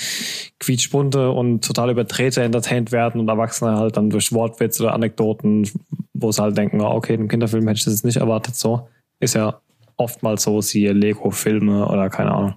quietschbunte 0.60 1.32
und 1.32 1.64
total 1.64 1.92
überdrehte 1.92 2.44
entertained 2.44 2.92
werden 2.92 3.22
und 3.22 3.30
Erwachsene 3.30 3.78
halt 3.78 3.96
dann 3.96 4.10
durch 4.10 4.34
Wortwitz 4.34 4.82
oder 4.82 4.94
Anekdoten, 4.94 5.70
wo 6.14 6.34
sie 6.34 6.42
halt 6.42 6.58
denken, 6.58 6.82
oh, 6.82 6.92
okay, 6.92 7.14
im 7.14 7.30
Kinderfilm 7.30 7.66
hätte 7.70 7.78
ich 7.78 7.86
das 7.86 7.94
jetzt 7.94 8.06
nicht 8.06 8.18
erwartet, 8.18 8.58
so. 8.58 8.90
Ist 9.22 9.36
ja 9.36 9.62
oftmals 9.96 10.44
so, 10.44 10.60
siehe 10.60 10.92
Lego-Filme 10.92 11.88
oder 11.88 12.10
keine 12.10 12.32
Ahnung. 12.32 12.56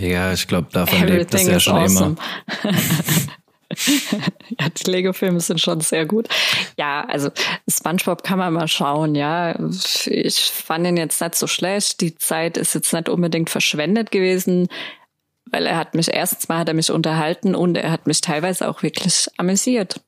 Ja, 0.00 0.32
ich 0.32 0.48
glaube, 0.48 0.68
davon 0.72 0.96
Everything 1.00 1.18
lebt 1.18 1.34
das 1.34 1.46
ja 1.46 1.60
schon 1.60 1.76
awesome. 1.76 2.16
immer. 2.62 2.72
ja, 4.58 4.68
die 4.68 4.90
Lego-Filme 4.90 5.40
sind 5.40 5.60
schon 5.60 5.80
sehr 5.80 6.06
gut. 6.06 6.28
Ja, 6.78 7.04
also 7.08 7.30
SpongeBob 7.68 8.22
kann 8.22 8.38
man 8.38 8.52
mal 8.52 8.68
schauen, 8.68 9.14
ja. 9.14 9.58
Ich 10.06 10.38
fand 10.40 10.86
ihn 10.86 10.96
jetzt 10.96 11.20
nicht 11.20 11.34
so 11.34 11.46
schlecht. 11.46 12.00
Die 12.00 12.16
Zeit 12.16 12.56
ist 12.56 12.74
jetzt 12.74 12.92
nicht 12.92 13.08
unbedingt 13.08 13.50
verschwendet 13.50 14.10
gewesen, 14.10 14.68
weil 15.50 15.66
er 15.66 15.76
hat 15.76 15.94
mich 15.94 16.12
erstens 16.12 16.48
mal 16.48 16.58
hat 16.58 16.68
er 16.68 16.74
mich 16.74 16.90
unterhalten 16.90 17.54
und 17.54 17.76
er 17.76 17.90
hat 17.90 18.06
mich 18.06 18.20
teilweise 18.20 18.68
auch 18.68 18.82
wirklich 18.82 19.28
amüsiert. 19.36 20.00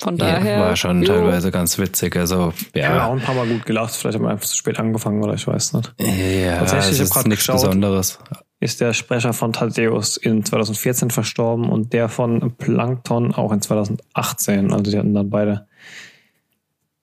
Von 0.00 0.16
daher. 0.16 0.58
Ja, 0.58 0.60
war 0.60 0.76
schon 0.76 1.02
jo. 1.02 1.08
teilweise 1.08 1.50
ganz 1.50 1.78
witzig. 1.78 2.16
Also, 2.16 2.52
ja. 2.74 2.96
ja, 2.96 3.06
auch 3.06 3.12
ein 3.12 3.20
paar 3.20 3.34
Mal 3.34 3.46
gut 3.46 3.66
gelacht. 3.66 3.94
Vielleicht 3.94 4.16
haben 4.16 4.24
wir 4.24 4.30
einfach 4.30 4.46
zu 4.46 4.56
spät 4.56 4.78
angefangen 4.78 5.22
oder 5.22 5.34
ich 5.34 5.46
weiß 5.46 5.74
nicht. 5.74 5.94
Ja, 5.98 6.58
Tatsächlich, 6.58 7.00
es 7.00 7.10
ist 7.10 7.26
nichts 7.26 7.46
geschaut, 7.46 7.62
Besonderes. 7.62 8.18
Ist 8.64 8.80
der 8.80 8.94
Sprecher 8.94 9.34
von 9.34 9.52
Thaddeus 9.52 10.16
in 10.16 10.42
2014 10.42 11.10
verstorben 11.10 11.68
und 11.68 11.92
der 11.92 12.08
von 12.08 12.56
Plankton 12.56 13.34
auch 13.34 13.52
in 13.52 13.60
2018. 13.60 14.72
Also 14.72 14.90
die 14.90 14.96
hatten 14.96 15.12
dann 15.12 15.28
beide 15.28 15.66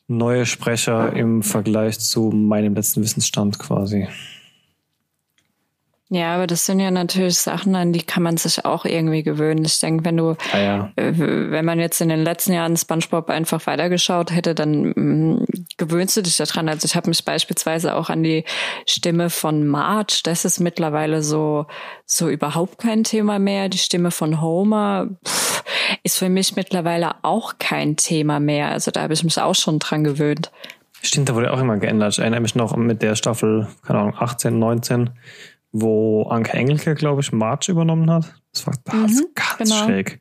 neue 0.08 0.48
Sprecher 0.48 1.14
im 1.14 1.44
Vergleich 1.44 2.00
zu 2.00 2.32
meinem 2.32 2.74
letzten 2.74 3.04
Wissensstand 3.04 3.60
quasi. 3.60 4.08
Ja, 6.14 6.36
aber 6.36 6.46
das 6.46 6.66
sind 6.66 6.82
ja 6.82 6.92
natürlich 6.92 7.38
Sachen, 7.38 7.74
an 7.74 7.94
die 7.94 8.04
kann 8.04 8.22
man 8.22 8.36
sich 8.36 8.66
auch 8.66 8.84
irgendwie 8.84 9.24
gewöhnen. 9.24 9.64
Ich 9.64 9.80
denke, 9.80 10.04
wenn 10.04 10.18
du, 10.18 10.36
ah, 10.52 10.60
ja. 10.60 10.92
Äh, 10.98 11.14
wenn 11.16 11.64
man 11.64 11.80
jetzt 11.80 12.02
in 12.02 12.10
den 12.10 12.22
letzten 12.22 12.52
Jahren 12.52 12.76
SpongeBob 12.76 13.30
einfach 13.30 13.66
weitergeschaut 13.66 14.30
hätte, 14.30 14.54
dann 14.54 14.90
mh, 14.90 14.94
mm, 14.96 15.46
gewöhnst 15.78 16.18
du 16.18 16.22
dich 16.22 16.36
daran. 16.36 16.68
Also 16.68 16.86
ich 16.86 16.98
habe 16.98 17.10
mich 17.10 17.24
beispielsweise 17.24 17.96
auch 17.96 18.10
an 18.10 18.24
die 18.24 18.44
Stimme 18.86 19.30
von 19.30 19.66
Marge, 19.66 20.20
das 20.26 20.44
ist 20.44 20.60
mittlerweile 20.60 21.24
so, 21.24 21.66
so 22.06 22.28
überhaupt 22.28 22.80
kein 22.80 23.06
Thema 23.06 23.40
mehr. 23.40 23.70
Die 23.70 23.78
Stimme 23.78 24.12
von 24.12 24.42
Homer 24.42 25.08
pff, 25.26 25.64
ist 26.04 26.18
für 26.18 26.28
mich 26.28 26.58
mittlerweile 26.58 27.24
auch 27.24 27.54
kein 27.58 27.96
Thema 27.96 28.42
mehr. 28.42 28.68
Also 28.68 28.92
da 28.92 29.04
habe 29.04 29.14
ich 29.14 29.24
mich 29.24 29.40
auch 29.40 29.56
schon 29.56 29.80
dran 29.80 30.04
gewöhnt. 30.04 30.52
Stimmt, 31.04 31.30
da 31.30 31.36
wurde 31.36 31.52
auch 31.52 31.60
immer 31.60 31.78
geändert. 31.78 32.14
Ich 32.14 32.20
erinnere 32.20 32.42
mich 32.42 32.54
noch 32.54 32.76
mit 32.76 33.02
der 33.02 33.16
Staffel, 33.16 33.68
keine 33.82 34.00
Ahnung, 34.00 34.16
18, 34.20 34.60
19 34.60 35.10
wo 35.72 36.24
Anke 36.24 36.54
Engelke, 36.54 36.96
glaube 36.96 37.22
ich, 37.22 37.32
March 37.32 37.70
übernommen 37.70 38.10
hat. 38.10 38.34
Das 38.54 38.68
war 38.68 38.74
das 38.84 39.12
mhm, 39.12 39.26
ganz 39.36 39.70
genau. 39.70 39.86
schräg. 39.86 40.20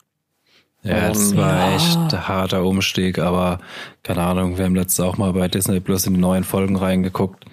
Ja, 0.82 1.08
das 1.08 1.36
war 1.36 1.70
ja. 1.70 1.76
echt 1.76 2.14
ein 2.14 2.28
harter 2.28 2.64
Umstieg, 2.64 3.18
aber 3.18 3.58
keine 4.02 4.22
Ahnung, 4.22 4.56
wir 4.56 4.64
haben 4.64 4.74
letztes 4.74 5.00
auch 5.00 5.18
mal 5.18 5.32
bei 5.32 5.46
Disney 5.48 5.80
Plus 5.80 6.06
in 6.06 6.14
die 6.14 6.20
neuen 6.20 6.44
Folgen 6.44 6.76
reingeguckt. 6.76 7.44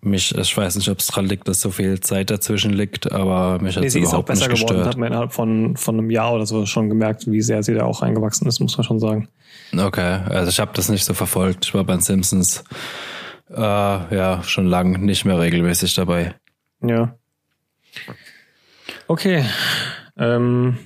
Mich, 0.00 0.36
ich 0.36 0.56
weiß 0.56 0.76
nicht, 0.76 0.88
ob 0.88 0.98
es 1.00 1.06
dran 1.06 1.24
liegt, 1.24 1.48
dass 1.48 1.62
so 1.62 1.70
viel 1.70 1.98
Zeit 1.98 2.30
dazwischen 2.30 2.72
liegt, 2.72 3.10
aber 3.10 3.58
mich 3.60 3.74
hat 3.74 3.82
nee, 3.82 3.88
sie 3.88 4.00
ist 4.00 4.12
auch 4.12 4.22
besser 4.22 4.48
geworden, 4.48 4.84
hat 4.84 4.98
man 4.98 5.08
innerhalb 5.08 5.32
von, 5.32 5.76
von 5.76 5.98
einem 5.98 6.10
Jahr 6.10 6.34
oder 6.34 6.46
so 6.46 6.66
schon 6.66 6.90
gemerkt, 6.90 7.26
wie 7.26 7.40
sehr 7.40 7.62
sie 7.62 7.74
da 7.74 7.84
auch 7.86 8.02
reingewachsen 8.02 8.46
ist, 8.46 8.60
muss 8.60 8.76
man 8.76 8.84
schon 8.84 9.00
sagen. 9.00 9.28
Okay, 9.76 10.20
also 10.28 10.50
ich 10.50 10.60
habe 10.60 10.72
das 10.74 10.90
nicht 10.90 11.04
so 11.04 11.14
verfolgt. 11.14 11.64
Ich 11.64 11.74
war 11.74 11.84
bei 11.84 11.94
den 11.94 12.02
Simpsons 12.02 12.64
äh, 13.50 13.56
ja 13.56 14.42
schon 14.42 14.66
lang 14.66 15.00
nicht 15.04 15.24
mehr 15.24 15.40
regelmäßig 15.40 15.94
dabei. 15.94 16.34
Ja. 16.88 17.16
Okay. 19.06 19.44
Ähm, 20.16 20.78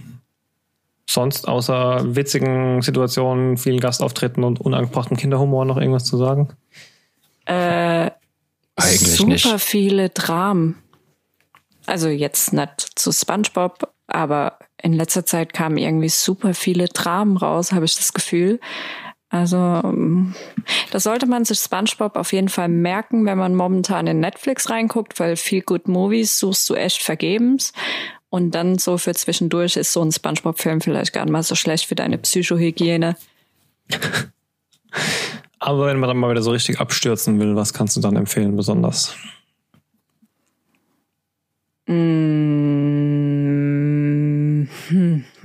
sonst 1.09 1.49
außer 1.49 2.14
witzigen 2.14 2.82
Situationen, 2.82 3.57
vielen 3.57 3.80
Gastauftritten 3.80 4.44
und 4.44 4.61
unangebrachten 4.61 5.16
Kinderhumor 5.16 5.64
noch 5.64 5.76
irgendwas 5.76 6.05
zu 6.05 6.16
sagen? 6.16 6.49
Äh, 7.46 8.11
Eigentlich 8.76 9.16
super 9.16 9.30
nicht. 9.30 9.44
Super 9.44 9.59
viele 9.59 10.09
Dramen. 10.11 10.76
Also 11.86 12.09
jetzt 12.09 12.53
nicht 12.53 12.99
zu 12.99 13.12
SpongeBob, 13.12 13.90
aber 14.07 14.59
in 14.80 14.92
letzter 14.92 15.24
Zeit 15.24 15.53
kamen 15.55 15.78
irgendwie 15.78 16.11
super 16.11 16.55
viele 16.55 16.86
Dramen 16.86 17.36
raus, 17.36 17.72
habe 17.72 17.86
ich 17.86 17.96
das 17.96 18.12
Gefühl. 18.12 18.61
Also 19.31 19.57
ähm, 19.57 20.35
das 20.91 21.03
sollte 21.03 21.26
man 21.26 21.45
sich 21.45 21.59
SpongeBob 21.59 22.16
auf 22.16 22.33
jeden 22.33 22.49
Fall 22.49 22.68
merken, 22.68 23.26
wenn 23.26 23.37
man 23.37 23.55
momentan 23.55 24.07
in 24.07 24.20
Netflix 24.20 24.70
reinguckt, 24.70 25.20
weil 25.20 25.37
viel 25.37 25.61
Good 25.62 25.87
Movies 25.87 26.39
suchst 26.39 26.68
du 26.70 26.74
echt 26.74 27.03
vergebens. 27.03 27.72
Und 28.31 28.55
dann 28.55 28.79
so 28.79 28.99
für 28.99 29.14
zwischendurch 29.14 29.76
ist 29.76 29.93
so 29.93 30.03
ein 30.03 30.12
SpongeBob-Film 30.12 30.81
vielleicht 30.81 31.12
gar 31.12 31.24
nicht 31.24 31.33
mal 31.33 31.43
so 31.43 31.55
schlecht 31.55 31.87
für 31.87 31.95
deine 31.95 32.18
Psychohygiene. 32.18 33.16
Aber 35.61 35.87
wenn 35.87 35.99
man 35.99 36.09
dann 36.09 36.16
mal 36.16 36.31
wieder 36.31 36.43
so 36.43 36.53
richtig 36.53 36.81
abstürzen 36.81 37.41
will, 37.41 37.57
was 37.57 37.72
kannst 37.74 37.97
du 37.97 38.01
dann 38.01 38.16
empfehlen 38.16 38.57
besonders? 38.57 39.14
Mmh, 41.87 42.79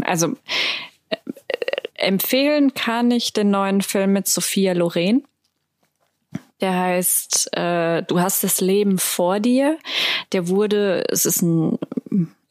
also 0.01 0.36
empfehlen 2.03 2.73
kann 2.73 3.11
ich 3.11 3.33
den 3.33 3.51
neuen 3.51 3.81
Film 3.81 4.13
mit 4.13 4.27
Sophia 4.27 4.73
Loren. 4.73 5.23
Der 6.61 6.79
heißt 6.79 7.57
äh, 7.57 8.03
Du 8.03 8.19
hast 8.19 8.43
das 8.43 8.61
Leben 8.61 8.97
vor 8.97 9.39
dir. 9.39 9.77
Der 10.31 10.47
wurde, 10.47 11.03
es 11.09 11.25
ist 11.25 11.41
ein 11.41 11.77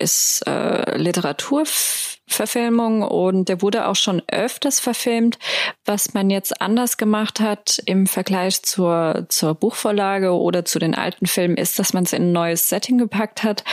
ist 0.03 0.47
äh, 0.47 0.99
Literaturverfilmung 0.99 3.03
und 3.03 3.49
der 3.49 3.63
wurde 3.63 3.87
auch 3.87 3.97
schon 3.97 4.23
öfters 4.27 4.81
verfilmt. 4.81 5.39
Was 5.85 6.13
man 6.13 6.29
jetzt 6.29 6.61
anders 6.61 6.97
gemacht 6.97 7.41
hat 7.41 7.81
im 7.87 8.07
Vergleich 8.07 8.63
zur, 8.63 9.27
zur 9.29 9.55
Buchvorlage 9.55 10.33
oder 10.33 10.65
zu 10.65 10.79
den 10.79 10.95
alten 10.95 11.27
Filmen, 11.27 11.57
ist, 11.57 11.79
dass 11.79 11.93
man 11.93 12.05
es 12.05 12.13
in 12.13 12.25
ein 12.25 12.33
neues 12.33 12.69
Setting 12.69 12.99
gepackt 12.99 13.45
hat. 13.45 13.65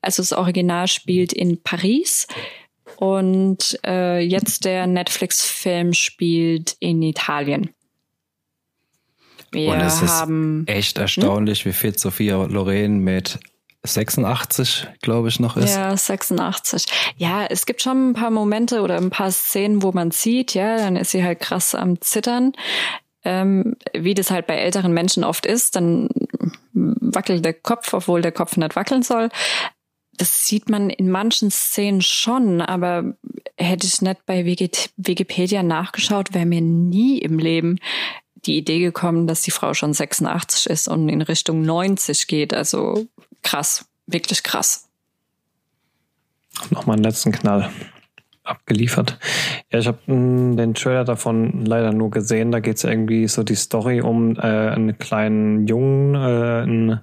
Also 0.00 0.22
das 0.22 0.32
Original 0.32 0.88
spielt 0.88 1.32
in 1.32 1.62
Paris. 1.62 2.26
Und 3.02 3.80
äh, 3.84 4.20
jetzt 4.20 4.64
der 4.64 4.86
Netflix-Film 4.86 5.92
spielt 5.92 6.76
in 6.78 7.02
Italien. 7.02 7.70
Wir 9.50 9.70
und 9.70 9.80
es 9.80 10.00
haben, 10.02 10.60
ist 10.60 10.72
echt 10.72 10.98
erstaunlich, 10.98 11.64
hm? 11.64 11.70
wie 11.70 11.74
fit 11.74 11.98
Sophia 11.98 12.44
Loren 12.44 13.00
mit 13.00 13.40
86, 13.82 14.86
glaube 15.00 15.30
ich, 15.30 15.40
noch 15.40 15.56
ist. 15.56 15.74
Ja, 15.74 15.96
86. 15.96 16.84
Ja, 17.16 17.44
es 17.44 17.66
gibt 17.66 17.82
schon 17.82 18.10
ein 18.10 18.14
paar 18.14 18.30
Momente 18.30 18.82
oder 18.82 18.98
ein 18.98 19.10
paar 19.10 19.32
Szenen, 19.32 19.82
wo 19.82 19.90
man 19.90 20.12
sieht, 20.12 20.54
ja, 20.54 20.76
dann 20.76 20.94
ist 20.94 21.10
sie 21.10 21.24
halt 21.24 21.40
krass 21.40 21.74
am 21.74 22.00
Zittern. 22.00 22.52
Ähm, 23.24 23.74
wie 23.92 24.14
das 24.14 24.30
halt 24.30 24.46
bei 24.46 24.54
älteren 24.54 24.92
Menschen 24.92 25.24
oft 25.24 25.44
ist, 25.44 25.74
dann 25.74 26.08
wackelt 26.72 27.44
der 27.44 27.54
Kopf, 27.54 27.94
obwohl 27.94 28.22
der 28.22 28.30
Kopf 28.30 28.56
nicht 28.56 28.76
wackeln 28.76 29.02
soll 29.02 29.28
das 30.22 30.46
sieht 30.46 30.68
man 30.68 30.88
in 30.88 31.10
manchen 31.10 31.50
Szenen 31.50 32.00
schon, 32.00 32.60
aber 32.60 33.16
hätte 33.56 33.88
ich 33.88 34.02
nicht 34.02 34.24
bei 34.24 34.46
Wikipedia 34.46 35.64
nachgeschaut, 35.64 36.32
wäre 36.32 36.46
mir 36.46 36.60
nie 36.60 37.18
im 37.18 37.40
Leben 37.40 37.80
die 38.46 38.56
Idee 38.56 38.78
gekommen, 38.78 39.26
dass 39.26 39.42
die 39.42 39.50
Frau 39.50 39.74
schon 39.74 39.92
86 39.92 40.70
ist 40.70 40.86
und 40.86 41.08
in 41.08 41.22
Richtung 41.22 41.62
90 41.62 42.28
geht. 42.28 42.54
Also 42.54 43.04
krass, 43.42 43.88
wirklich 44.06 44.44
krass. 44.44 44.88
Nochmal 46.70 46.94
einen 46.94 47.04
letzten 47.04 47.32
Knall 47.32 47.72
abgeliefert. 48.44 49.18
Ja, 49.72 49.80
ich 49.80 49.88
habe 49.88 49.98
hm, 50.04 50.56
den 50.56 50.74
Trailer 50.74 51.02
davon 51.02 51.66
leider 51.66 51.92
nur 51.92 52.10
gesehen. 52.10 52.52
Da 52.52 52.60
geht 52.60 52.76
es 52.76 52.84
irgendwie 52.84 53.26
so 53.26 53.42
die 53.42 53.56
Story 53.56 54.00
um 54.00 54.36
äh, 54.36 54.40
einen 54.40 54.98
kleinen 54.98 55.66
Jungen 55.66 56.14
äh, 56.14 56.62
in, 56.62 57.00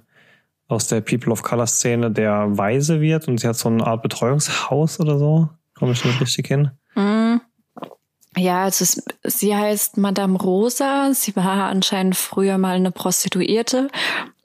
aus 0.70 0.86
der 0.86 1.00
People 1.00 1.32
of 1.32 1.42
Color 1.42 1.66
Szene, 1.66 2.10
der 2.10 2.56
weise 2.56 3.00
wird 3.00 3.28
und 3.28 3.38
sie 3.38 3.48
hat 3.48 3.56
so 3.56 3.68
eine 3.68 3.86
Art 3.86 4.02
Betreuungshaus 4.02 5.00
oder 5.00 5.18
so. 5.18 5.48
Komme 5.74 5.92
ich 5.92 6.04
nicht 6.04 6.20
richtig 6.20 6.46
hin? 6.46 6.70
Mm. 6.94 7.40
Ja, 8.36 8.64
also 8.64 8.84
es, 8.84 9.02
sie 9.24 9.56
heißt 9.56 9.96
Madame 9.96 10.38
Rosa. 10.38 11.12
Sie 11.12 11.34
war 11.34 11.68
anscheinend 11.68 12.16
früher 12.16 12.58
mal 12.58 12.76
eine 12.76 12.92
Prostituierte. 12.92 13.88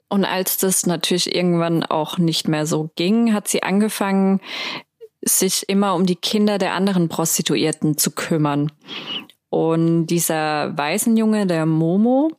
Und 0.08 0.24
als 0.24 0.58
das 0.58 0.86
natürlich 0.86 1.34
irgendwann 1.34 1.84
auch 1.84 2.18
nicht 2.18 2.48
mehr 2.48 2.66
so 2.66 2.90
ging, 2.96 3.32
hat 3.32 3.48
sie 3.48 3.62
angefangen, 3.62 4.40
sich 5.22 5.68
immer 5.68 5.94
um 5.94 6.06
die 6.06 6.16
Kinder 6.16 6.58
der 6.58 6.74
anderen 6.74 7.08
Prostituierten 7.08 7.98
zu 7.98 8.10
kümmern. 8.12 8.72
Und 9.50 10.06
dieser 10.06 10.76
Waisenjunge, 10.76 11.46
der 11.46 11.66
Momo, 11.66 12.30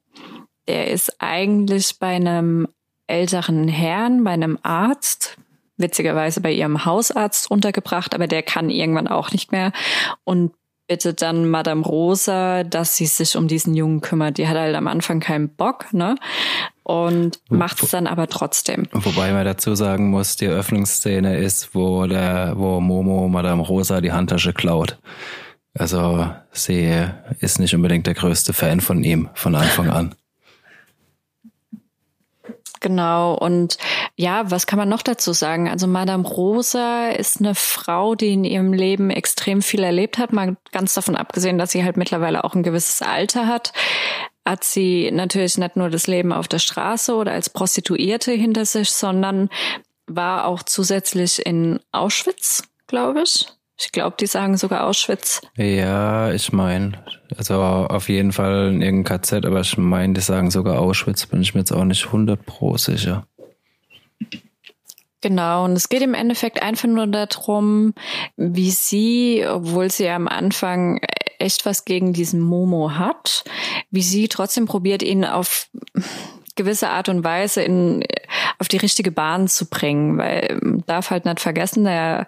der 0.67 0.91
ist 0.91 1.15
eigentlich 1.19 1.97
bei 1.99 2.15
einem 2.15 2.67
älteren 3.08 3.68
Herrn, 3.68 4.24
bei 4.24 4.32
einem 4.32 4.60
Arzt, 4.64 5.38
witzigerweise 5.78 6.41
bei 6.41 6.51
ihrem 6.51 6.86
Hausarzt 6.86 7.49
untergebracht, 7.49 8.14
aber 8.14 8.28
der 8.28 8.43
kann 8.43 8.70
irgendwann 8.70 9.08
auch 9.08 9.32
nicht 9.32 9.51
mehr 9.51 9.72
und 10.24 10.51
bittet 10.88 11.22
dann 11.22 11.49
Madame 11.49 11.84
Rosa, 11.84 12.64
dass 12.64 12.95
sie 12.95 13.05
sich 13.05 13.36
um 13.36 13.47
diesen 13.47 13.76
Jungen 13.76 14.01
kümmert. 14.01 14.38
Die 14.38 14.47
hat 14.47 14.58
halt 14.58 14.76
am 14.76 14.88
Anfang 14.88 15.20
keinen 15.20 15.49
Bock, 15.49 15.93
ne? 15.93 16.16
Und 16.84 17.41
macht 17.49 17.84
es 17.84 17.91
dann 17.91 18.08
aber 18.08 18.28
trotzdem. 18.28 18.88
Wobei 18.93 19.34
man 19.34 19.43
dazu 19.43 19.76
sagen 19.76 20.10
muss, 20.10 20.38
die 20.38 20.45
Eröffnungsszene 20.45 21.38
ist, 21.38 21.76
wo 21.76 22.08
der, 22.08 22.53
wo 22.55 22.80
Momo 22.80 23.28
Madame 23.28 23.62
Rosa 23.62 23.99
die 23.99 24.14
Handtasche 24.14 24.53
klaut. 24.53 24.97
Also 25.74 26.30
sie 26.51 27.05
ist 27.39 27.60
nicht 27.60 27.76
unbedingt 27.76 28.08
der 28.08 28.14
größte 28.14 28.53
Fan 28.53 28.80
von 28.80 29.03
ihm 29.03 29.30
von 29.34 29.55
Anfang 29.55 29.89
an. 29.89 30.16
Genau. 32.80 33.36
Und 33.36 33.78
ja, 34.15 34.49
was 34.49 34.67
kann 34.67 34.80
man 34.80 34.89
noch 34.89 35.01
dazu 35.01 35.34
sagen? 35.34 35.69
Also 35.69 35.88
Madame 35.88 36.28
Rosa 36.28 37.09
ist 37.09 37.39
eine 37.39 37.55
Frau, 37.55 38.15
die 38.15 38.34
in 38.34 38.43
ihrem 38.43 38.73
Leben 38.73 39.09
extrem 39.09 39.61
viel 39.61 39.84
erlebt 39.84 40.17
hat. 40.17 40.34
Mal 40.34 40.57
ganz 40.71 40.93
davon 40.93 41.15
abgesehen, 41.15 41.57
dass 41.57 41.71
sie 41.71 41.84
halt 41.84 41.97
mittlerweile 41.97 42.43
auch 42.43 42.55
ein 42.55 42.63
gewisses 42.63 43.01
Alter 43.01 43.47
hat 43.47 43.73
hat 44.47 44.63
sie 44.63 45.11
natürlich 45.11 45.57
nicht 45.57 45.75
nur 45.75 45.89
das 45.89 46.07
Leben 46.07 46.32
auf 46.32 46.47
der 46.47 46.59
Straße 46.59 47.13
oder 47.13 47.34
als 47.34 47.49
Prostituierte 47.49 48.32
hinter 48.32 48.65
sich, 48.65 48.91
sondern 48.91 49.49
war 50.07 50.45
auch 50.45 50.63
zusätzlich 50.63 51.45
in 51.45 51.82
Auschwitz, 51.91 52.63
glaube 52.88 53.23
ich. 53.23 53.47
Ich 53.80 53.91
glaube, 53.91 54.15
die 54.19 54.25
sagen 54.25 54.57
sogar 54.57 54.88
Auschwitz. 54.88 55.41
Ja, 55.55 56.32
ich 56.32 56.51
meine, 56.51 57.03
also 57.38 57.61
auf 57.61 58.09
jeden 58.09 58.32
Fall 58.32 58.69
in 58.69 58.82
irgendeinem 58.82 59.21
KZ, 59.21 59.45
aber 59.45 59.61
ich 59.61 59.78
meine, 59.78 60.13
die 60.13 60.21
sagen 60.21 60.49
sogar 60.49 60.80
Auschwitz, 60.80 61.28
bin 61.28 61.41
ich 61.41 61.53
mir 61.53 61.61
jetzt 61.61 61.71
auch 61.71 61.84
nicht 61.84 62.07
100 62.07 62.43
pro 62.43 62.78
sicher. 62.78 63.28
Genau, 65.21 65.65
und 65.65 65.73
es 65.73 65.89
geht 65.89 66.01
im 66.01 66.13
Endeffekt 66.13 66.61
einfach 66.61 66.88
nur 66.88 67.07
darum, 67.07 67.93
wie 68.36 68.71
sie, 68.71 69.45
obwohl 69.47 69.91
sie 69.91 70.09
am 70.09 70.28
Anfang 70.28 70.99
echt 71.39 71.65
was 71.65 71.86
gegen 71.86 72.13
diesen 72.13 72.39
Momo 72.39 72.91
hat, 72.91 73.43
wie 73.91 74.01
sie 74.01 74.28
trotzdem 74.28 74.65
probiert, 74.65 75.03
ihn 75.03 75.25
auf 75.25 75.69
gewisse 76.55 76.89
Art 76.89 77.09
und 77.09 77.23
Weise 77.23 77.61
in, 77.61 78.03
auf 78.57 78.67
die 78.67 78.78
richtige 78.78 79.11
Bahn 79.11 79.47
zu 79.47 79.67
bringen, 79.69 80.17
weil 80.17 80.59
darf 80.88 81.11
halt 81.11 81.25
nicht 81.25 81.39
vergessen, 81.39 81.84
der 81.84 82.28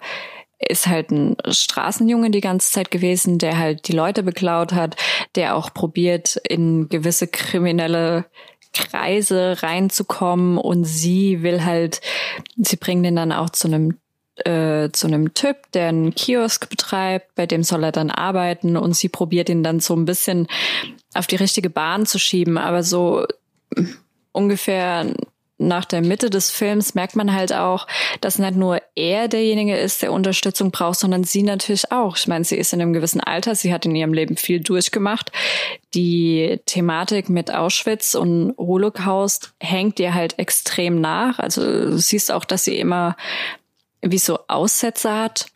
ist 0.60 0.86
halt 0.86 1.10
ein 1.10 1.36
Straßenjunge 1.48 2.30
die 2.30 2.40
ganze 2.40 2.70
Zeit 2.70 2.90
gewesen, 2.90 3.38
der 3.38 3.58
halt 3.58 3.88
die 3.88 3.92
Leute 3.92 4.22
beklaut 4.22 4.72
hat, 4.72 4.96
der 5.34 5.56
auch 5.56 5.72
probiert, 5.72 6.36
in 6.48 6.88
gewisse 6.88 7.26
kriminelle 7.26 8.26
Kreise 8.74 9.62
reinzukommen. 9.62 10.58
Und 10.58 10.84
sie 10.84 11.42
will 11.42 11.64
halt, 11.64 12.00
sie 12.56 12.76
bringen 12.76 13.02
den 13.02 13.16
dann 13.16 13.32
auch 13.32 13.50
zu 13.50 13.68
einem 13.68 13.98
äh, 14.44 14.90
zu 14.92 15.06
einem 15.06 15.34
Typ, 15.34 15.70
der 15.72 15.88
einen 15.88 16.14
Kiosk 16.14 16.70
betreibt, 16.70 17.34
bei 17.34 17.46
dem 17.46 17.62
soll 17.62 17.84
er 17.84 17.92
dann 17.92 18.10
arbeiten. 18.10 18.76
Und 18.76 18.94
sie 18.96 19.08
probiert 19.08 19.48
ihn 19.48 19.62
dann 19.62 19.80
so 19.80 19.94
ein 19.94 20.04
bisschen 20.04 20.46
auf 21.14 21.26
die 21.26 21.36
richtige 21.36 21.70
Bahn 21.70 22.06
zu 22.06 22.18
schieben, 22.18 22.56
aber 22.56 22.82
so 22.82 23.26
ungefähr 24.32 25.12
nach 25.60 25.84
der 25.84 26.00
Mitte 26.00 26.30
des 26.30 26.50
Films 26.50 26.94
merkt 26.94 27.16
man 27.16 27.32
halt 27.32 27.52
auch, 27.52 27.86
dass 28.20 28.38
nicht 28.38 28.56
nur 28.56 28.80
er 28.96 29.28
derjenige 29.28 29.76
ist, 29.76 30.02
der 30.02 30.12
Unterstützung 30.12 30.70
braucht, 30.70 30.98
sondern 30.98 31.24
sie 31.24 31.42
natürlich 31.42 31.92
auch. 31.92 32.16
Ich 32.16 32.26
meine, 32.26 32.44
sie 32.44 32.56
ist 32.56 32.72
in 32.72 32.80
einem 32.80 32.94
gewissen 32.94 33.20
Alter, 33.20 33.54
sie 33.54 33.72
hat 33.72 33.84
in 33.84 33.94
ihrem 33.94 34.14
Leben 34.14 34.36
viel 34.36 34.60
durchgemacht. 34.60 35.30
Die 35.94 36.60
Thematik 36.64 37.28
mit 37.28 37.52
Auschwitz 37.52 38.14
und 38.14 38.54
Holocaust 38.56 39.52
hängt 39.60 40.00
ihr 40.00 40.14
halt 40.14 40.38
extrem 40.38 41.00
nach. 41.00 41.38
Also 41.38 41.62
du 41.62 41.98
siehst 41.98 42.32
auch, 42.32 42.46
dass 42.46 42.64
sie 42.64 42.78
immer 42.78 43.16
wie 44.00 44.18
so 44.18 44.38
Aussätze 44.48 45.12
hat. 45.12 45.46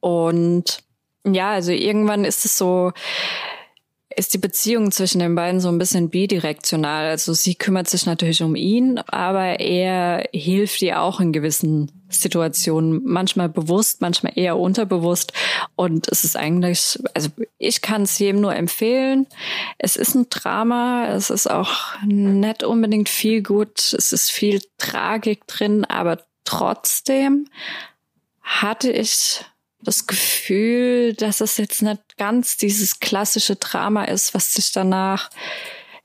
Und 0.00 0.78
ja, 1.24 1.50
also 1.50 1.72
irgendwann 1.72 2.24
ist 2.24 2.44
es 2.44 2.56
so, 2.56 2.92
ist 4.16 4.32
die 4.32 4.38
Beziehung 4.38 4.90
zwischen 4.92 5.18
den 5.18 5.34
beiden 5.34 5.60
so 5.60 5.68
ein 5.68 5.78
bisschen 5.78 6.08
bidirektional. 6.08 7.06
Also 7.06 7.34
sie 7.34 7.54
kümmert 7.54 7.88
sich 7.88 8.06
natürlich 8.06 8.42
um 8.42 8.56
ihn, 8.56 8.98
aber 8.98 9.60
er 9.60 10.28
hilft 10.32 10.80
ihr 10.80 11.02
auch 11.02 11.20
in 11.20 11.32
gewissen 11.32 11.92
Situationen, 12.08 13.02
manchmal 13.04 13.48
bewusst, 13.48 14.00
manchmal 14.00 14.32
eher 14.34 14.56
unterbewusst. 14.56 15.32
Und 15.74 16.08
es 16.08 16.24
ist 16.24 16.36
eigentlich, 16.36 16.98
also 17.14 17.28
ich 17.58 17.82
kann 17.82 18.02
es 18.02 18.18
jedem 18.18 18.40
nur 18.40 18.54
empfehlen. 18.54 19.26
Es 19.76 19.96
ist 19.96 20.14
ein 20.14 20.30
Drama, 20.30 21.08
es 21.08 21.28
ist 21.28 21.50
auch 21.50 22.00
nicht 22.04 22.62
unbedingt 22.64 23.10
viel 23.10 23.42
gut, 23.42 23.92
es 23.92 24.12
ist 24.12 24.30
viel 24.30 24.62
Tragik 24.78 25.46
drin, 25.46 25.84
aber 25.84 26.22
trotzdem 26.44 27.48
hatte 28.42 28.90
ich 28.90 29.44
das 29.80 30.06
Gefühl, 30.06 31.14
dass 31.14 31.40
es 31.40 31.56
jetzt 31.56 31.82
nicht 31.82 32.16
ganz 32.16 32.56
dieses 32.56 33.00
klassische 33.00 33.56
Drama 33.56 34.04
ist, 34.04 34.34
was 34.34 34.54
sich 34.54 34.72
danach 34.72 35.30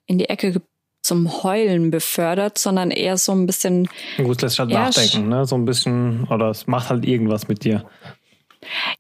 in 0.06 0.18
die 0.18 0.30
Ecke 0.30 0.62
zum 1.04 1.44
Heulen 1.44 1.90
befördert, 1.90 2.58
sondern 2.58 2.92
eher 2.92 3.18
so 3.18 3.32
ein 3.32 3.48
bisschen. 3.48 3.90
Gut, 4.18 4.42
lässt 4.42 4.60
halt 4.60 4.70
nachdenken, 4.70 5.30
ne? 5.30 5.46
So 5.46 5.56
ein 5.56 5.66
bisschen, 5.66 6.28
oder 6.30 6.50
es 6.50 6.68
macht 6.68 6.90
halt 6.90 7.06
irgendwas 7.06 7.48
mit 7.48 7.64
dir. 7.64 7.90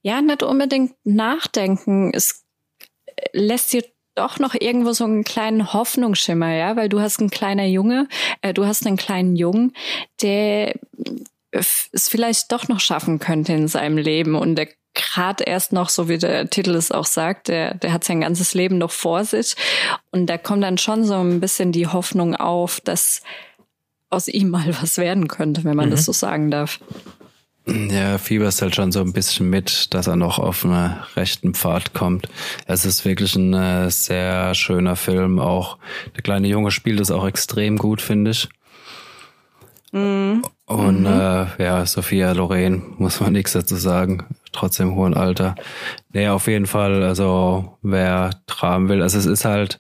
Ja, 0.01 0.21
nicht 0.21 0.41
unbedingt 0.41 0.93
nachdenken. 1.03 2.11
Es 2.13 2.43
lässt 3.33 3.73
dir 3.73 3.83
doch 4.15 4.39
noch 4.39 4.55
irgendwo 4.55 4.93
so 4.93 5.05
einen 5.05 5.23
kleinen 5.23 5.73
Hoffnungsschimmer, 5.73 6.53
ja, 6.53 6.75
weil 6.75 6.89
du 6.89 6.99
hast 6.99 7.19
einen 7.19 7.29
kleiner 7.29 7.65
Junge, 7.65 8.07
äh, 8.41 8.53
du 8.53 8.65
hast 8.65 8.85
einen 8.85 8.97
kleinen 8.97 9.35
Jungen, 9.35 9.73
der 10.21 10.73
es 11.51 12.07
vielleicht 12.07 12.51
doch 12.51 12.67
noch 12.67 12.79
schaffen 12.79 13.19
könnte 13.19 13.53
in 13.53 13.67
seinem 13.67 13.97
Leben 13.97 14.35
und 14.35 14.55
der 14.55 14.69
gerade 14.93 15.43
erst 15.43 15.71
noch, 15.71 15.89
so 15.89 16.09
wie 16.09 16.17
der 16.17 16.49
Titel 16.49 16.75
es 16.75 16.91
auch 16.91 17.05
sagt, 17.05 17.47
der, 17.47 17.75
der 17.75 17.93
hat 17.93 18.03
sein 18.03 18.21
ganzes 18.21 18.53
Leben 18.53 18.77
noch 18.77 18.91
vor 18.91 19.23
sich. 19.23 19.55
Und 20.11 20.27
da 20.27 20.37
kommt 20.37 20.63
dann 20.63 20.77
schon 20.77 21.05
so 21.05 21.15
ein 21.15 21.39
bisschen 21.39 21.71
die 21.71 21.87
Hoffnung 21.87 22.35
auf, 22.35 22.81
dass 22.81 23.21
aus 24.09 24.27
ihm 24.27 24.49
mal 24.49 24.75
was 24.81 24.97
werden 24.97 25.27
könnte, 25.27 25.63
wenn 25.63 25.75
man 25.75 25.87
mhm. 25.87 25.91
das 25.91 26.05
so 26.05 26.11
sagen 26.11 26.51
darf. 26.51 26.79
Ja, 27.67 28.17
fieberst 28.17 28.61
halt 28.63 28.75
schon 28.75 28.91
so 28.91 29.01
ein 29.01 29.13
bisschen 29.13 29.49
mit, 29.49 29.93
dass 29.93 30.07
er 30.07 30.15
noch 30.15 30.39
auf 30.39 30.65
einen 30.65 30.95
rechten 31.15 31.53
Pfad 31.53 31.93
kommt. 31.93 32.27
Es 32.65 32.85
ist 32.85 33.05
wirklich 33.05 33.35
ein 33.35 33.53
äh, 33.53 33.89
sehr 33.91 34.55
schöner 34.55 34.95
Film. 34.95 35.39
Auch 35.39 35.77
der 36.15 36.23
kleine 36.23 36.47
Junge 36.47 36.71
spielt 36.71 36.99
es 36.99 37.11
auch 37.11 37.25
extrem 37.25 37.77
gut, 37.77 38.01
finde 38.01 38.31
ich. 38.31 38.49
Mhm. 39.91 40.43
Und 40.71 41.01
mhm. 41.01 41.05
Äh, 41.05 41.63
ja, 41.63 41.85
Sophia 41.85 42.31
Loren, 42.31 42.93
muss 42.97 43.19
man 43.19 43.33
nichts 43.33 43.53
dazu 43.53 43.75
sagen. 43.75 44.25
Trotzdem 44.51 44.95
hohen 44.95 45.13
Alter. 45.13 45.55
Nee, 46.13 46.27
auf 46.27 46.47
jeden 46.47 46.65
Fall, 46.65 47.03
also 47.03 47.77
wer 47.81 48.31
traben 48.47 48.89
will, 48.89 49.01
also 49.01 49.17
es 49.17 49.25
ist 49.25 49.45
halt 49.45 49.79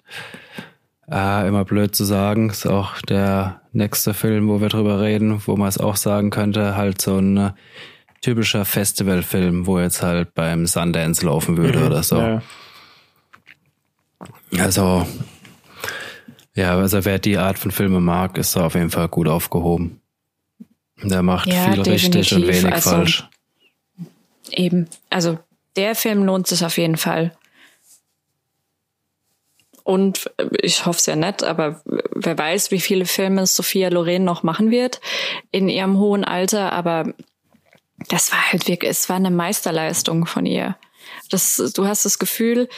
äh, 1.11 1.47
immer 1.47 1.65
blöd 1.65 1.93
zu 1.95 2.05
sagen, 2.05 2.49
ist 2.49 2.65
auch 2.65 3.01
der 3.01 3.61
nächste 3.73 4.13
Film, 4.13 4.47
wo 4.47 4.61
wir 4.61 4.69
drüber 4.69 5.01
reden, 5.01 5.41
wo 5.45 5.55
man 5.57 5.67
es 5.67 5.77
auch 5.77 5.97
sagen 5.97 6.29
könnte, 6.29 6.77
halt 6.77 7.01
so 7.01 7.17
ein 7.17 7.37
äh, 7.37 7.51
typischer 8.21 8.65
Festivalfilm, 8.65 9.67
wo 9.67 9.79
jetzt 9.79 10.01
halt 10.01 10.33
beim 10.33 10.67
Sundance 10.67 11.25
laufen 11.25 11.57
würde 11.57 11.79
mhm, 11.79 11.85
oder 11.87 12.03
so. 12.03 12.17
Ja. 12.17 12.41
Also, 14.59 15.05
ja, 16.55 16.77
also 16.77 17.03
wer 17.05 17.19
die 17.19 17.37
Art 17.37 17.57
von 17.57 17.71
Filme 17.71 17.99
mag, 17.99 18.37
ist 18.37 18.55
da 18.55 18.65
auf 18.65 18.75
jeden 18.75 18.89
Fall 18.89 19.07
gut 19.07 19.27
aufgehoben. 19.27 20.00
Der 21.03 21.23
macht 21.23 21.47
ja, 21.47 21.71
viel 21.71 21.81
richtig 21.81 22.33
und 22.33 22.47
wenig 22.47 22.73
also, 22.73 22.89
falsch. 22.89 23.29
Eben, 24.51 24.87
also 25.09 25.39
der 25.75 25.95
Film 25.95 26.23
lohnt 26.23 26.47
sich 26.47 26.63
auf 26.63 26.77
jeden 26.77 26.97
Fall. 26.97 27.35
Und 29.83 30.29
ich 30.61 30.85
hoffe 30.85 30.99
es 30.99 31.05
ja 31.07 31.15
nicht, 31.15 31.43
aber 31.43 31.81
wer 31.85 32.37
weiß, 32.37 32.71
wie 32.71 32.79
viele 32.79 33.05
Filme 33.05 33.47
Sophia 33.47 33.89
Loren 33.89 34.23
noch 34.23 34.43
machen 34.43 34.69
wird 34.69 35.01
in 35.51 35.69
ihrem 35.69 35.97
hohen 35.97 36.23
Alter. 36.23 36.71
Aber 36.71 37.13
das 38.07 38.31
war 38.31 38.51
halt 38.51 38.67
wirklich, 38.67 38.91
es 38.91 39.09
war 39.09 39.15
eine 39.15 39.31
Meisterleistung 39.31 40.25
von 40.27 40.45
ihr. 40.45 40.77
Das, 41.29 41.55
du 41.75 41.87
hast 41.87 42.05
das 42.05 42.19
Gefühl, 42.19 42.69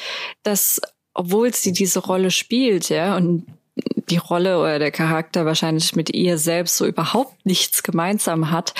dass, 0.43 0.80
obwohl 1.13 1.53
sie 1.53 1.74
diese 1.74 1.99
Rolle 1.99 2.32
spielt, 2.32 2.89
ja, 2.89 3.17
und 3.17 3.47
die 3.76 4.17
Rolle 4.17 4.59
oder 4.59 4.80
der 4.80 4.91
Charakter 4.91 5.45
wahrscheinlich 5.45 5.95
mit 5.95 6.13
ihr 6.13 6.38
selbst 6.38 6.78
so 6.78 6.86
überhaupt 6.86 7.45
nichts 7.45 7.84
gemeinsam 7.84 8.51
hat, 8.51 8.74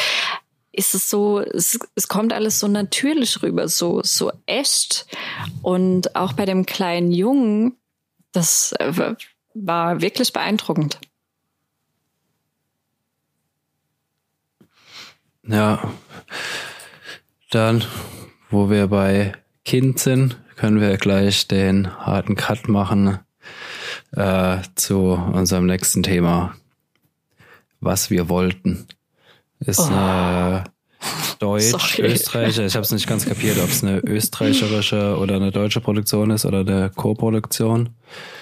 ist 0.72 0.96
es 0.96 1.10
so, 1.10 1.40
es, 1.40 1.80
es 1.96 2.08
kommt 2.08 2.34
alles 2.34 2.60
so 2.60 2.68
natürlich 2.68 3.42
rüber, 3.44 3.68
so, 3.68 4.02
so 4.04 4.32
echt. 4.46 5.06
Und 5.62 6.16
auch 6.16 6.34
bei 6.34 6.46
dem 6.46 6.66
kleinen 6.66 7.12
Jungen, 7.12 7.78
das 8.32 8.74
äh, 8.80 9.16
war 9.54 10.02
wirklich 10.02 10.34
beeindruckend. 10.34 11.00
Ja, 15.46 15.92
dann, 17.52 17.84
wo 18.50 18.70
wir 18.70 18.88
bei 18.88 19.34
Kind 19.66 20.00
sind, 20.00 20.38
können 20.56 20.80
wir 20.80 20.98
gleich 20.98 21.48
den 21.48 21.96
harten 21.98 22.36
Cut 22.36 22.68
machen 22.68 23.20
äh, 24.16 24.58
zu 24.76 25.12
unserem 25.12 25.66
nächsten 25.66 26.04
Thema. 26.04 26.56
Was 27.80 28.10
wir 28.10 28.30
wollten. 28.30 28.88
Ist 29.60 29.80
oh. 29.80 29.84
eine 29.84 30.64
Deutsch-Österreicher. 31.40 32.66
Ich 32.66 32.76
habe 32.76 32.84
es 32.84 32.92
nicht 32.92 33.08
ganz 33.08 33.26
kapiert, 33.26 33.58
ob 33.58 33.70
es 33.70 33.84
eine 33.84 34.00
österreichische 34.00 35.18
oder 35.18 35.36
eine 35.36 35.52
deutsche 35.52 35.82
Produktion 35.82 36.32
ist 36.32 36.46
oder 36.46 36.60
eine 36.62 36.92
Co-Produktion. 36.96 37.90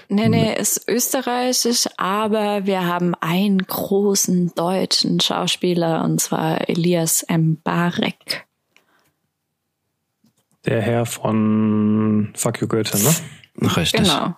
Nee, 0.10 0.28
nee, 0.28 0.54
ist 0.54 0.90
österreichisch, 0.90 1.88
aber 1.96 2.66
wir 2.66 2.86
haben 2.86 3.16
einen 3.22 3.60
großen 3.60 4.54
deutschen 4.56 5.22
Schauspieler 5.22 6.04
und 6.04 6.20
zwar 6.20 6.68
Elias 6.70 7.26
Mbarek. 7.30 8.46
Der 10.66 10.82
Herr 10.82 11.06
von 11.06 12.30
Fuck 12.36 12.62
You 12.62 12.68
Goethe, 12.68 12.98
ne? 12.98 13.16
Richtig. 13.78 14.04
Genau. 14.04 14.36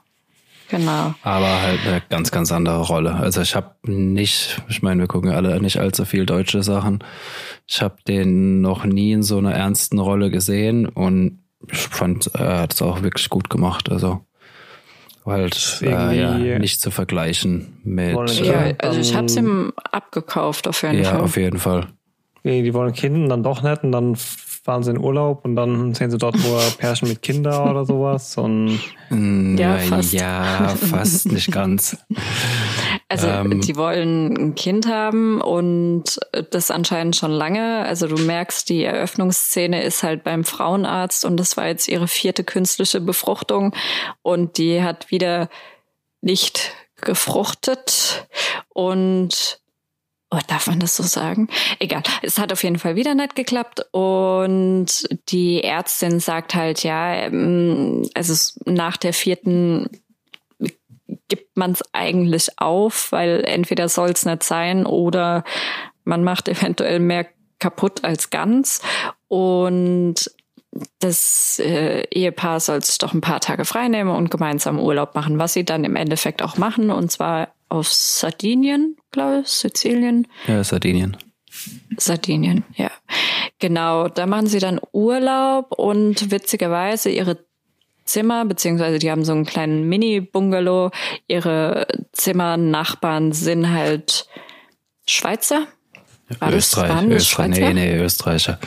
Genau. 0.74 1.14
Aber 1.22 1.62
halt 1.62 1.82
eine 1.86 2.02
ganz, 2.10 2.32
ganz 2.32 2.52
andere 2.52 2.82
Rolle. 2.82 3.14
Also 3.14 3.42
ich 3.42 3.56
habe 3.56 3.76
nicht, 3.84 4.60
ich 4.70 4.82
meine, 4.82 5.02
wir 5.02 5.08
gucken 5.08 5.30
alle 5.30 5.62
nicht 5.62 5.78
allzu 5.78 6.04
viel 6.04 6.26
deutsche 6.26 6.64
Sachen. 6.64 7.04
Ich 7.68 7.84
habe 7.84 7.98
den 8.08 8.62
noch 8.62 8.84
nie 8.84 9.12
in 9.12 9.22
so 9.22 9.38
einer 9.38 9.54
ernsten 9.54 10.00
Rolle 10.00 10.32
gesehen 10.32 10.88
und 10.88 11.44
ich 11.72 11.78
fand, 11.78 12.32
er 12.34 12.62
hat 12.62 12.74
es 12.74 12.82
auch 12.82 13.04
wirklich 13.04 13.30
gut 13.30 13.52
gemacht. 13.52 13.92
Also 13.92 14.22
halt 15.28 15.80
äh, 15.84 16.20
ja, 16.20 16.58
nicht 16.58 16.82
zu 16.82 16.90
vergleichen 16.90 17.78
mit. 17.84 18.16
Ja, 18.40 18.72
also 18.80 19.00
ich 19.00 19.16
habe 19.16 19.28
es 19.28 19.36
ihm 19.36 19.74
abgekauft 19.92 20.68
auf 20.68 20.82
jeden 20.82 21.04
ja, 21.04 21.04
Fall. 21.04 21.20
Ja, 21.20 21.24
auf 21.24 21.38
jeden 21.38 21.60
Fall. 21.60 21.88
Die 22.44 22.74
wollen 22.74 22.94
Kinder 22.94 23.30
dann 23.30 23.44
doch 23.44 23.62
nicht 23.62 23.84
und 23.84 23.92
dann 23.92 24.18
fahren 24.64 24.82
sie 24.82 24.92
in 24.92 24.98
Urlaub 24.98 25.44
und 25.44 25.58
dann 25.58 25.94
sehen 25.94 26.10
sie 26.10 26.18
dort 26.18 26.38
nur 26.38 26.60
Pärchen 26.78 27.10
mit 27.10 27.22
Kindern 27.22 27.70
oder 27.70 27.86
sowas. 27.86 28.38
Und 28.38 28.80
mm, 29.10 29.58
ja, 29.58 29.78
fast. 29.78 30.14
ja, 30.14 30.74
fast 30.90 31.32
nicht 31.32 31.52
ganz. 31.52 31.98
Also 33.10 33.28
ähm, 33.28 33.62
die 33.62 33.76
wollen 33.76 34.36
ein 34.36 34.56
Kind 34.56 34.88
haben 34.88 35.40
und 35.40 36.20
das 36.50 36.72
anscheinend 36.72 37.16
schon 37.16 37.30
lange. 37.30 37.86
Also 37.86 38.08
du 38.08 38.20
merkst, 38.20 38.68
die 38.70 38.84
Eröffnungsszene 38.84 39.84
ist 39.84 40.02
halt 40.02 40.24
beim 40.24 40.44
Frauenarzt 40.44 41.24
und 41.24 41.38
das 41.38 41.56
war 41.56 41.68
jetzt 41.68 41.88
ihre 41.88 42.08
vierte 42.08 42.44
künstliche 42.44 43.02
Befruchtung 43.02 43.76
und 44.24 44.58
die 44.58 44.82
hat 44.82 45.12
wieder 45.12 45.50
nicht 46.22 46.72
gefruchtet 47.02 48.28
und 48.70 49.60
Oh, 50.34 50.40
darf 50.48 50.66
man 50.66 50.80
das 50.80 50.96
so 50.96 51.04
sagen? 51.04 51.48
Egal. 51.78 52.02
Es 52.24 52.40
hat 52.40 52.52
auf 52.52 52.64
jeden 52.64 52.80
Fall 52.80 52.96
wieder 52.96 53.14
nicht 53.14 53.36
geklappt 53.36 53.86
und 53.92 54.88
die 55.30 55.64
Ärztin 55.64 56.20
sagt 56.20 56.56
halt, 56.56 56.84
ja, 56.84 57.14
ähm, 57.14 58.10
also 58.16 58.34
nach 58.66 58.98
der 58.98 59.14
vierten 59.14 59.90
gibt 61.28 61.56
man 61.56 61.74
es 61.74 61.84
eigentlich 61.94 62.60
auf, 62.60 63.12
weil 63.12 63.44
entweder 63.46 63.88
soll 63.90 64.10
es 64.10 64.26
nicht 64.26 64.42
sein 64.42 64.88
oder 64.88 65.44
man 66.04 66.24
macht 66.24 66.48
eventuell 66.48 67.00
mehr 67.00 67.28
kaputt 67.60 68.04
als 68.04 68.32
ganz 68.32 68.82
und 69.28 70.32
das 71.00 71.60
äh, 71.60 72.04
Ehepaar 72.12 72.60
soll 72.60 72.84
sich 72.84 72.98
doch 72.98 73.14
ein 73.14 73.22
paar 73.22 73.40
Tage 73.40 73.66
freinehmen 73.66 74.16
und 74.16 74.32
gemeinsam 74.32 74.80
Urlaub 74.80 75.16
machen, 75.16 75.40
was 75.40 75.54
sie 75.54 75.66
dann 75.66 75.84
im 75.84 75.96
Endeffekt 75.96 76.42
auch 76.42 76.58
machen 76.58 76.90
und 76.90 77.12
zwar 77.12 77.50
auf 77.70 77.92
Sardinien, 77.92 78.98
glaube 79.12 79.42
ich, 79.42 79.50
Sizilien. 79.50 80.28
Ja, 80.48 80.64
Sardinien. 80.64 81.18
Sardinien, 81.98 82.64
ja. 82.76 82.92
Genau, 83.60 84.08
da 84.08 84.26
machen 84.26 84.48
sie 84.48 84.60
dann 84.60 84.80
Urlaub 84.92 85.72
und 85.72 86.32
witzigerweise 86.32 87.10
ihre 87.10 87.46
Zimmer, 88.06 88.46
beziehungsweise 88.46 89.00
die 89.00 89.10
haben 89.10 89.24
so 89.24 89.32
einen 89.32 89.46
kleinen 89.46 89.88
Mini-Bungalow. 89.88 90.92
Ihre 91.28 91.88
Zimmernachbarn 92.12 93.32
sind 93.32 93.72
halt 93.72 94.28
Schweizer. 95.08 95.68
War 96.40 96.54
Österreich, 96.54 96.90
das, 96.90 97.04
Österreich, 97.04 97.28
Schweizer? 97.28 97.74
Nee, 97.74 97.96
nee, 97.96 97.98
Österreicher. 97.98 98.60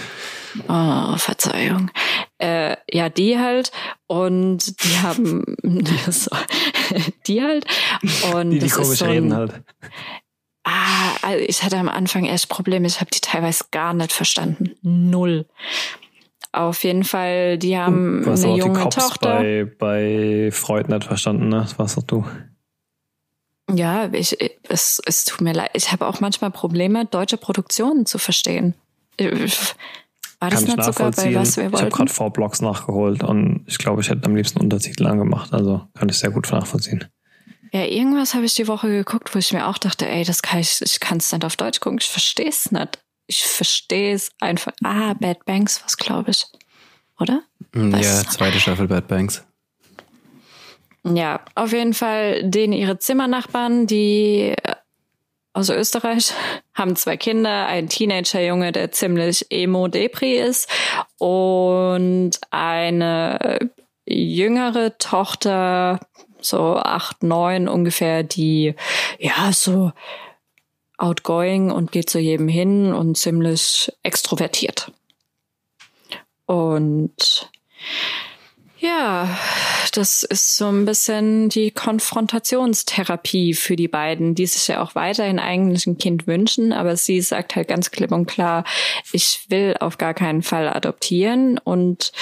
Oh, 0.69 1.17
Verzeihung. 1.17 1.91
Äh, 2.39 2.77
ja, 2.91 3.09
die 3.09 3.39
halt. 3.39 3.73
Und 4.07 4.83
die 4.85 4.99
haben 5.03 5.45
so, 6.11 6.31
die 7.27 7.43
halt. 7.43 7.67
Und 8.33 8.51
die, 8.51 8.59
die 8.59 8.69
komisch 8.69 8.99
so 8.99 9.05
reden 9.07 9.35
halt. 9.35 9.63
Ah, 10.65 11.15
also 11.23 11.45
ich 11.47 11.63
hatte 11.63 11.77
am 11.77 11.89
Anfang 11.89 12.25
erst 12.25 12.49
Probleme. 12.49 12.87
Ich 12.87 13.01
habe 13.01 13.11
die 13.11 13.21
teilweise 13.21 13.65
gar 13.71 13.95
nicht 13.95 14.13
verstanden. 14.13 14.75
Null. 14.83 15.47
Auf 16.53 16.85
jeden 16.85 17.05
Fall, 17.05 17.59
die 17.59 17.79
haben 17.79 18.23
du 18.25 18.31
hast 18.31 18.45
eine 18.45 18.57
junge 18.57 18.85
die 18.85 18.89
Tochter. 18.89 19.41
Bei, 19.41 19.65
bei 19.79 20.51
Freud 20.51 20.91
nicht 20.91 21.05
verstanden, 21.05 21.51
ne? 21.51 21.59
Das 21.59 21.79
warst 21.79 21.99
doch 21.99 22.03
du. 22.03 22.25
Ja, 23.73 24.09
ich, 24.13 24.37
es, 24.69 25.01
es 25.05 25.25
tut 25.25 25.41
mir 25.41 25.53
leid. 25.53 25.71
Ich 25.75 25.93
habe 25.93 26.07
auch 26.07 26.21
manchmal 26.21 26.51
Probleme, 26.51 27.05
deutsche 27.05 27.37
Produktionen 27.37 28.07
zu 28.07 28.19
verstehen. 28.19 28.75
War 30.39 30.51
das 30.51 30.63
nicht 30.67 30.83
sogar 30.83 31.11
bei 31.13 31.35
was 31.35 31.57
wir 31.57 31.65
wollten? 31.65 31.77
Ich 31.77 31.81
habe 31.83 31.91
gerade 31.91 32.13
vor 32.13 32.33
Blogs 32.33 32.61
nachgeholt 32.61 33.23
und 33.23 33.65
ich 33.67 33.79
glaube, 33.79 34.03
ich 34.03 34.11
hätte 34.11 34.27
am 34.27 34.37
liebsten 34.37 34.61
Untertitel 34.61 35.07
angemacht. 35.07 35.53
Also 35.53 35.87
kann 35.95 36.09
ich 36.09 36.19
sehr 36.19 36.31
gut 36.31 36.51
nachvollziehen. 36.53 37.05
Ja, 37.73 37.85
irgendwas 37.85 38.35
habe 38.35 38.45
ich 38.45 38.55
die 38.55 38.69
Woche 38.69 38.89
geguckt, 38.89 39.35
wo 39.35 39.39
ich 39.39 39.53
mir 39.53 39.67
auch 39.67 39.79
dachte, 39.79 40.09
ey, 40.09 40.25
das 40.25 40.43
kann 40.43 40.61
ich, 40.61 40.81
ich 40.83 41.01
kann 41.01 41.19
es 41.19 41.33
nicht 41.33 41.45
auf 41.45 41.57
Deutsch 41.57 41.81
gucken. 41.81 41.99
Ich 42.01 42.09
verstehe 42.09 42.49
es 42.49 42.71
nicht. 42.71 42.99
Ich 43.27 43.43
verstehe 43.43 44.15
es 44.15 44.31
einfach. 44.41 44.73
Ah, 44.85 45.15
Bad 45.15 45.45
Banks, 45.47 45.83
was 45.85 45.97
glaube 45.97 46.31
ich. 46.31 46.47
Oder? 47.19 47.43
Hm, 47.75 47.93
Weiß 47.93 48.25
ja, 48.25 48.31
zweite 48.31 48.61
Staffel 48.61 48.89
Bad 48.89 49.09
Banks. 49.09 49.45
Ja, 51.05 51.41
auf 51.55 51.73
jeden 51.73 51.95
Fall 51.95 52.49
denen 52.49 52.73
ihre 52.73 52.99
Zimmernachbarn, 52.99 53.87
die 53.87 54.55
aus 55.57 55.71
Österreich, 55.71 56.35
haben 56.75 56.97
zwei 56.97 57.17
Kinder, 57.17 57.67
ein 57.67 57.89
Teenagerjunge, 57.89 58.73
der 58.73 58.93
ziemlich 58.93 59.47
emo-depri 59.49 60.35
ist 60.35 60.69
und 61.17 62.33
eine 62.51 63.71
jüngere 64.05 64.99
Tochter, 64.99 66.01
so 66.43 66.77
acht, 66.77 67.23
neun 67.23 67.69
ungefähr, 67.69 68.23
die 68.23 68.75
ja 69.19 69.51
so 69.51 69.93
outgoing 70.99 71.71
und 71.71 71.91
geht 71.91 72.11
zu 72.11 72.19
jedem 72.19 72.49
hin 72.49 72.93
und 72.93 73.17
ziemlich 73.17 73.91
extrovertiert. 74.03 74.93
Und 76.45 77.51
ja, 78.87 79.39
das 79.93 80.23
ist 80.23 80.57
so 80.57 80.69
ein 80.69 80.85
bisschen 80.85 81.49
die 81.49 81.71
Konfrontationstherapie 81.71 83.55
für 83.55 83.77
die 83.77 83.89
beiden, 83.89 84.35
die 84.35 84.47
sich 84.47 84.69
ja 84.69 84.83
auch 84.83 84.95
weiterhin 84.95 85.39
eigentlich 85.39 85.87
ein 85.87 85.99
Kind 85.99 86.27
wünschen, 86.27 86.73
aber 86.73 86.97
sie 86.97 87.21
sagt 87.21 87.57
halt 87.57 87.69
ganz 87.69 87.91
klipp 87.91 88.13
und 88.13 88.27
klar, 88.27 88.65
ich 89.13 89.47
will 89.49 89.77
auf 89.81 89.99
gar 89.99 90.15
keinen 90.15 90.43
Fall 90.43 90.69
adoptieren 90.69 91.59
und 91.59 92.13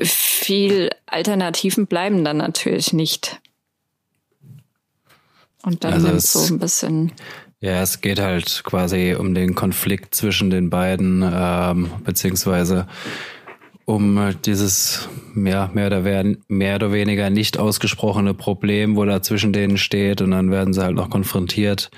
viel 0.00 0.90
Alternativen 1.06 1.86
bleiben 1.86 2.24
dann 2.24 2.38
natürlich 2.38 2.92
nicht. 2.92 3.40
Und 5.62 5.84
dann 5.84 5.94
also 5.94 6.08
nimmt 6.08 6.22
so 6.22 6.54
ein 6.54 6.58
bisschen. 6.58 7.12
Ja, 7.60 7.80
es 7.82 8.00
geht 8.00 8.18
halt 8.18 8.62
quasi 8.64 9.14
um 9.16 9.34
den 9.34 9.54
Konflikt 9.54 10.16
zwischen 10.16 10.50
den 10.50 10.68
beiden, 10.68 11.22
ähm, 11.24 11.90
beziehungsweise 12.04 12.88
um 13.94 14.34
dieses 14.44 15.08
ja, 15.34 15.70
mehr, 15.72 15.86
oder 15.86 16.24
mehr 16.48 16.76
oder 16.76 16.92
weniger 16.92 17.30
nicht 17.30 17.58
ausgesprochene 17.58 18.34
Problem, 18.34 18.96
wo 18.96 19.04
da 19.04 19.22
zwischen 19.22 19.52
denen 19.52 19.78
steht. 19.78 20.20
Und 20.20 20.32
dann 20.32 20.50
werden 20.50 20.74
sie 20.74 20.82
halt 20.82 20.96
noch 20.96 21.10
konfrontiert 21.10 21.90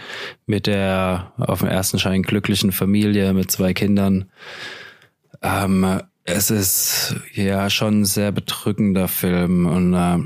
mit 0.47 0.67
der 0.67 1.33
auf 1.39 1.61
den 1.61 1.69
ersten 1.69 1.99
Schein 1.99 2.23
glücklichen 2.23 2.73
Familie 2.73 3.33
mit 3.33 3.51
zwei 3.51 3.73
Kindern. 3.75 4.31
Ähm, 5.43 6.01
Es 6.27 6.51
ist 6.51 7.17
ja 7.35 7.69
schon 7.69 8.01
ein 8.01 8.05
sehr 8.07 8.33
bedrückender 8.33 9.09
Film 9.09 9.67
und 9.67 9.93
äh, 9.93 10.19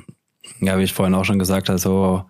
ja, 0.65 0.79
wie 0.79 0.85
ich 0.85 0.93
vorhin 0.93 1.17
auch 1.17 1.25
schon 1.25 1.41
gesagt 1.41 1.69
habe, 1.69 1.81
so 1.81 2.25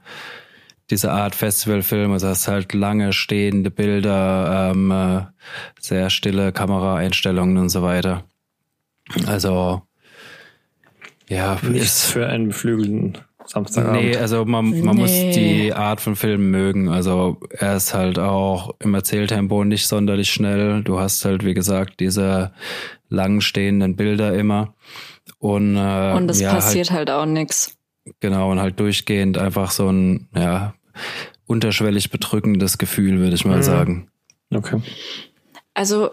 diese 0.91 1.13
Art 1.13 1.35
Festivalfilm, 1.35 2.13
also 2.13 2.29
hast 2.29 2.49
halt 2.49 2.73
lange 2.73 3.13
stehende 3.13 3.71
Bilder, 3.71 4.71
ähm, 4.73 4.91
äh, 4.91 5.27
sehr 5.79 6.09
stille 6.09 6.51
Kameraeinstellungen 6.53 7.59
und 7.59 7.69
so 7.69 7.83
weiter. 7.83 8.25
Also 9.27 9.83
ja, 11.29 11.59
nichts 11.63 12.07
für 12.07 12.27
einen 12.27 12.49
beflügelten 12.49 13.19
Samstagabend. 13.45 14.03
Nee, 14.03 14.17
also 14.17 14.45
man, 14.45 14.71
man 14.83 14.97
nee. 14.97 15.03
muss 15.03 15.11
die 15.11 15.73
Art 15.73 16.01
von 16.01 16.17
Film 16.17 16.51
mögen. 16.51 16.89
Also 16.89 17.39
er 17.51 17.77
ist 17.77 17.95
halt 17.95 18.19
auch 18.19 18.75
im 18.79 18.95
Erzähltempo 18.95 19.65
nicht 19.65 19.87
sonderlich 19.87 20.31
schnell. 20.31 20.83
Du 20.83 20.99
hast 20.99 21.25
halt, 21.25 21.45
wie 21.45 21.55
gesagt, 21.55 22.01
diese 22.01 22.53
lang 23.09 23.41
stehenden 23.41 23.97
Bilder 23.97 24.35
immer. 24.35 24.75
Und, 25.39 25.77
äh, 25.77 26.13
und 26.15 26.31
es 26.31 26.41
ja, 26.41 26.55
passiert 26.55 26.91
halt, 26.91 27.11
halt 27.11 27.23
auch 27.23 27.27
nichts. 27.27 27.77
Genau, 28.21 28.51
und 28.51 28.61
halt 28.61 28.81
durchgehend 28.81 29.39
einfach 29.39 29.71
so 29.71 29.89
ein, 29.91 30.29
ja, 30.35 30.75
unterschwellig 31.47 32.11
bedrückendes 32.11 32.79
Gefühl, 32.79 33.19
würde 33.19 33.35
ich 33.35 33.45
mal 33.45 33.59
mhm. 33.59 33.63
sagen. 33.63 34.11
Okay. 34.55 34.81
Also 35.75 36.11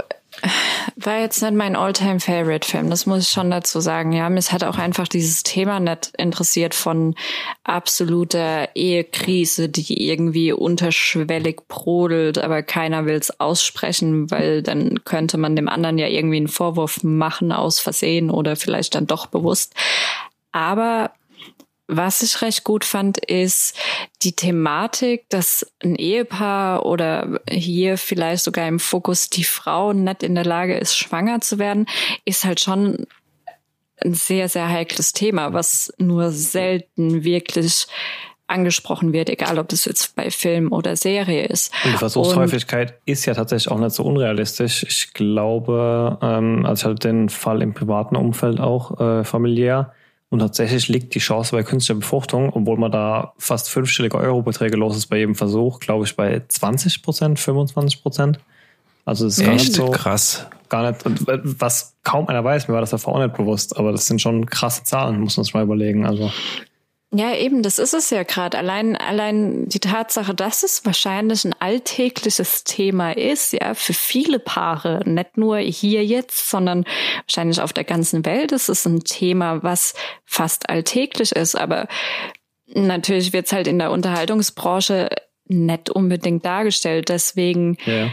war 0.96 1.20
jetzt 1.20 1.42
nicht 1.42 1.54
mein 1.54 1.76
Alltime 1.76 2.20
favorite 2.20 2.68
film 2.68 2.90
das 2.90 3.06
muss 3.06 3.24
ich 3.24 3.30
schon 3.30 3.52
dazu 3.52 3.80
sagen. 3.80 4.12
Ja, 4.12 4.30
mich 4.30 4.52
hat 4.52 4.64
auch 4.64 4.78
einfach 4.78 5.08
dieses 5.08 5.44
Thema 5.44 5.80
nicht 5.80 6.14
interessiert 6.18 6.74
von 6.74 7.16
absoluter 7.64 8.70
Ehekrise, 8.76 9.70
die 9.70 10.08
irgendwie 10.08 10.52
unterschwellig 10.52 11.68
brodelt, 11.68 12.38
aber 12.38 12.64
keiner 12.64 13.06
will 13.06 13.16
es 13.16 13.40
aussprechen, 13.40 14.32
weil 14.32 14.62
dann 14.62 15.04
könnte 15.04 15.38
man 15.38 15.56
dem 15.56 15.70
anderen 15.70 15.98
ja 15.98 16.08
irgendwie 16.08 16.38
einen 16.38 16.48
Vorwurf 16.48 17.04
machen 17.04 17.52
aus 17.52 17.80
Versehen 17.80 18.30
oder 18.30 18.56
vielleicht 18.56 18.96
dann 18.96 19.08
doch 19.08 19.28
bewusst. 19.28 19.74
Aber 20.52 21.12
was 21.88 22.24
ich 22.24 22.42
recht 22.42 22.64
gut 22.64 22.84
fand, 22.84 23.18
ist 23.18 23.78
die 24.24 24.34
Thematik, 24.34 25.30
dass 25.30 25.72
ein 25.84 25.96
Ehepaar 25.96 26.86
oder 26.86 27.40
hier 27.50 27.98
vielleicht 27.98 28.44
sogar 28.44 28.68
im 28.68 28.80
Fokus 28.80 29.30
die 29.30 29.44
Frau 29.44 29.94
nicht 29.94 30.24
in 30.24 30.36
der 30.36 30.46
Lage 30.46 30.78
ist, 30.78 30.98
schwanger 30.98 31.42
zu 31.42 31.60
werden, 31.60 31.86
ist 32.26 32.44
halt 32.44 32.60
schon 32.60 33.06
ein 34.04 34.14
sehr, 34.14 34.50
sehr 34.50 34.68
heikles 34.68 35.14
Thema, 35.14 35.54
was 35.54 35.94
nur 35.98 36.32
selten 36.32 37.24
wirklich 37.24 37.88
angesprochen 38.48 39.12
wird, 39.12 39.30
egal 39.30 39.58
ob 39.58 39.70
das 39.70 39.86
jetzt 39.86 40.16
bei 40.16 40.30
Film 40.30 40.72
oder 40.72 40.96
Serie 40.96 41.46
ist. 41.46 41.74
Und 41.84 41.94
die 41.94 41.98
Versuchshäufigkeit 41.98 43.00
ist 43.06 43.26
ja 43.26 43.34
tatsächlich 43.34 43.72
auch 43.72 43.80
nicht 43.80 43.92
so 43.96 44.04
unrealistisch. 44.04 44.84
Ich 44.84 45.14
glaube, 45.14 46.20
ähm, 46.22 46.66
also 46.66 46.82
ich 46.82 46.86
hatte 46.86 47.08
den 47.08 47.30
Fall 47.30 47.62
im 47.62 47.74
privaten 47.74 48.16
Umfeld 48.16 48.60
auch 48.60 49.00
äh, 49.00 49.24
familiär, 49.24 49.94
und 50.36 50.40
tatsächlich 50.40 50.90
liegt 50.90 51.16
die 51.16 51.20
Chance 51.20 51.56
bei 51.56 51.64
künstlicher 51.64 51.98
Befruchtung, 51.98 52.50
obwohl 52.52 52.78
man 52.78 52.92
da 52.92 53.32
fast 53.38 53.70
fünfstellige 53.70 54.18
Eurobeträge 54.18 54.76
los 54.76 54.98
ist 54.98 55.06
bei 55.06 55.18
jedem 55.18 55.34
Versuch, 55.34 55.80
glaube 55.80 56.04
ich, 56.04 56.14
bei 56.18 56.42
20 56.46 57.04
Prozent, 57.04 57.40
25 57.40 58.04
Prozent. 58.04 58.40
Also 59.06 59.24
das 59.24 59.38
ist 59.38 59.46
gar 59.46 59.54
nicht 59.54 59.74
so 59.74 59.92
krass. 59.92 60.46
Gar 60.68 60.92
nicht, 60.92 61.06
was 61.06 61.96
kaum 62.04 62.28
einer 62.28 62.44
weiß, 62.44 62.68
mir 62.68 62.74
war 62.74 62.82
das 62.82 62.90
davor 62.90 63.16
auch 63.16 63.24
nicht 63.24 63.38
bewusst, 63.38 63.78
aber 63.78 63.94
das 63.94 64.08
sind 64.08 64.22
schon 64.22 64.46
krasse 64.46 64.84
Zahlen, 64.84 65.22
muss 65.22 65.38
man 65.38 65.46
sich 65.46 65.54
mal 65.54 65.64
überlegen. 65.64 66.06
Also 66.06 66.30
ja, 67.18 67.34
eben, 67.34 67.64
das 67.64 67.80
ist 67.80 67.94
es 67.94 68.10
ja 68.10 68.24
gerade. 68.24 68.58
Allein, 68.58 68.96
allein 68.96 69.70
die 69.70 69.80
Tatsache, 69.80 70.34
dass 70.34 70.64
es 70.64 70.86
wahrscheinlich 70.86 71.46
ein 71.46 71.56
alltägliches 71.60 72.64
Thema 72.66 73.16
ist, 73.16 73.54
ja, 73.54 73.74
für 73.74 73.94
viele 73.94 74.40
Paare, 74.40 75.02
nicht 75.06 75.38
nur 75.38 75.58
hier 75.58 76.04
jetzt, 76.04 76.50
sondern 76.50 76.84
wahrscheinlich 77.26 77.62
auf 77.62 77.72
der 77.72 77.86
ganzen 77.86 78.26
Welt 78.26 78.52
ist 78.52 78.70
es 78.70 78.86
ein 78.86 79.04
Thema, 79.04 79.64
was 79.64 79.94
fast 80.26 80.70
alltäglich 80.70 81.32
ist. 81.32 81.56
Aber 81.56 81.88
natürlich 82.68 83.32
wird 83.32 83.46
es 83.46 83.54
halt 83.54 83.68
in 83.68 83.80
der 83.80 83.92
Unterhaltungsbranche 83.92 85.10
nicht 85.48 85.90
unbedingt 85.90 86.44
dargestellt. 86.44 87.10
Deswegen 87.10 87.78
ja 87.86 88.10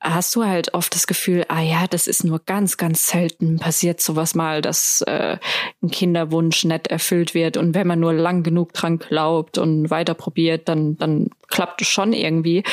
hast 0.00 0.34
du 0.34 0.44
halt 0.44 0.72
oft 0.72 0.94
das 0.94 1.06
Gefühl, 1.06 1.44
ah 1.48 1.60
ja, 1.60 1.86
das 1.86 2.06
ist 2.06 2.24
nur 2.24 2.40
ganz, 2.40 2.76
ganz 2.78 3.08
selten 3.08 3.58
passiert 3.58 4.00
sowas 4.00 4.34
mal, 4.34 4.62
dass 4.62 5.02
äh, 5.02 5.36
ein 5.82 5.90
Kinderwunsch 5.90 6.64
nicht 6.64 6.86
erfüllt 6.86 7.34
wird. 7.34 7.56
Und 7.56 7.74
wenn 7.74 7.86
man 7.86 8.00
nur 8.00 8.14
lang 8.14 8.42
genug 8.42 8.72
dran 8.72 8.98
glaubt 8.98 9.58
und 9.58 9.90
weiter 9.90 10.14
probiert, 10.14 10.68
dann, 10.68 10.96
dann 10.96 11.28
klappt 11.48 11.82
es 11.82 11.88
schon 11.88 12.12
irgendwie. 12.14 12.64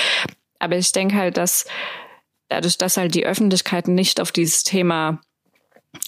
Aber 0.59 0.77
ich 0.77 0.91
denke 0.93 1.15
halt, 1.15 1.37
dass 1.37 1.65
dadurch, 2.47 2.77
dass 2.77 2.97
halt 2.97 3.13
die 3.13 3.25
Öffentlichkeit 3.25 3.87
nicht 3.89 4.21
auf 4.21 4.31
dieses 4.31 4.63
Thema 4.63 5.19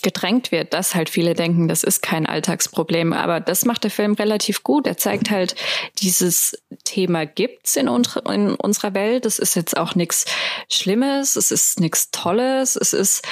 gedrängt 0.01 0.51
wird, 0.51 0.73
dass 0.73 0.95
halt 0.95 1.09
viele 1.09 1.33
denken, 1.33 1.67
das 1.67 1.83
ist 1.83 2.01
kein 2.01 2.25
Alltagsproblem. 2.25 3.13
Aber 3.13 3.39
das 3.39 3.65
macht 3.65 3.83
der 3.83 3.91
Film 3.91 4.13
relativ 4.13 4.63
gut. 4.63 4.87
Er 4.87 4.97
zeigt 4.97 5.29
halt, 5.29 5.55
dieses 6.01 6.57
Thema 6.83 7.25
gibt's 7.25 7.75
in, 7.75 7.89
unsere, 7.89 8.21
in 8.33 8.55
unserer 8.55 8.93
Welt. 8.93 9.25
Es 9.25 9.39
ist 9.39 9.55
jetzt 9.55 9.77
auch 9.77 9.95
nichts 9.95 10.25
Schlimmes, 10.69 11.35
es 11.35 11.51
ist 11.51 11.79
nichts 11.79 12.11
Tolles, 12.11 12.75
es 12.75 12.93
ist 12.93 13.27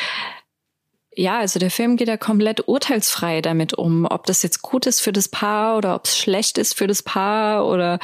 ja, 1.19 1.39
also 1.39 1.57
der 1.57 1.71
Film 1.71 1.97
geht 1.97 2.09
ja 2.09 2.17
komplett 2.17 2.67
urteilsfrei 2.67 3.41
damit 3.41 3.73
um, 3.73 4.05
ob 4.05 4.27
das 4.27 4.43
jetzt 4.43 4.61
gut 4.61 4.85
ist 4.85 4.99
für 4.99 5.11
das 5.11 5.27
Paar 5.27 5.75
oder 5.75 5.95
ob 5.95 6.05
es 6.05 6.15
schlecht 6.15 6.59
ist 6.59 6.75
für 6.75 6.85
das 6.85 7.01
Paar 7.01 7.65
oder. 7.65 7.97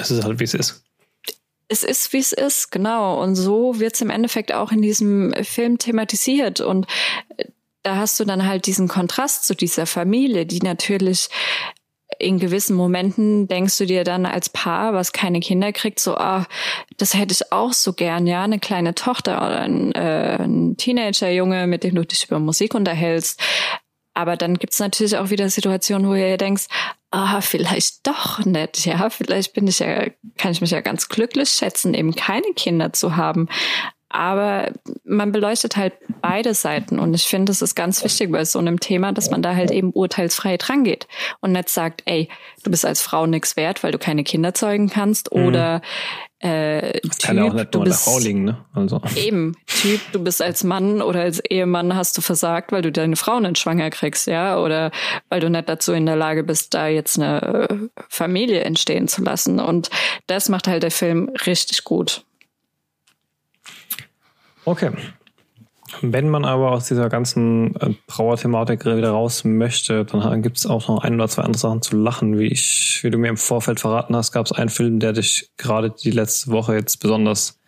Es 0.00 0.10
ist 0.10 0.24
halt, 0.24 0.40
wie 0.40 0.44
es 0.44 0.54
ist. 0.54 0.82
Es 1.68 1.84
ist, 1.84 2.14
wie 2.14 2.18
es 2.18 2.32
ist, 2.32 2.70
genau. 2.70 3.22
Und 3.22 3.34
so 3.36 3.80
wird 3.80 3.94
es 3.94 4.00
im 4.00 4.08
Endeffekt 4.08 4.52
auch 4.52 4.72
in 4.72 4.80
diesem 4.80 5.34
Film 5.44 5.76
thematisiert. 5.76 6.60
Und 6.60 6.86
da 7.84 7.96
hast 7.96 8.18
du 8.18 8.24
dann 8.24 8.46
halt 8.46 8.66
diesen 8.66 8.88
Kontrast 8.88 9.46
zu 9.46 9.54
dieser 9.54 9.86
Familie, 9.86 10.46
die 10.46 10.60
natürlich 10.60 11.28
in 12.18 12.38
gewissen 12.38 12.76
Momenten 12.76 13.48
denkst 13.48 13.78
du 13.78 13.86
dir 13.86 14.04
dann 14.04 14.26
als 14.26 14.48
Paar, 14.48 14.94
was 14.94 15.12
keine 15.12 15.40
Kinder 15.40 15.72
kriegt, 15.72 16.00
so, 16.00 16.16
ah, 16.16 16.46
das 16.96 17.14
hätte 17.14 17.32
ich 17.32 17.52
auch 17.52 17.72
so 17.72 17.92
gern, 17.92 18.26
ja, 18.26 18.44
eine 18.44 18.58
kleine 18.58 18.94
Tochter 18.94 19.38
oder 19.38 19.60
ein, 19.60 19.92
äh, 19.92 20.38
ein 20.40 20.76
Teenagerjunge, 20.76 21.66
mit 21.66 21.84
dem 21.84 21.94
du 21.94 22.04
dich 22.04 22.24
über 22.24 22.38
Musik 22.38 22.74
unterhältst. 22.74 23.40
Aber 24.14 24.36
dann 24.36 24.58
gibt's 24.58 24.78
natürlich 24.78 25.16
auch 25.16 25.30
wieder 25.30 25.48
Situationen, 25.50 26.08
wo 26.08 26.14
du 26.14 26.36
denkst, 26.36 26.66
ah, 27.10 27.40
vielleicht 27.40 28.06
doch 28.06 28.44
nicht, 28.44 28.86
ja, 28.86 29.10
vielleicht 29.10 29.52
bin 29.52 29.66
ich 29.66 29.80
ja, 29.80 30.06
kann 30.36 30.52
ich 30.52 30.60
mich 30.60 30.70
ja 30.70 30.80
ganz 30.80 31.08
glücklich 31.08 31.50
schätzen, 31.50 31.94
eben 31.94 32.14
keine 32.14 32.52
Kinder 32.54 32.92
zu 32.92 33.16
haben. 33.16 33.48
Aber 34.14 34.70
man 35.02 35.32
beleuchtet 35.32 35.76
halt 35.76 35.94
beide 36.22 36.54
Seiten. 36.54 37.00
Und 37.00 37.14
ich 37.14 37.24
finde, 37.24 37.50
es 37.50 37.62
ist 37.62 37.74
ganz 37.74 38.04
wichtig 38.04 38.30
bei 38.30 38.44
so 38.44 38.60
einem 38.60 38.78
Thema, 38.78 39.10
dass 39.10 39.28
man 39.28 39.42
da 39.42 39.56
halt 39.56 39.72
eben 39.72 39.90
urteilsfrei 39.90 40.56
drangeht 40.56 41.08
und 41.40 41.50
nicht 41.50 41.68
sagt, 41.68 42.02
ey, 42.06 42.28
du 42.62 42.70
bist 42.70 42.86
als 42.86 43.02
Frau 43.02 43.26
nichts 43.26 43.56
wert, 43.56 43.82
weil 43.82 43.90
du 43.90 43.98
keine 43.98 44.22
Kinder 44.22 44.54
zeugen 44.54 44.88
kannst 44.88 45.34
mhm. 45.34 45.46
oder 45.46 45.82
äh, 46.38 47.00
das 47.02 47.18
kann 47.18 47.38
ja 47.38 47.44
auch 47.44 47.54
nicht 47.54 47.74
nur 47.74 47.82
bist, 47.82 48.04
Frau 48.04 48.20
liegen, 48.20 48.44
ne? 48.44 48.64
Also. 48.72 49.00
Eben, 49.16 49.56
Typ, 49.66 50.00
du 50.12 50.22
bist 50.22 50.40
als 50.40 50.62
Mann 50.62 51.02
oder 51.02 51.22
als 51.22 51.40
Ehemann 51.40 51.96
hast 51.96 52.16
du 52.16 52.20
versagt, 52.20 52.70
weil 52.70 52.82
du 52.82 52.92
deine 52.92 53.16
Frau 53.16 53.40
nicht 53.40 53.58
schwanger 53.58 53.90
kriegst, 53.90 54.28
ja, 54.28 54.60
oder 54.60 54.92
weil 55.28 55.40
du 55.40 55.50
nicht 55.50 55.68
dazu 55.68 55.92
in 55.92 56.06
der 56.06 56.16
Lage 56.16 56.44
bist, 56.44 56.72
da 56.74 56.86
jetzt 56.86 57.18
eine 57.18 57.88
Familie 58.08 58.60
entstehen 58.60 59.08
zu 59.08 59.24
lassen. 59.24 59.58
Und 59.58 59.90
das 60.28 60.48
macht 60.48 60.68
halt 60.68 60.84
der 60.84 60.92
Film 60.92 61.32
richtig 61.46 61.82
gut. 61.82 62.24
Okay. 64.64 64.90
Wenn 66.00 66.28
man 66.28 66.44
aber 66.44 66.72
aus 66.72 66.88
dieser 66.88 67.08
ganzen 67.08 67.76
äh, 67.76 67.94
Trauerthematik 68.08 68.84
wieder 68.84 69.10
raus 69.10 69.44
möchte, 69.44 70.04
dann 70.04 70.42
gibt 70.42 70.56
es 70.56 70.66
auch 70.66 70.88
noch 70.88 71.04
ein 71.04 71.14
oder 71.14 71.28
zwei 71.28 71.42
andere 71.42 71.60
Sachen 71.60 71.82
zu 71.82 71.96
lachen. 71.96 72.38
Wie 72.38 72.46
ich, 72.46 73.00
wie 73.02 73.10
du 73.10 73.18
mir 73.18 73.28
im 73.28 73.36
Vorfeld 73.36 73.80
verraten 73.80 74.16
hast, 74.16 74.32
gab 74.32 74.46
es 74.46 74.52
einen 74.52 74.70
Film, 74.70 74.98
der 74.98 75.12
dich 75.12 75.50
gerade 75.56 75.90
die 75.90 76.10
letzte 76.10 76.50
Woche 76.50 76.74
jetzt 76.74 76.96
besonders, 76.98 77.60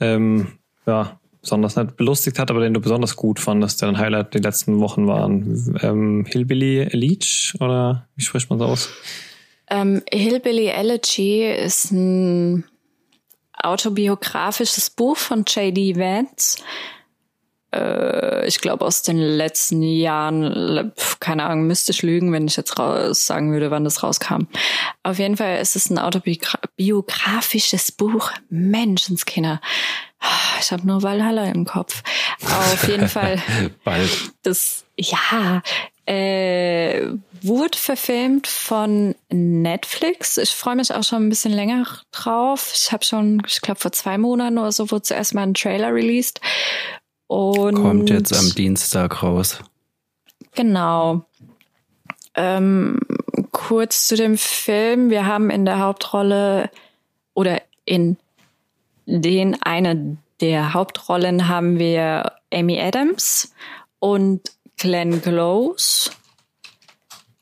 ähm, 0.00 0.48
ja, 0.84 1.20
besonders 1.40 1.76
nicht 1.76 1.96
belustigt 1.96 2.38
hat, 2.38 2.50
aber 2.50 2.60
den 2.60 2.74
du 2.74 2.80
besonders 2.80 3.16
gut 3.16 3.40
fandest, 3.40 3.82
der 3.82 3.88
ein 3.88 3.98
Highlight 3.98 4.34
die 4.34 4.38
letzten 4.38 4.80
Wochen 4.80 5.06
waren. 5.06 5.78
Ähm, 5.82 6.24
Hillbilly 6.28 6.80
Elegy 6.80 7.52
oder 7.60 8.08
wie 8.16 8.22
spricht 8.22 8.50
man 8.50 8.58
das 8.58 8.68
aus? 8.68 8.88
Ähm, 9.70 10.02
Hillbilly 10.12 10.66
Elegy 10.66 11.44
ist 11.50 11.92
ein 11.92 12.64
autobiografisches 13.64 14.90
Buch 14.90 15.16
von 15.16 15.44
J.D. 15.46 15.96
Vance. 15.96 16.58
Äh, 17.74 18.46
ich 18.46 18.60
glaube 18.60 18.84
aus 18.84 19.02
den 19.02 19.18
letzten 19.18 19.82
Jahren, 19.82 20.92
keine 21.20 21.44
Ahnung, 21.44 21.66
müsste 21.66 21.92
ich 21.92 22.02
lügen, 22.02 22.32
wenn 22.32 22.46
ich 22.46 22.56
jetzt 22.56 22.78
raus 22.78 23.26
sagen 23.26 23.52
würde, 23.52 23.70
wann 23.70 23.84
das 23.84 24.02
rauskam. 24.02 24.46
Auf 25.02 25.18
jeden 25.18 25.36
Fall 25.36 25.58
ist 25.60 25.76
es 25.76 25.90
ein 25.90 25.98
autobiografisches 25.98 27.92
Buch. 27.92 28.30
Menschenskinder. 28.50 29.60
Ich 30.60 30.70
habe 30.70 30.86
nur 30.86 31.02
Valhalla 31.02 31.46
im 31.46 31.64
Kopf. 31.64 32.02
Auf 32.42 32.86
jeden 32.86 33.08
Fall. 33.10 33.42
Bald. 33.84 34.10
Das, 34.42 34.84
ja, 34.96 35.62
äh, 36.12 37.08
wurde 37.40 37.78
verfilmt 37.78 38.46
von 38.46 39.14
Netflix. 39.30 40.36
Ich 40.36 40.50
freue 40.50 40.76
mich 40.76 40.92
auch 40.94 41.02
schon 41.02 41.26
ein 41.26 41.28
bisschen 41.28 41.52
länger 41.52 41.86
drauf. 42.10 42.72
Ich 42.74 42.92
habe 42.92 43.04
schon, 43.04 43.42
ich 43.46 43.60
glaube 43.60 43.80
vor 43.80 43.92
zwei 43.92 44.18
Monaten 44.18 44.58
oder 44.58 44.72
so, 44.72 44.90
wurde 44.90 45.02
zuerst 45.02 45.34
mal 45.34 45.42
ein 45.42 45.54
Trailer 45.54 45.92
released. 45.94 46.40
Und 47.26 47.74
Kommt 47.76 48.10
jetzt 48.10 48.36
am 48.36 48.54
Dienstag 48.54 49.22
raus. 49.22 49.60
Genau. 50.54 51.24
Ähm, 52.34 53.00
kurz 53.52 54.08
zu 54.08 54.16
dem 54.16 54.36
Film. 54.36 55.08
Wir 55.10 55.26
haben 55.26 55.48
in 55.50 55.64
der 55.64 55.78
Hauptrolle 55.78 56.70
oder 57.34 57.62
in 57.84 58.18
den 59.06 59.60
eine 59.62 60.18
der 60.40 60.74
Hauptrollen 60.74 61.48
haben 61.48 61.78
wir 61.78 62.32
Amy 62.52 62.80
Adams 62.80 63.54
und 64.00 64.52
Glenn 64.82 65.22
Close. 65.22 66.10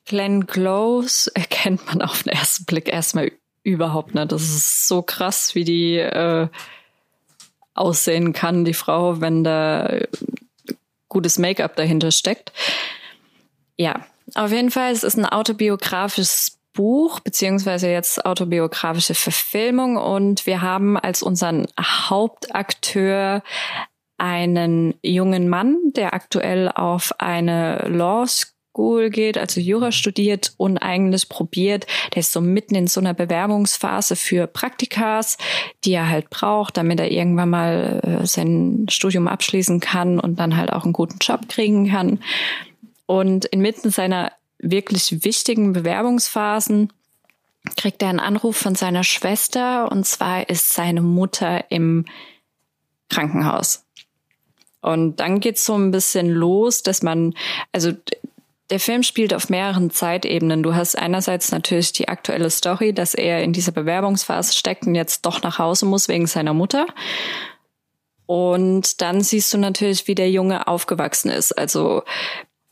Glenn 0.05 0.47
Close 0.47 1.31
erkennt 1.35 1.87
man 1.87 2.03
auf 2.03 2.23
den 2.23 2.35
ersten 2.35 2.67
Blick 2.67 2.87
erstmal 2.87 3.33
überhaupt 3.63 4.15
nicht. 4.15 4.31
Das 4.31 4.43
ist 4.43 4.87
so 4.87 5.01
krass, 5.01 5.55
wie 5.55 5.65
die 5.65 5.97
äh, 5.97 6.49
aussehen 7.73 8.35
kann, 8.35 8.67
die 8.67 8.75
Frau, 8.75 9.23
wenn 9.23 9.43
da 9.43 10.01
gutes 11.09 11.39
Make-up 11.39 11.77
dahinter 11.77 12.11
steckt. 12.11 12.53
Ja, 13.79 14.05
auf 14.35 14.53
jeden 14.53 14.71
Fall, 14.71 14.93
es 14.93 15.03
ist 15.03 15.17
ein 15.17 15.25
autobiografisches 15.25 16.59
Buch, 16.75 17.21
beziehungsweise 17.21 17.89
jetzt 17.89 18.27
autobiografische 18.27 19.15
Verfilmung 19.15 19.97
und 19.97 20.45
wir 20.45 20.61
haben 20.61 20.99
als 20.99 21.23
unseren 21.23 21.67
Hauptakteur 21.81 23.43
einen 24.21 24.95
jungen 25.03 25.49
Mann, 25.49 25.79
der 25.97 26.15
aktuell 26.15 26.69
auf 26.69 27.13
eine 27.19 27.89
Law 27.89 28.27
School 28.27 29.11
geht, 29.11 29.39
also 29.39 29.61
Jura 29.61 29.93
studiert 29.93 30.53
und 30.57 30.79
eigentlich 30.79 31.29
probiert, 31.29 31.87
der 32.15 32.21
ist 32.21 32.33
so 32.33 32.41
mitten 32.41 32.75
in 32.75 32.87
so 32.87 33.01
einer 33.01 33.15
Bewerbungsphase 33.15 34.17
für 34.17 34.47
Praktikas, 34.47 35.39
die 35.85 35.93
er 35.93 36.09
halt 36.09 36.31
braucht, 36.31 36.77
damit 36.77 37.01
er 37.01 37.11
irgendwann 37.11 37.51
mal 37.51 38.01
äh, 38.05 38.27
sein 38.27 38.87
Studium 38.89 39.27
abschließen 39.27 39.81
kann 39.81 40.21
und 40.21 40.39
dann 40.39 40.57
halt 40.57 40.73
auch 40.73 40.85
einen 40.85 40.93
guten 40.93 41.19
Job 41.21 41.49
kriegen 41.49 41.91
kann. 41.91 42.21
Und 43.07 43.47
inmitten 43.47 43.91
seiner 43.91 44.33
wirklich 44.59 45.25
wichtigen 45.25 45.73
Bewerbungsphasen 45.73 46.93
kriegt 47.77 48.03
er 48.03 48.11
einen 48.11 48.21
Anruf 48.21 48.57
von 48.57 48.75
seiner 48.75 49.05
Schwester 49.05 49.91
und 49.91 50.07
zwar 50.07 50.49
ist 50.49 50.73
seine 50.73 51.01
Mutter 51.01 51.71
im 51.71 52.05
Krankenhaus. 53.09 53.85
Und 54.81 55.17
dann 55.17 55.41
geht's 55.41 55.65
so 55.65 55.75
ein 55.75 55.91
bisschen 55.91 56.31
los, 56.31 56.83
dass 56.83 57.03
man, 57.03 57.35
also 57.73 57.93
der 58.71 58.81
Film 58.81 59.03
spielt 59.03 59.35
auf 59.35 59.49
mehreren 59.49 59.91
Zeitebenen. 59.91 60.63
Du 60.63 60.75
hast 60.75 60.97
einerseits 60.97 61.51
natürlich 61.51 61.93
die 61.93 62.09
aktuelle 62.09 62.51
Story, 62.51 62.93
dass 62.95 63.15
er 63.15 63.43
in 63.43 63.53
dieser 63.53 63.73
Bewerbungsphase 63.73 64.55
steckt 64.55 64.87
und 64.87 64.95
jetzt 64.95 65.27
doch 65.27 65.43
nach 65.43 65.59
Hause 65.59 65.87
muss 65.87 66.09
wegen 66.09 66.27
seiner 66.27 66.55
Mutter. 66.55 66.87
Und 68.27 69.01
dann 69.01 69.23
siehst 69.23 69.53
du 69.53 69.59
natürlich, 69.59 70.07
wie 70.07 70.15
der 70.15 70.31
Junge 70.31 70.69
aufgewachsen 70.69 71.31
ist. 71.31 71.53
Also 71.53 72.05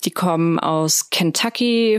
die 0.04 0.12
kommen 0.12 0.60
aus 0.60 1.10
Kentucky, 1.10 1.98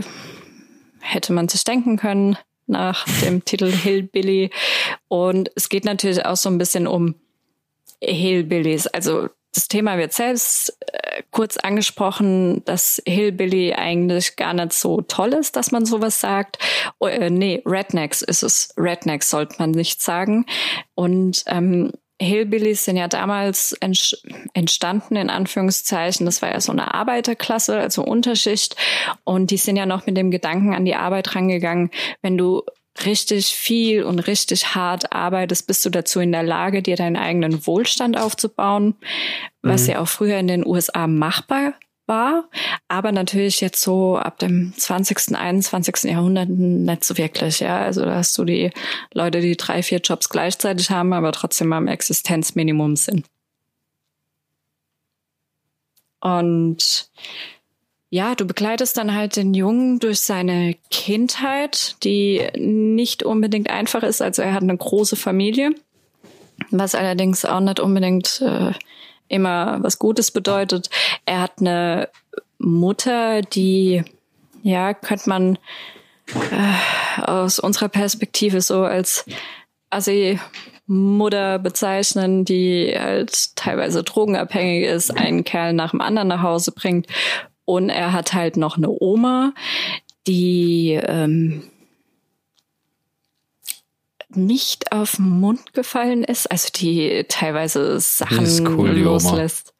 hätte 1.00 1.34
man 1.34 1.48
sich 1.48 1.64
denken 1.64 1.98
können 1.98 2.38
nach 2.66 3.04
dem 3.22 3.44
Titel 3.44 3.70
Hillbilly. 3.70 4.50
Und 5.08 5.50
es 5.56 5.68
geht 5.68 5.84
natürlich 5.84 6.24
auch 6.24 6.36
so 6.36 6.48
ein 6.48 6.56
bisschen 6.56 6.86
um 6.86 7.16
Hillbillies. 8.00 8.86
Also 8.86 9.28
das 9.52 9.68
Thema 9.68 9.98
wird 9.98 10.12
selbst 10.12 10.76
äh, 10.92 11.22
kurz 11.30 11.56
angesprochen, 11.56 12.64
dass 12.64 13.02
Hillbilly 13.06 13.74
eigentlich 13.74 14.36
gar 14.36 14.54
nicht 14.54 14.72
so 14.72 15.00
toll 15.00 15.32
ist, 15.32 15.56
dass 15.56 15.72
man 15.72 15.84
sowas 15.84 16.20
sagt. 16.20 16.58
Oh, 16.98 17.06
äh, 17.06 17.30
nee, 17.30 17.62
Rednecks 17.66 18.22
ist 18.22 18.42
es. 18.42 18.72
Rednecks 18.76 19.30
sollte 19.30 19.56
man 19.58 19.72
nicht 19.72 20.02
sagen. 20.02 20.46
Und 20.94 21.42
ähm, 21.46 21.92
Hillbillies 22.20 22.84
sind 22.84 22.96
ja 22.96 23.08
damals 23.08 23.74
entstanden, 23.80 25.16
in 25.16 25.30
Anführungszeichen. 25.30 26.26
Das 26.26 26.42
war 26.42 26.50
ja 26.50 26.60
so 26.60 26.70
eine 26.70 26.92
Arbeiterklasse, 26.92 27.78
also 27.78 28.04
Unterschicht. 28.04 28.76
Und 29.24 29.50
die 29.50 29.56
sind 29.56 29.76
ja 29.76 29.86
noch 29.86 30.04
mit 30.06 30.18
dem 30.18 30.30
Gedanken 30.30 30.74
an 30.74 30.84
die 30.84 30.94
Arbeit 30.94 31.34
rangegangen, 31.34 31.90
wenn 32.20 32.36
du 32.36 32.62
richtig 33.04 33.46
viel 33.46 34.02
und 34.02 34.20
richtig 34.20 34.74
hart 34.74 35.12
arbeitest, 35.12 35.66
bist 35.66 35.84
du 35.84 35.90
dazu 35.90 36.20
in 36.20 36.32
der 36.32 36.42
Lage, 36.42 36.82
dir 36.82 36.96
deinen 36.96 37.16
eigenen 37.16 37.66
Wohlstand 37.66 38.18
aufzubauen, 38.18 38.94
was 39.62 39.84
mhm. 39.84 39.90
ja 39.90 40.00
auch 40.00 40.08
früher 40.08 40.38
in 40.38 40.48
den 40.48 40.66
USA 40.66 41.06
machbar 41.06 41.74
war, 42.10 42.50
aber 42.88 43.12
natürlich 43.12 43.60
jetzt 43.60 43.80
so 43.80 44.18
ab 44.18 44.38
dem 44.40 44.74
20., 44.76 45.36
21. 45.36 46.10
Jahrhundert 46.10 46.48
nicht 46.50 47.04
so 47.04 47.16
wirklich, 47.16 47.60
ja. 47.60 47.80
Also 47.80 48.04
da 48.04 48.16
hast 48.16 48.36
du 48.36 48.44
die 48.44 48.70
Leute, 49.14 49.40
die 49.40 49.56
drei, 49.56 49.82
vier 49.82 50.00
Jobs 50.00 50.28
gleichzeitig 50.28 50.90
haben, 50.90 51.12
aber 51.12 51.30
trotzdem 51.32 51.72
am 51.72 51.86
Existenzminimum 51.86 52.96
sind. 52.96 53.26
Und 56.20 57.10
ja, 58.10 58.34
du 58.34 58.44
begleitest 58.44 58.96
dann 58.96 59.14
halt 59.14 59.36
den 59.36 59.54
Jungen 59.54 60.00
durch 60.00 60.20
seine 60.20 60.74
Kindheit, 60.90 61.94
die 62.02 62.44
nicht 62.56 63.22
unbedingt 63.22 63.70
einfach 63.70 64.02
ist. 64.02 64.20
Also 64.20 64.42
er 64.42 64.52
hat 64.52 64.64
eine 64.64 64.76
große 64.76 65.14
Familie, 65.14 65.70
was 66.72 66.96
allerdings 66.96 67.44
auch 67.44 67.60
nicht 67.60 67.78
unbedingt 67.78 68.40
äh, 68.40 68.72
immer 69.28 69.78
was 69.80 70.00
Gutes 70.00 70.32
bedeutet. 70.32 70.90
Er 71.24 71.40
hat 71.42 71.60
eine 71.60 72.08
Mutter, 72.58 73.42
die, 73.42 74.02
ja, 74.64 74.92
könnte 74.92 75.28
man 75.28 75.56
äh, 76.34 77.22
aus 77.22 77.60
unserer 77.60 77.88
Perspektive 77.88 78.60
so 78.60 78.82
als 78.82 79.24
Assi 79.88 80.40
Mutter 80.86 81.60
bezeichnen, 81.60 82.44
die 82.44 82.92
halt 82.98 83.54
teilweise 83.54 84.02
drogenabhängig 84.02 84.86
ist, 84.86 85.16
einen 85.16 85.44
Kerl 85.44 85.72
nach 85.72 85.92
dem 85.92 86.00
anderen 86.00 86.26
nach 86.26 86.42
Hause 86.42 86.72
bringt. 86.72 87.06
Und 87.70 87.88
er 87.88 88.12
hat 88.12 88.32
halt 88.32 88.56
noch 88.56 88.76
eine 88.76 88.90
Oma, 88.90 89.54
die 90.26 90.98
ähm, 91.00 91.62
nicht 94.28 94.90
auf 94.90 95.12
den 95.12 95.38
Mund 95.38 95.72
gefallen 95.72 96.24
ist, 96.24 96.50
also 96.50 96.68
die 96.74 97.24
teilweise 97.28 98.00
Sachen 98.00 98.66
cool, 98.66 98.90
loslässt. 98.90 99.72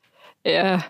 Ja. 0.46 0.84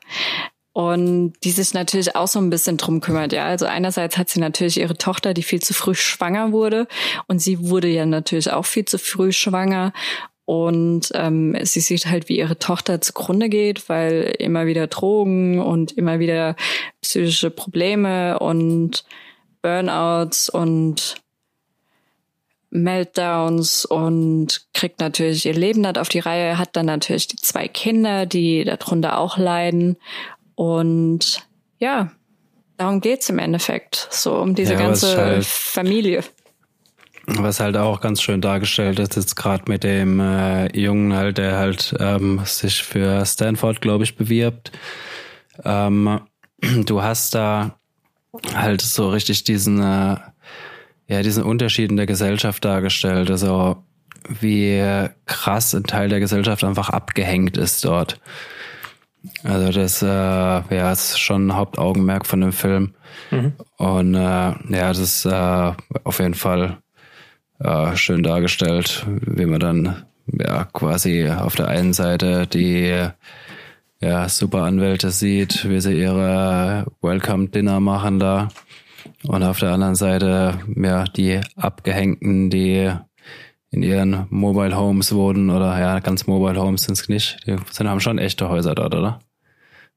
Und 0.74 1.32
die 1.42 1.52
sich 1.52 1.72
natürlich 1.72 2.14
auch 2.16 2.28
so 2.28 2.38
ein 2.38 2.50
bisschen 2.50 2.76
drum 2.76 3.00
kümmert, 3.00 3.32
ja. 3.32 3.46
Also 3.46 3.64
einerseits 3.64 4.18
hat 4.18 4.28
sie 4.28 4.40
natürlich 4.40 4.78
ihre 4.78 4.98
Tochter, 4.98 5.32
die 5.32 5.42
viel 5.42 5.62
zu 5.62 5.72
früh 5.72 5.94
schwanger 5.94 6.52
wurde. 6.52 6.86
Und 7.28 7.38
sie 7.40 7.70
wurde 7.70 7.88
ja 7.88 8.04
natürlich 8.04 8.52
auch 8.52 8.66
viel 8.66 8.84
zu 8.84 8.98
früh 8.98 9.32
schwanger. 9.32 9.94
Und 10.50 11.12
ähm, 11.14 11.56
sie 11.62 11.78
sieht 11.78 12.06
halt, 12.06 12.28
wie 12.28 12.38
ihre 12.38 12.58
Tochter 12.58 13.00
zugrunde 13.00 13.48
geht, 13.48 13.88
weil 13.88 14.34
immer 14.40 14.66
wieder 14.66 14.88
Drogen 14.88 15.60
und 15.60 15.92
immer 15.92 16.18
wieder 16.18 16.56
psychische 17.02 17.52
Probleme 17.52 18.36
und 18.40 19.04
Burnouts 19.62 20.48
und 20.48 21.14
Meltdowns 22.70 23.84
und 23.84 24.66
kriegt 24.74 24.98
natürlich 24.98 25.46
ihr 25.46 25.54
Leben 25.54 25.82
nicht 25.82 25.98
auf 25.98 26.08
die 26.08 26.18
Reihe, 26.18 26.58
hat 26.58 26.70
dann 26.74 26.86
natürlich 26.86 27.28
die 27.28 27.36
zwei 27.36 27.68
Kinder, 27.68 28.26
die 28.26 28.64
darunter 28.64 29.18
auch 29.18 29.38
leiden. 29.38 29.98
Und 30.56 31.46
ja, 31.78 32.10
darum 32.76 33.00
geht's 33.00 33.30
im 33.30 33.38
Endeffekt. 33.38 34.08
So 34.10 34.34
um 34.34 34.56
diese 34.56 34.72
ja, 34.72 34.80
ganze 34.80 35.16
halt, 35.16 35.46
Familie. 35.46 36.24
Was 37.36 37.60
halt 37.60 37.76
auch 37.76 38.00
ganz 38.00 38.22
schön 38.22 38.40
dargestellt 38.40 38.98
ist, 38.98 39.16
jetzt 39.16 39.36
gerade 39.36 39.64
mit 39.68 39.84
dem 39.84 40.20
äh, 40.20 40.76
Jungen 40.76 41.14
halt, 41.14 41.38
der 41.38 41.56
halt 41.56 41.94
ähm, 41.98 42.40
sich 42.44 42.82
für 42.82 43.24
Stanford, 43.24 43.80
glaube 43.80 44.04
ich, 44.04 44.16
bewirbt. 44.16 44.72
Ähm, 45.64 46.20
du 46.60 47.02
hast 47.02 47.34
da 47.34 47.76
halt 48.54 48.80
so 48.80 49.10
richtig 49.10 49.44
diesen 49.44 49.80
äh, 49.80 50.16
ja, 51.10 51.22
diesen 51.22 51.42
Unterschied 51.42 51.90
in 51.90 51.96
der 51.96 52.06
Gesellschaft 52.06 52.64
dargestellt. 52.64 53.30
Also 53.30 53.82
wie 54.28 55.08
krass 55.26 55.74
ein 55.74 55.82
Teil 55.82 56.08
der 56.08 56.20
Gesellschaft 56.20 56.62
einfach 56.62 56.88
abgehängt 56.88 57.56
ist 57.56 57.84
dort. 57.84 58.20
Also 59.42 59.72
das 59.72 60.02
äh, 60.02 60.06
ja, 60.06 60.92
ist 60.92 61.18
schon 61.18 61.48
ein 61.48 61.56
Hauptaugenmerk 61.56 62.26
von 62.26 62.40
dem 62.40 62.52
Film. 62.52 62.94
Mhm. 63.32 63.54
Und 63.76 64.14
äh, 64.14 64.18
ja, 64.18 64.88
das 64.88 64.98
ist 64.98 65.24
äh, 65.24 65.72
auf 66.04 66.20
jeden 66.20 66.34
Fall 66.34 66.78
äh, 67.60 67.96
schön 67.96 68.22
dargestellt, 68.22 69.06
wie 69.06 69.46
man 69.46 69.60
dann 69.60 70.04
ja 70.26 70.64
quasi 70.64 71.28
auf 71.28 71.56
der 71.56 71.68
einen 71.68 71.92
Seite 71.92 72.46
die 72.46 73.08
ja, 74.02 74.28
super 74.28 74.62
Anwälte 74.62 75.10
sieht, 75.10 75.68
wie 75.68 75.80
sie 75.80 75.92
ihre 75.92 76.86
Welcome 77.02 77.48
Dinner 77.48 77.80
machen 77.80 78.18
da 78.18 78.48
und 79.24 79.42
auf 79.42 79.58
der 79.58 79.72
anderen 79.72 79.94
Seite, 79.94 80.58
ja, 80.76 81.04
die 81.04 81.40
Abgehängten, 81.56 82.50
die 82.50 82.90
in 83.70 83.82
ihren 83.82 84.26
Mobile 84.30 84.76
Homes 84.76 85.14
wohnen 85.14 85.50
oder 85.50 85.78
ja, 85.78 86.00
ganz 86.00 86.26
Mobile 86.26 86.60
Homes 86.60 86.84
sind 86.84 86.98
es 86.98 87.08
nicht. 87.08 87.38
Die 87.46 87.56
sind, 87.70 87.88
haben 87.88 88.00
schon 88.00 88.18
echte 88.18 88.48
Häuser 88.48 88.74
dort, 88.74 88.94
oder? 88.94 89.20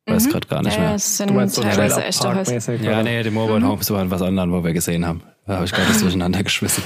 Weiß 0.05 0.25
mhm. 0.25 0.29
gerade 0.31 0.47
gar 0.47 0.61
nicht 0.61 0.75
ja, 0.75 0.81
mehr. 0.81 0.95
Es 0.95 1.17
sind 1.17 1.29
du 1.29 1.35
meinst 1.35 1.55
so 1.55 1.61
teilweise 1.61 2.03
echte 2.03 2.35
Häuser. 2.35 2.75
Ja, 2.75 3.01
nee, 3.01 3.23
die 3.23 3.31
Mobile 3.31 3.61
mhm. 3.61 3.69
Homes 3.69 3.89
waren 3.89 4.11
was 4.11 4.21
anderes, 4.21 4.51
wo 4.51 4.63
wir 4.63 4.73
gesehen 4.73 5.05
haben. 5.05 5.21
Da 5.47 5.55
habe 5.55 5.65
ich 5.65 5.71
gerade 5.71 5.87
das 5.87 5.99
durcheinander 6.01 6.43
geschmissen. 6.43 6.83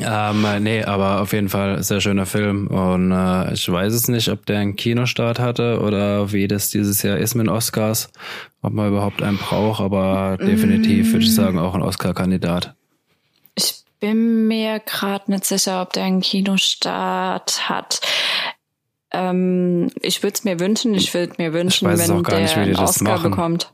Ähm, 0.00 0.44
nee, 0.62 0.82
aber 0.82 1.20
auf 1.20 1.32
jeden 1.32 1.48
Fall 1.48 1.82
sehr 1.82 2.00
schöner 2.00 2.26
Film. 2.26 2.66
Und 2.66 3.12
äh, 3.12 3.52
ich 3.52 3.70
weiß 3.70 3.92
es 3.92 4.08
nicht, 4.08 4.28
ob 4.28 4.44
der 4.46 4.58
einen 4.58 4.76
Kinostart 4.76 5.38
hatte 5.38 5.80
oder 5.80 6.32
wie 6.32 6.48
das 6.48 6.70
dieses 6.70 7.02
Jahr 7.02 7.18
ist 7.18 7.34
mit 7.34 7.48
Oscars, 7.48 8.10
ob 8.62 8.72
man 8.72 8.88
überhaupt 8.88 9.22
einen 9.22 9.38
braucht, 9.38 9.80
aber 9.80 10.38
definitiv 10.40 11.12
würde 11.12 11.24
ich 11.24 11.30
mm. 11.30 11.34
sagen 11.34 11.58
auch 11.58 11.74
ein 11.74 11.82
Oscar-Kandidat. 11.82 12.74
Ich 13.54 13.84
bin 14.00 14.48
mir 14.48 14.80
gerade 14.80 15.30
nicht 15.30 15.44
sicher, 15.44 15.82
ob 15.82 15.92
der 15.92 16.04
einen 16.04 16.20
Kinostart 16.20 17.68
hat. 17.68 18.00
Ähm, 19.12 19.90
ich 20.00 20.22
würde 20.24 20.34
es 20.34 20.44
mir 20.44 20.58
wünschen, 20.58 20.94
ich 20.94 21.14
würde 21.14 21.34
mir 21.38 21.52
wünschen, 21.52 21.88
wenn 21.88 22.24
der 22.24 22.40
nicht, 22.40 22.56
einen 22.56 22.76
Oscar 22.76 23.20
bekommt. 23.20 23.72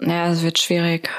Ja, 0.00 0.30
es 0.30 0.42
wird 0.42 0.58
schwierig 0.58 1.10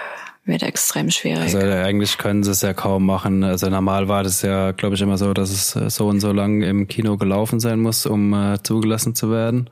wird 0.45 0.63
extrem 0.63 1.11
schwierig. 1.11 1.55
Also 1.55 1.59
eigentlich 1.59 2.17
können 2.17 2.43
sie 2.43 2.51
es 2.51 2.61
ja 2.61 2.73
kaum 2.73 3.05
machen. 3.05 3.43
Also 3.43 3.69
normal 3.69 4.07
war 4.07 4.23
das 4.23 4.41
ja, 4.41 4.71
glaube 4.71 4.95
ich, 4.95 5.01
immer 5.01 5.17
so, 5.17 5.33
dass 5.33 5.51
es 5.51 5.75
äh, 5.75 5.89
so 5.89 6.07
und 6.07 6.19
so 6.19 6.31
lang 6.31 6.61
im 6.61 6.87
Kino 6.87 7.17
gelaufen 7.17 7.59
sein 7.59 7.79
muss, 7.79 8.05
um 8.05 8.33
äh, 8.33 8.61
zugelassen 8.63 9.13
zu 9.15 9.31
werden. 9.31 9.69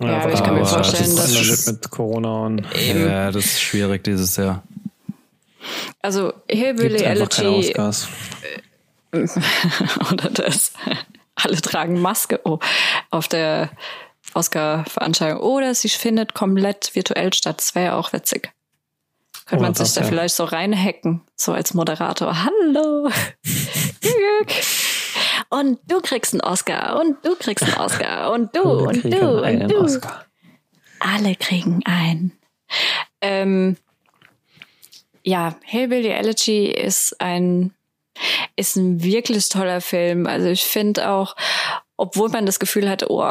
Ja, 0.00 0.08
ja 0.08 0.20
aber 0.22 0.32
ich 0.32 0.42
kann 0.42 0.54
mir 0.54 0.66
vorstellen, 0.66 1.16
das 1.16 1.32
dass 1.32 1.66
mit 1.66 1.90
Corona 1.90 2.46
und 2.46 2.62
ja, 2.74 3.30
das 3.30 3.44
ist 3.44 3.62
schwierig 3.62 4.04
dieses 4.04 4.36
Jahr. 4.36 4.62
Also 6.00 6.32
Hillbilly 6.48 7.02
Elegy 7.02 7.72
oder 10.10 10.30
das. 10.30 10.72
Alle 11.34 11.60
tragen 11.60 12.00
Maske 12.00 12.40
oh, 12.44 12.58
auf 13.10 13.28
der 13.28 13.70
Oscar-Veranstaltung. 14.34 15.40
Oder 15.40 15.74
sie 15.74 15.88
findet 15.88 16.34
komplett 16.34 16.94
virtuell 16.94 17.32
statt. 17.32 17.58
Das 17.58 17.74
wäre 17.74 17.86
ja 17.86 17.96
auch 17.96 18.12
witzig. 18.12 18.52
Könnte 19.52 19.64
man 19.64 19.74
sich 19.74 19.92
da 19.92 20.00
ja. 20.00 20.06
vielleicht 20.06 20.34
so 20.34 20.44
reinhacken, 20.44 21.20
so 21.36 21.52
als 21.52 21.74
Moderator. 21.74 22.34
Hallo! 22.42 23.10
und 25.50 25.78
du 25.86 26.00
kriegst 26.00 26.32
einen 26.32 26.40
Oscar 26.40 26.98
und 26.98 27.22
du 27.22 27.36
kriegst 27.36 27.62
einen 27.62 27.74
Oscar 27.74 28.32
und 28.32 28.56
du 28.56 28.62
und 28.62 29.04
du 29.04 29.42
und 29.44 29.70
du. 29.70 29.80
Oscar. 29.80 30.24
Alle 31.00 31.36
kriegen 31.36 31.82
einen. 31.84 32.32
Ähm, 33.20 33.76
ja, 35.22 35.54
Hillbilly 35.64 36.08
Elegy 36.08 36.70
ist 36.70 37.20
ein 37.20 37.74
ist 38.56 38.76
ein 38.76 39.02
wirklich 39.02 39.50
toller 39.50 39.82
Film. 39.82 40.26
Also 40.26 40.48
ich 40.48 40.64
finde 40.64 41.10
auch, 41.10 41.36
obwohl 42.02 42.30
man 42.30 42.46
das 42.46 42.58
Gefühl 42.58 42.90
hat, 42.90 43.08
oh, 43.08 43.22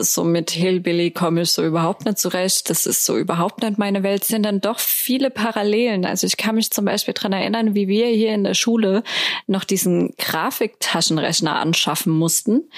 so 0.00 0.22
mit 0.22 0.52
Hillbilly 0.52 1.10
komme 1.10 1.42
ich 1.42 1.50
so 1.50 1.64
überhaupt 1.64 2.04
nicht 2.04 2.18
zurecht, 2.18 2.70
das 2.70 2.86
ist 2.86 3.04
so 3.04 3.18
überhaupt 3.18 3.62
nicht 3.62 3.78
meine 3.78 4.04
Welt, 4.04 4.22
sind 4.22 4.44
dann 4.44 4.60
doch 4.60 4.78
viele 4.78 5.28
Parallelen. 5.28 6.06
Also 6.06 6.28
ich 6.28 6.36
kann 6.36 6.54
mich 6.54 6.70
zum 6.70 6.84
Beispiel 6.84 7.14
dran 7.14 7.32
erinnern, 7.32 7.74
wie 7.74 7.88
wir 7.88 8.06
hier 8.06 8.32
in 8.32 8.44
der 8.44 8.54
Schule 8.54 9.02
noch 9.48 9.64
diesen 9.64 10.14
Grafiktaschenrechner 10.18 11.56
anschaffen 11.56 12.12
mussten. 12.12 12.70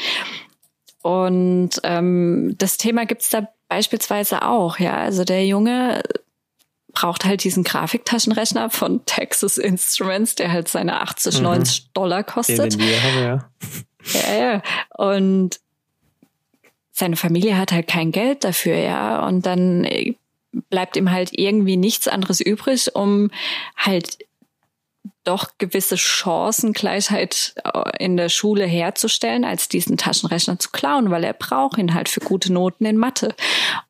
Und 1.02 1.72
ähm, 1.82 2.54
das 2.56 2.78
Thema 2.78 3.04
gibt's 3.04 3.28
da 3.28 3.46
beispielsweise 3.68 4.48
auch, 4.48 4.78
ja. 4.78 4.96
Also 4.96 5.24
der 5.24 5.46
Junge 5.46 6.00
braucht 6.94 7.26
halt 7.26 7.44
diesen 7.44 7.64
Grafiktaschenrechner 7.64 8.70
von 8.70 9.04
Texas 9.04 9.58
Instruments, 9.58 10.36
der 10.36 10.50
halt 10.50 10.68
seine 10.68 11.02
80, 11.02 11.36
mhm. 11.36 11.42
90 11.42 11.92
Dollar 11.92 12.24
kostet. 12.24 12.72
Den 12.72 12.80
wir 12.80 13.02
haben, 13.02 13.22
ja. 13.22 13.50
Ja, 14.12 14.34
ja. 14.34 14.62
Und 14.96 15.60
seine 16.92 17.16
Familie 17.16 17.58
hat 17.58 17.72
halt 17.72 17.88
kein 17.88 18.12
Geld 18.12 18.44
dafür, 18.44 18.76
ja. 18.76 19.26
Und 19.26 19.46
dann 19.46 19.84
äh, 19.84 20.14
bleibt 20.70 20.96
ihm 20.96 21.10
halt 21.10 21.30
irgendwie 21.32 21.76
nichts 21.76 22.08
anderes 22.08 22.40
übrig, 22.40 22.94
um 22.94 23.30
halt 23.76 24.18
doch 25.24 25.52
gewisse 25.58 25.96
Chancengleichheit 25.96 27.54
äh, 27.64 28.04
in 28.04 28.16
der 28.16 28.28
Schule 28.28 28.66
herzustellen, 28.66 29.44
als 29.44 29.68
diesen 29.68 29.96
Taschenrechner 29.96 30.58
zu 30.58 30.70
klauen, 30.70 31.10
weil 31.10 31.24
er 31.24 31.32
braucht 31.32 31.78
ihn 31.78 31.94
halt 31.94 32.08
für 32.08 32.20
gute 32.20 32.52
Noten 32.52 32.84
in 32.84 32.96
Mathe. 32.96 33.34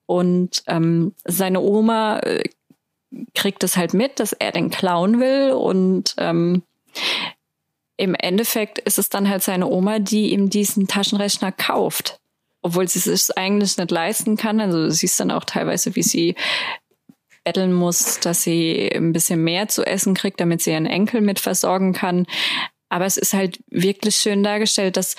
Und 0.07 0.63
ähm, 0.67 1.15
seine 1.25 1.61
Oma 1.61 2.21
äh, 2.21 2.45
kriegt 3.35 3.65
es 3.65 3.77
halt 3.77 3.95
mit, 3.95 4.21
dass 4.21 4.33
er 4.33 4.53
den 4.53 4.71
klauen 4.71 5.21
will 5.21 5.53
und 5.53 6.15
ähm, 6.19 6.63
im 7.97 8.15
Endeffekt 8.15 8.79
ist 8.79 8.99
es 8.99 9.09
dann 9.09 9.29
halt 9.29 9.43
seine 9.43 9.69
Oma, 9.69 9.99
die 9.99 10.33
ihm 10.33 10.51
diesen 10.51 10.87
Taschenrechner 10.87 11.53
kauft, 11.53 12.21
obwohl 12.63 12.89
sie 12.89 13.09
es 13.09 13.31
eigentlich 13.31 13.77
nicht 13.77 13.91
leisten 13.91 14.37
kann. 14.37 14.61
Also 14.61 14.85
du 14.85 14.91
siehst 14.91 15.21
dann 15.21 15.31
auch 15.31 15.45
teilweise, 15.45 15.95
wie 15.95 16.03
sie 16.03 16.35
betteln 17.45 17.73
muss, 17.73 18.21
dass 18.21 18.43
sie 18.43 18.91
ein 18.93 19.13
bisschen 19.13 19.45
mehr 19.45 19.69
zu 19.69 19.85
essen 19.85 20.15
kriegt, 20.15 20.41
damit 20.41 20.63
sie 20.63 20.73
ihren 20.73 20.87
Enkel 20.87 21.21
mit 21.21 21.39
versorgen 21.39 21.93
kann. 21.93 22.27
Aber 22.89 23.05
es 23.05 23.17
ist 23.17 23.35
halt 23.35 23.59
wirklich 23.69 24.17
schön 24.17 24.43
dargestellt, 24.43 24.97
dass 24.97 25.15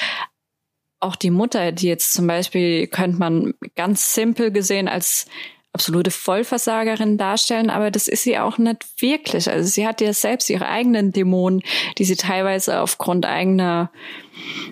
auch 1.00 1.16
die 1.16 1.30
Mutter, 1.30 1.72
die 1.72 1.88
jetzt 1.88 2.14
zum 2.14 2.26
Beispiel, 2.26 2.88
könnte 2.88 3.18
man 3.18 3.54
ganz 3.76 4.14
simpel 4.14 4.52
gesehen 4.52 4.88
als 4.88 5.28
absolute 5.76 6.10
Vollversagerin 6.10 7.18
darstellen, 7.18 7.70
aber 7.70 7.92
das 7.92 8.08
ist 8.08 8.24
sie 8.24 8.40
auch 8.40 8.58
nicht 8.58 8.86
wirklich. 9.02 9.50
Also 9.50 9.68
sie 9.68 9.86
hat 9.86 10.00
ja 10.00 10.14
selbst 10.14 10.50
ihre 10.50 10.70
eigenen 10.70 11.12
Dämonen, 11.12 11.62
die 11.98 12.06
sie 12.06 12.16
teilweise 12.16 12.80
aufgrund 12.80 13.26
eigener 13.26 13.92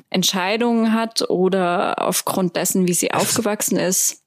Entscheidungen 0.09 0.93
hat 0.93 1.29
oder 1.29 2.01
aufgrund 2.01 2.55
dessen, 2.55 2.87
wie 2.87 2.93
sie 2.93 3.11
aufgewachsen 3.11 3.77
ist. 3.77 4.23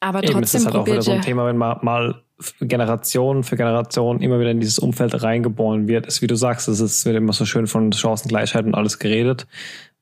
Aber 0.00 0.24
Eben, 0.24 0.32
trotzdem 0.32 0.62
ist 0.62 0.66
halt 0.66 0.76
auch 0.76 0.86
wieder 0.86 1.02
so 1.02 1.12
ein 1.12 1.20
Thema, 1.20 1.44
wenn 1.44 1.58
man 1.58 1.78
mal 1.82 2.22
Generation 2.62 3.44
für 3.44 3.56
Generation 3.56 4.22
immer 4.22 4.40
wieder 4.40 4.50
in 4.50 4.60
dieses 4.60 4.78
Umfeld 4.78 5.22
reingeboren 5.22 5.88
wird. 5.88 6.06
Ist 6.06 6.22
wie 6.22 6.26
du 6.26 6.36
sagst, 6.36 6.68
es 6.68 6.80
ist 6.80 7.04
wird 7.04 7.16
immer 7.16 7.34
so 7.34 7.44
schön 7.44 7.66
von 7.66 7.92
Chancengleichheit 7.92 8.64
und 8.64 8.74
alles 8.74 8.98
geredet. 8.98 9.46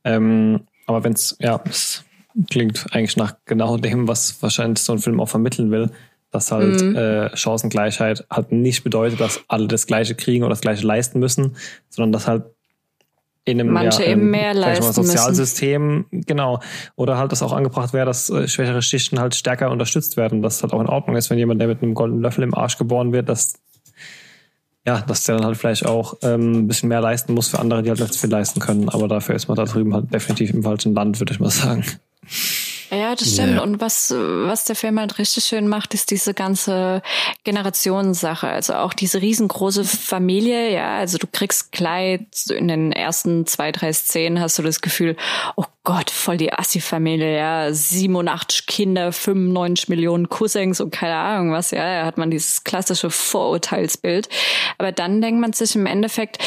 Ähm, 0.05 0.68
aber 0.87 1.03
wenn 1.03 1.14
es 1.14 1.37
ja, 1.41 1.61
es 1.68 2.05
klingt 2.51 2.87
eigentlich 2.93 3.16
nach 3.16 3.35
genau 3.45 3.76
dem, 3.76 4.09
was 4.09 4.43
wahrscheinlich 4.43 4.80
so 4.80 4.93
ein 4.93 4.99
Film 4.99 5.20
auch 5.20 5.28
vermitteln 5.28 5.70
will, 5.70 5.91
dass 6.30 6.51
halt 6.51 6.82
mhm. 6.82 6.97
äh, 6.97 7.37
Chancengleichheit 7.37 8.26
halt 8.30 8.51
nicht 8.51 8.82
bedeutet, 8.82 9.20
dass 9.20 9.41
alle 9.49 9.68
das 9.68 9.87
Gleiche 9.87 10.14
kriegen 10.14 10.43
oder 10.43 10.51
das 10.51 10.61
Gleiche 10.61 10.87
leisten 10.87 11.20
müssen, 11.20 11.57
sondern 11.91 12.12
dass 12.12 12.26
halt 12.26 12.45
in 13.45 13.61
einem 13.61 13.72
Manche 13.72 14.03
ja, 14.03 14.11
eben 14.11 14.30
mehr 14.30 14.55
leisten 14.55 14.93
Sozialsystem, 14.93 16.07
müssen. 16.11 16.24
genau, 16.26 16.61
oder 16.97 17.18
halt 17.18 17.30
das 17.30 17.43
auch 17.43 17.53
angebracht 17.53 17.93
wäre, 17.93 18.07
dass 18.07 18.30
äh, 18.30 18.49
schwächere 18.49 18.80
Schichten 18.80 19.20
halt 19.20 19.35
stärker 19.35 19.70
unterstützt 19.70 20.16
werden, 20.16 20.41
dass 20.41 20.62
halt 20.62 20.72
auch 20.72 20.80
in 20.80 20.89
Ordnung 20.89 21.16
ist, 21.16 21.28
wenn 21.30 21.39
jemand, 21.39 21.61
der 21.61 21.68
mit 21.68 21.82
einem 21.82 21.95
goldenen 21.95 22.22
Löffel 22.22 22.43
im 22.43 22.55
Arsch 22.55 22.78
geboren 22.78 23.12
wird, 23.12 23.28
dass 23.28 23.55
ja, 24.87 25.01
dass 25.01 25.24
der 25.24 25.37
dann 25.37 25.47
halt 25.47 25.57
vielleicht 25.57 25.87
auch 25.87 26.18
ähm, 26.22 26.53
ein 26.53 26.68
bisschen 26.68 26.91
mehr 26.91 27.01
leisten 27.01 27.32
muss 27.32 27.49
für 27.49 27.59
andere, 27.59 27.82
die 27.82 27.89
halt 27.89 28.01
nicht 28.01 28.12
so 28.12 28.20
viel 28.20 28.30
leisten 28.30 28.61
können. 28.61 28.91
Aber 28.91 29.09
dafür 29.09 29.35
ist 29.35 29.49
man 29.49 29.57
da 29.57 29.64
drüben 29.64 29.95
halt 29.95 30.12
definitiv 30.12 30.53
im 30.53 30.62
falschen 30.62 30.95
Land, 30.95 31.20
würde 31.20 31.32
ich 31.32 31.41
mal 31.41 31.49
sagen. 31.51 31.85
Ja, 32.91 33.14
das 33.14 33.33
stimmt. 33.33 33.55
Ja. 33.57 33.62
Und 33.62 33.81
was, 33.81 34.14
was 34.16 34.64
der 34.64 34.77
Film 34.77 35.01
halt 35.01 35.18
richtig 35.18 35.45
schön 35.45 35.68
macht, 35.68 35.95
ist 35.95 36.11
diese 36.11 36.35
ganze 36.35 37.03
Generationensache. 37.45 38.49
Also 38.49 38.75
auch 38.75 38.93
diese 38.93 39.20
riesengroße 39.20 39.85
Familie, 39.85 40.72
ja. 40.72 40.99
Also 40.99 41.18
du 41.18 41.27
kriegst 41.27 41.72
gleich 41.72 42.20
in 42.51 42.68
den 42.68 42.93
ersten 42.93 43.47
zwei, 43.47 43.72
drei 43.72 43.93
Szenen 43.93 44.41
hast 44.41 44.59
du 44.59 44.62
das 44.62 44.81
Gefühl, 44.81 45.16
oh 45.57 45.64
Gott, 45.83 46.11
voll 46.11 46.37
die 46.37 46.53
Assi-Familie, 46.53 47.37
ja. 47.37 47.72
87 47.72 48.66
Kinder, 48.66 49.12
95 49.12 49.89
Millionen 49.89 50.29
Cousins 50.29 50.81
und 50.81 50.91
keine 50.91 51.16
Ahnung 51.16 51.53
was, 51.53 51.70
ja. 51.70 52.01
Da 52.01 52.07
hat 52.07 52.18
man 52.18 52.31
dieses 52.31 52.64
klassische 52.64 53.11
Vorurteilsbild. 53.11 54.29
Aber 54.79 54.93
dann 54.93 55.20
denkt 55.20 55.41
man 55.41 55.53
sich 55.53 55.75
im 55.75 55.87
Endeffekt, 55.87 56.39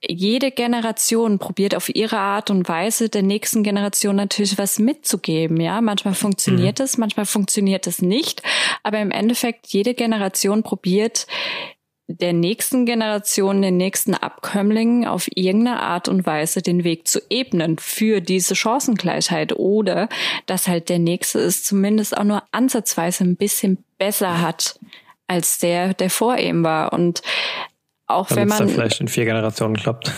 jede 0.00 0.50
Generation 0.52 1.38
probiert 1.38 1.74
auf 1.74 1.88
ihre 1.88 2.18
Art 2.18 2.50
und 2.50 2.68
Weise 2.68 3.08
der 3.08 3.22
nächsten 3.22 3.62
Generation 3.64 4.16
natürlich 4.16 4.56
was 4.56 4.78
mitzugeben. 4.78 5.60
Ja, 5.60 5.80
manchmal 5.80 6.14
funktioniert 6.14 6.78
mhm. 6.78 6.84
es, 6.84 6.98
manchmal 6.98 7.26
funktioniert 7.26 7.86
es 7.86 8.00
nicht. 8.00 8.42
Aber 8.82 9.00
im 9.00 9.10
Endeffekt, 9.10 9.68
jede 9.68 9.94
Generation 9.94 10.62
probiert 10.62 11.26
der 12.06 12.32
nächsten 12.32 12.86
Generation, 12.86 13.60
den 13.60 13.76
nächsten 13.76 14.14
Abkömmlingen 14.14 15.06
auf 15.06 15.28
irgendeine 15.34 15.80
Art 15.80 16.08
und 16.08 16.24
Weise 16.24 16.62
den 16.62 16.82
Weg 16.82 17.06
zu 17.06 17.20
ebnen 17.28 17.76
für 17.78 18.22
diese 18.22 18.56
Chancengleichheit 18.56 19.52
oder 19.54 20.08
dass 20.46 20.68
halt 20.68 20.88
der 20.88 21.00
nächste 21.00 21.40
es 21.40 21.64
zumindest 21.64 22.16
auch 22.16 22.24
nur 22.24 22.44
ansatzweise 22.50 23.24
ein 23.24 23.36
bisschen 23.36 23.84
besser 23.98 24.40
hat 24.40 24.78
als 25.26 25.58
der, 25.58 25.92
der 25.92 26.08
vor 26.08 26.38
ihm 26.38 26.64
war. 26.64 26.94
Und 26.94 27.20
auch 28.08 28.30
wenn 28.30 28.48
man. 28.48 28.58
Dann 28.58 28.68
vielleicht 28.68 29.00
in 29.00 29.08
vier 29.08 29.24
Generationen 29.24 29.76
klappt. 29.76 30.12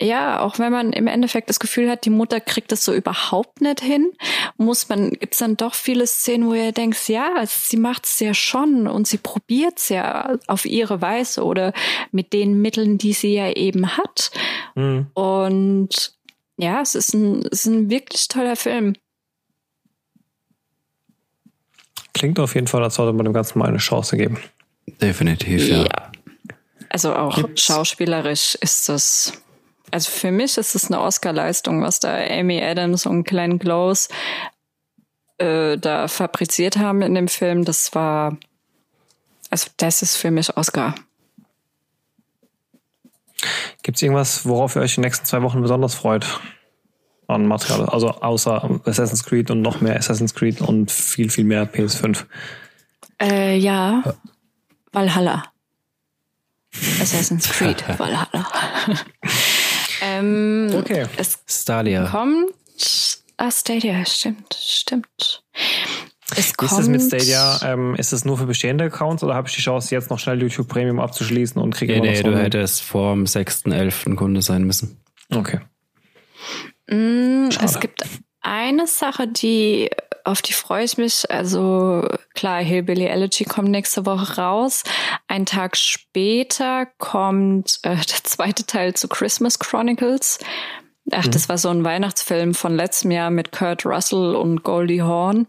Ja, 0.00 0.40
auch 0.40 0.60
wenn 0.60 0.70
man 0.70 0.92
im 0.92 1.08
Endeffekt 1.08 1.50
das 1.50 1.58
Gefühl 1.58 1.90
hat, 1.90 2.04
die 2.04 2.10
Mutter 2.10 2.40
kriegt 2.40 2.70
das 2.70 2.84
so 2.84 2.94
überhaupt 2.94 3.60
nicht 3.60 3.80
hin, 3.80 4.12
muss 4.56 4.88
man, 4.88 5.10
gibt's 5.10 5.38
dann 5.38 5.56
doch 5.56 5.74
viele 5.74 6.06
Szenen, 6.06 6.48
wo 6.48 6.54
ihr 6.54 6.70
denkt, 6.70 7.08
ja, 7.08 7.42
sie 7.46 7.78
macht's 7.78 8.20
ja 8.20 8.32
schon 8.32 8.86
und 8.86 9.08
sie 9.08 9.18
probiert's 9.18 9.88
ja 9.88 10.38
auf 10.46 10.66
ihre 10.66 11.02
Weise 11.02 11.42
oder 11.44 11.72
mit 12.12 12.32
den 12.32 12.62
Mitteln, 12.62 12.96
die 12.96 13.12
sie 13.12 13.34
ja 13.34 13.50
eben 13.50 13.96
hat. 13.96 14.30
Mhm. 14.76 15.08
Und 15.14 16.12
ja, 16.58 16.80
es 16.80 16.94
ist 16.94 17.14
ein, 17.14 17.40
es 17.50 17.64
ist 17.64 17.66
ein 17.66 17.90
wirklich 17.90 18.28
toller 18.28 18.54
Film. 18.54 18.94
Klingt 22.14 22.38
auf 22.38 22.54
jeden 22.54 22.68
Fall, 22.68 22.84
als 22.84 22.94
sollte 22.94 23.12
man 23.14 23.24
dem 23.24 23.34
Ganzen 23.34 23.58
mal 23.58 23.68
eine 23.68 23.78
Chance 23.78 24.16
geben. 24.16 24.38
Definitiv, 25.00 25.68
ja. 25.68 25.82
ja. 25.82 26.07
Also 26.90 27.14
auch 27.14 27.36
Gibt's? 27.36 27.62
schauspielerisch 27.62 28.54
ist 28.56 28.88
das, 28.88 29.32
also 29.90 30.10
für 30.10 30.30
mich 30.30 30.56
ist 30.56 30.74
es 30.74 30.90
eine 30.90 31.00
Oscar-Leistung, 31.00 31.82
was 31.82 32.00
da 32.00 32.16
Amy 32.16 32.62
Adams 32.62 33.06
und 33.06 33.24
Glenn 33.24 33.58
Close 33.58 34.08
äh, 35.38 35.76
da 35.78 36.08
fabriziert 36.08 36.76
haben 36.76 37.02
in 37.02 37.14
dem 37.14 37.28
Film. 37.28 37.64
Das 37.64 37.94
war, 37.94 38.36
also 39.50 39.68
das 39.76 40.02
ist 40.02 40.16
für 40.16 40.30
mich 40.30 40.56
Oscar. 40.56 40.94
Gibt 43.82 43.96
es 43.96 44.02
irgendwas, 44.02 44.46
worauf 44.46 44.76
ihr 44.76 44.82
euch 44.82 44.96
die 44.96 45.00
nächsten 45.00 45.24
zwei 45.24 45.42
Wochen 45.42 45.62
besonders 45.62 45.94
freut? 45.94 46.26
An 47.28 47.46
Material, 47.46 47.86
also 47.90 48.08
außer 48.08 48.80
Assassin's 48.86 49.22
Creed 49.22 49.50
und 49.50 49.60
noch 49.60 49.82
mehr 49.82 49.96
Assassin's 49.96 50.34
Creed 50.34 50.62
und 50.62 50.90
viel, 50.90 51.28
viel 51.28 51.44
mehr 51.44 51.70
PS5. 51.70 52.24
Äh, 53.20 53.58
ja, 53.58 54.02
Valhalla. 54.92 55.44
Assassin's 57.00 57.48
Creed 57.48 57.82
Valhalla. 57.98 58.46
ähm, 60.02 60.70
okay. 60.76 61.06
Es 61.16 61.38
Stadia. 61.46 62.08
kommt. 62.08 62.52
Ah, 63.36 63.50
Stadia, 63.50 64.04
stimmt, 64.04 64.54
stimmt. 64.54 65.42
Es 66.36 66.54
kommt, 66.56 66.72
ist 66.72 66.78
es 66.78 66.88
mit 66.88 67.02
Stadia, 67.02 67.60
ähm, 67.62 67.94
ist 67.94 68.12
es 68.12 68.24
nur 68.24 68.36
für 68.36 68.46
bestehende 68.46 68.84
Accounts 68.84 69.22
oder 69.22 69.34
habe 69.34 69.48
ich 69.48 69.54
die 69.54 69.62
Chance, 69.62 69.94
jetzt 69.94 70.10
noch 70.10 70.18
schnell 70.18 70.40
YouTube 70.40 70.68
Premium 70.68 71.00
abzuschließen 71.00 71.60
und 71.60 71.74
kriege 71.74 71.92
nee, 71.92 71.98
immer 71.98 72.06
nee, 72.06 72.22
du 72.22 72.36
hättest 72.36 72.82
vor 72.82 73.14
dem 73.14 73.24
6.11. 73.24 74.14
Kunde 74.16 74.42
sein 74.42 74.64
müssen. 74.64 75.00
Okay. 75.34 75.60
Mm, 76.90 77.48
es 77.62 77.80
gibt 77.80 78.04
eine 78.42 78.86
Sache, 78.86 79.28
die 79.28 79.90
auf 80.24 80.42
die 80.42 80.52
freue 80.52 80.84
ich 80.84 80.98
mich. 80.98 81.30
Also 81.30 82.08
klar, 82.34 82.60
Hillbilly 82.60 83.06
Elegy 83.06 83.44
kommt 83.44 83.70
nächste 83.70 84.06
Woche 84.06 84.40
raus. 84.40 84.84
Ein 85.26 85.46
Tag 85.46 85.76
später 85.76 86.86
kommt 86.98 87.78
äh, 87.82 87.96
der 87.96 88.24
zweite 88.24 88.66
Teil 88.66 88.94
zu 88.94 89.08
Christmas 89.08 89.58
Chronicles. 89.58 90.38
Ach, 91.12 91.26
mhm. 91.26 91.30
das 91.30 91.48
war 91.48 91.58
so 91.58 91.68
ein 91.68 91.84
Weihnachtsfilm 91.84 92.54
von 92.54 92.74
letztem 92.74 93.10
Jahr 93.10 93.30
mit 93.30 93.52
Kurt 93.52 93.86
Russell 93.86 94.34
und 94.34 94.62
Goldie 94.62 95.02
Hawn. 95.02 95.46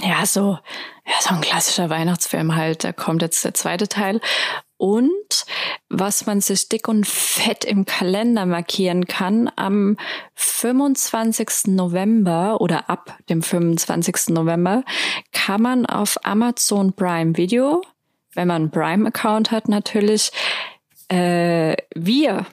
Ja, 0.00 0.24
so, 0.26 0.58
ja, 1.06 1.14
so 1.20 1.34
ein 1.34 1.40
klassischer 1.40 1.90
Weihnachtsfilm 1.90 2.54
halt. 2.54 2.84
Da 2.84 2.92
kommt 2.92 3.22
jetzt 3.22 3.44
der 3.44 3.54
zweite 3.54 3.88
Teil. 3.88 4.20
Und 4.78 5.44
was 5.88 6.24
man 6.26 6.40
sich 6.40 6.68
dick 6.68 6.88
und 6.88 7.06
fett 7.06 7.64
im 7.64 7.84
Kalender 7.84 8.46
markieren 8.46 9.06
kann, 9.06 9.50
am 9.56 9.96
25. 10.36 11.66
November 11.66 12.60
oder 12.60 12.88
ab 12.88 13.18
dem 13.28 13.42
25. 13.42 14.28
November 14.28 14.84
kann 15.32 15.62
man 15.62 15.84
auf 15.84 16.24
Amazon 16.24 16.92
Prime 16.92 17.36
Video, 17.36 17.82
wenn 18.34 18.48
man 18.48 18.62
einen 18.62 18.70
Prime-Account 18.70 19.50
hat 19.50 19.68
natürlich, 19.68 20.30
äh, 21.08 21.74
wir 21.94 22.46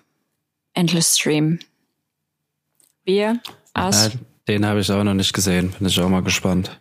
Endless 0.74 1.18
Stream. 1.18 1.60
Wir, 3.04 3.40
us. 3.78 4.06
Ja, 4.14 4.20
den 4.48 4.66
habe 4.66 4.80
ich 4.80 4.92
auch 4.92 5.04
noch 5.04 5.14
nicht 5.14 5.34
gesehen. 5.34 5.74
Bin 5.78 5.88
ich 5.88 6.00
auch 6.02 6.10
mal 6.10 6.24
gespannt. 6.24 6.80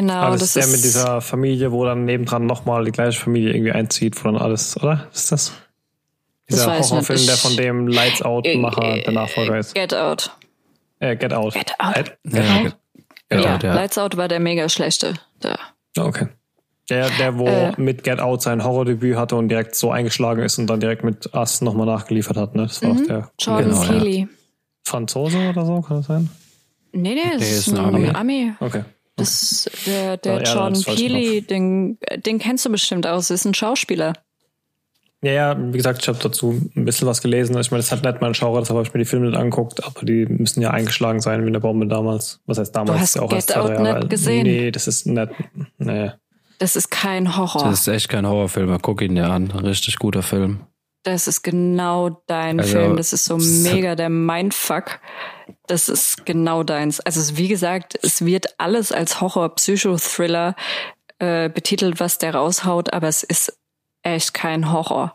Genau. 0.00 0.14
Aber 0.14 0.38
das, 0.38 0.54
das 0.54 0.56
ist 0.56 0.64
der 0.64 0.66
mit 0.76 0.82
dieser 0.82 1.20
Familie, 1.20 1.72
wo 1.72 1.84
dann 1.84 2.06
nebendran 2.06 2.46
nochmal 2.46 2.86
die 2.86 2.90
gleiche 2.90 3.20
Familie 3.20 3.52
irgendwie 3.52 3.72
einzieht, 3.72 4.18
wo 4.18 4.28
dann 4.28 4.38
alles, 4.38 4.74
oder? 4.82 5.08
ist 5.12 5.30
das? 5.30 5.52
Dieser 6.48 6.74
das 6.74 6.90
Horrorfilm, 6.90 7.26
der 7.26 7.36
von 7.36 7.54
dem 7.54 7.86
Lights 7.86 8.22
Out-Macher 8.22 8.96
äh, 8.96 9.02
der 9.02 9.12
Nachfolger 9.12 9.58
ist. 9.58 9.74
Get 9.74 9.94
Out. 9.94 10.34
Äh, 11.00 11.16
Get 11.16 11.34
Out. 11.34 11.52
Get 11.52 11.72
Out. 11.78 11.94
Get, 11.94 12.18
get, 12.24 12.44
ja, 12.44 12.62
get, 12.62 12.76
get 13.28 13.44
ja, 13.44 13.54
out, 13.54 13.62
ja, 13.62 13.74
Lights 13.74 13.98
Out 13.98 14.16
war 14.16 14.28
der 14.28 14.40
mega 14.40 14.70
schlechte. 14.70 15.14
Der. 15.42 15.58
Okay. 15.98 16.28
Der, 16.88 17.10
der, 17.10 17.38
wo 17.38 17.46
äh, 17.46 17.74
mit 17.76 18.02
Get 18.02 18.20
Out 18.20 18.40
sein 18.40 18.64
Horrordebüt 18.64 19.16
hatte 19.16 19.36
und 19.36 19.50
direkt 19.50 19.74
so 19.74 19.90
eingeschlagen 19.90 20.42
ist 20.42 20.58
und 20.58 20.66
dann 20.66 20.80
direkt 20.80 21.04
mit 21.04 21.34
Us 21.34 21.60
nochmal 21.60 21.86
nachgeliefert 21.86 22.38
hat, 22.38 22.54
ne? 22.54 22.62
Das 22.62 22.82
war 22.82 22.94
mhm. 22.94 23.00
auch 23.02 23.06
der. 23.06 23.30
Jordan 23.38 24.00
genau. 24.00 24.28
Franzose 24.82 25.50
oder 25.50 25.66
so, 25.66 25.82
kann 25.82 25.98
das 25.98 26.06
sein? 26.06 26.30
Nee, 26.92 27.14
nee, 27.14 27.36
ist, 27.36 27.68
ist 27.68 27.78
ein 27.78 27.78
Ami. 27.84 28.08
Ami. 28.08 28.52
Okay. 28.60 28.82
Das, 29.20 29.70
der 29.86 30.16
der 30.16 30.42
ja, 30.42 30.54
Jordan 30.54 30.82
Peele, 30.82 31.42
den, 31.42 31.98
den 32.24 32.38
kennst 32.38 32.64
du 32.64 32.70
bestimmt 32.70 33.06
auch. 33.06 33.16
Das 33.16 33.30
ist 33.30 33.44
ein 33.44 33.54
Schauspieler. 33.54 34.14
Ja, 35.22 35.32
ja, 35.32 35.56
wie 35.58 35.76
gesagt, 35.76 36.00
ich 36.00 36.08
habe 36.08 36.18
dazu 36.22 36.60
ein 36.74 36.84
bisschen 36.86 37.06
was 37.06 37.20
gelesen. 37.20 37.58
Ich 37.58 37.70
meine, 37.70 37.82
das 37.82 37.92
hat 37.92 38.02
nicht 38.02 38.22
mein 38.22 38.32
Genre, 38.32 38.60
deshalb 38.60 38.78
habe 38.78 38.88
ich 38.88 38.94
mir 38.94 39.00
die 39.00 39.06
Filme 39.06 39.26
nicht 39.28 39.38
angeguckt, 39.38 39.84
aber 39.84 40.06
die 40.06 40.24
müssen 40.26 40.62
ja 40.62 40.70
eingeschlagen 40.70 41.20
sein 41.20 41.42
wie 41.44 41.48
eine 41.48 41.60
Bombe 41.60 41.86
damals. 41.86 42.40
Was 42.46 42.58
heißt 42.58 42.74
damals? 42.74 42.96
Du 42.96 43.00
hast 43.00 43.16
ja 43.16 43.22
auch 43.22 43.28
Get 43.28 43.54
Out 43.54 43.80
nicht 43.80 44.10
gesehen? 44.10 44.44
Nee, 44.44 44.70
das 44.70 44.88
ist 44.88 45.06
nicht, 45.06 45.30
nee. 45.78 46.10
Das 46.58 46.76
ist 46.76 46.90
kein 46.90 47.36
Horror. 47.36 47.64
Das 47.64 47.80
ist 47.80 47.88
echt 47.88 48.08
kein 48.08 48.26
Horrorfilm. 48.26 48.76
Guck 48.80 49.02
ihn 49.02 49.14
dir 49.14 49.30
an. 49.30 49.50
Richtig 49.50 49.98
guter 49.98 50.22
Film. 50.22 50.60
Das 51.02 51.26
ist 51.26 51.42
genau 51.42 52.22
dein 52.26 52.60
also, 52.60 52.72
Film. 52.72 52.96
Das 52.96 53.14
ist 53.14 53.24
so 53.24 53.38
mega 53.38 53.94
der 53.94 54.10
Mindfuck. 54.10 55.00
Das 55.70 55.88
ist 55.88 56.26
genau 56.26 56.64
deins. 56.64 56.98
Also 56.98 57.36
wie 57.36 57.46
gesagt, 57.46 57.96
es 58.02 58.24
wird 58.24 58.58
alles 58.58 58.90
als 58.90 59.20
Horror-Psychothriller 59.20 60.56
äh, 61.20 61.48
betitelt, 61.48 62.00
was 62.00 62.18
der 62.18 62.34
raushaut, 62.34 62.92
aber 62.92 63.06
es 63.06 63.22
ist 63.22 63.56
echt 64.02 64.34
kein 64.34 64.72
Horror. 64.72 65.14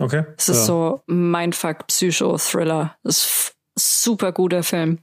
Okay. 0.00 0.24
Es 0.36 0.48
ist 0.48 0.58
ja. 0.58 0.64
so 0.64 1.02
Mindfuck-Psychothriller. 1.06 2.96
Das 3.04 3.18
ist 3.18 3.54
super 3.78 4.32
guter 4.32 4.64
Film. 4.64 4.98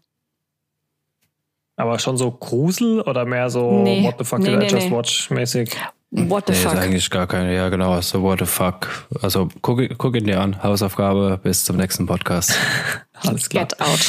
Aber 1.78 1.98
schon 1.98 2.18
so 2.18 2.30
Grusel 2.30 3.00
oder 3.00 3.24
mehr 3.24 3.50
so 3.50 3.84
nee, 3.84 4.04
What 4.04 4.16
the 4.18 4.26
fuck 4.26 4.40
nee, 4.40 4.50
did 4.50 4.60
nee, 4.60 4.68
I 4.68 4.70
just 4.70 4.90
nee. 4.90 4.92
watch 4.92 5.30
mäßig? 5.32 5.78
What 6.12 6.48
the 6.48 6.52
nee, 6.52 6.60
fuck? 6.60 6.74
ist 6.74 6.80
eigentlich 6.80 7.10
gar 7.10 7.26
keine, 7.26 7.56
ja 7.56 7.70
genau, 7.70 8.02
so 8.02 8.22
what 8.22 8.40
the 8.40 8.46
fuck. 8.46 9.08
Also 9.22 9.48
guck, 9.62 9.80
guck 9.98 10.16
ihn 10.18 10.26
dir 10.26 10.42
an. 10.42 10.62
Hausaufgabe 10.62 11.40
bis 11.42 11.64
zum 11.64 11.78
nächsten 11.78 12.06
Podcast. 12.06 12.54
Alles 13.14 13.48
klar. 13.48 13.66
Get 13.66 13.80
out. 13.80 14.00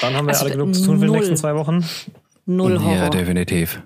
Dann 0.00 0.14
haben 0.14 0.26
wir 0.26 0.32
also 0.32 0.44
alle 0.44 0.54
genug 0.54 0.74
zu 0.74 0.84
tun 0.84 0.98
für 0.98 1.06
die 1.06 1.12
nächsten 1.12 1.36
zwei 1.36 1.54
Wochen. 1.54 1.84
Null 2.46 2.80
Horror. 2.80 2.94
Ja, 2.94 3.08
definitiv. 3.10 3.82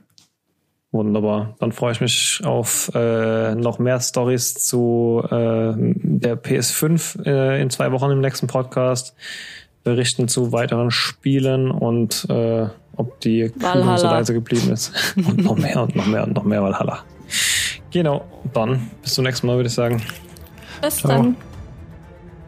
Wunderbar. 0.92 1.57
Dann 1.59 1.72
freue 1.72 1.92
ich 1.92 2.00
mich 2.00 2.40
auf 2.44 2.90
äh, 2.94 3.55
noch 3.57 3.80
mehr 3.80 4.00
Stories 4.00 4.55
zu 4.55 5.22
äh, 5.24 5.72
der 5.76 6.40
PS5 6.40 7.26
äh, 7.26 7.61
in 7.61 7.68
zwei 7.70 7.90
Wochen 7.90 8.11
im 8.12 8.20
nächsten 8.20 8.46
Podcast. 8.46 9.14
Berichten 9.82 10.28
zu 10.28 10.52
weiteren 10.52 10.90
Spielen 10.90 11.70
und 11.70 12.26
äh, 12.30 12.66
ob 12.96 13.20
die 13.20 13.50
Kühlung 13.50 13.98
so 13.98 14.07
leise 14.07 14.34
geblieben 14.34 14.70
ist. 14.70 14.92
und 15.16 15.44
noch 15.44 15.57
mehr 15.57 15.82
und 15.82 15.96
noch 15.96 16.07
mehr 16.07 16.24
und 16.24 16.34
noch 16.34 16.44
mehr 16.44 16.62
Valhalla. 16.62 17.00
Genau, 17.90 18.24
dann 18.52 18.90
bis 19.02 19.14
zum 19.14 19.24
nächsten 19.24 19.46
Mal, 19.46 19.57
würde 19.57 19.68
ich 19.68 19.74
sagen. 19.74 20.00
Bis 20.80 20.98
Ciao. 20.98 21.11
dann. 21.11 21.36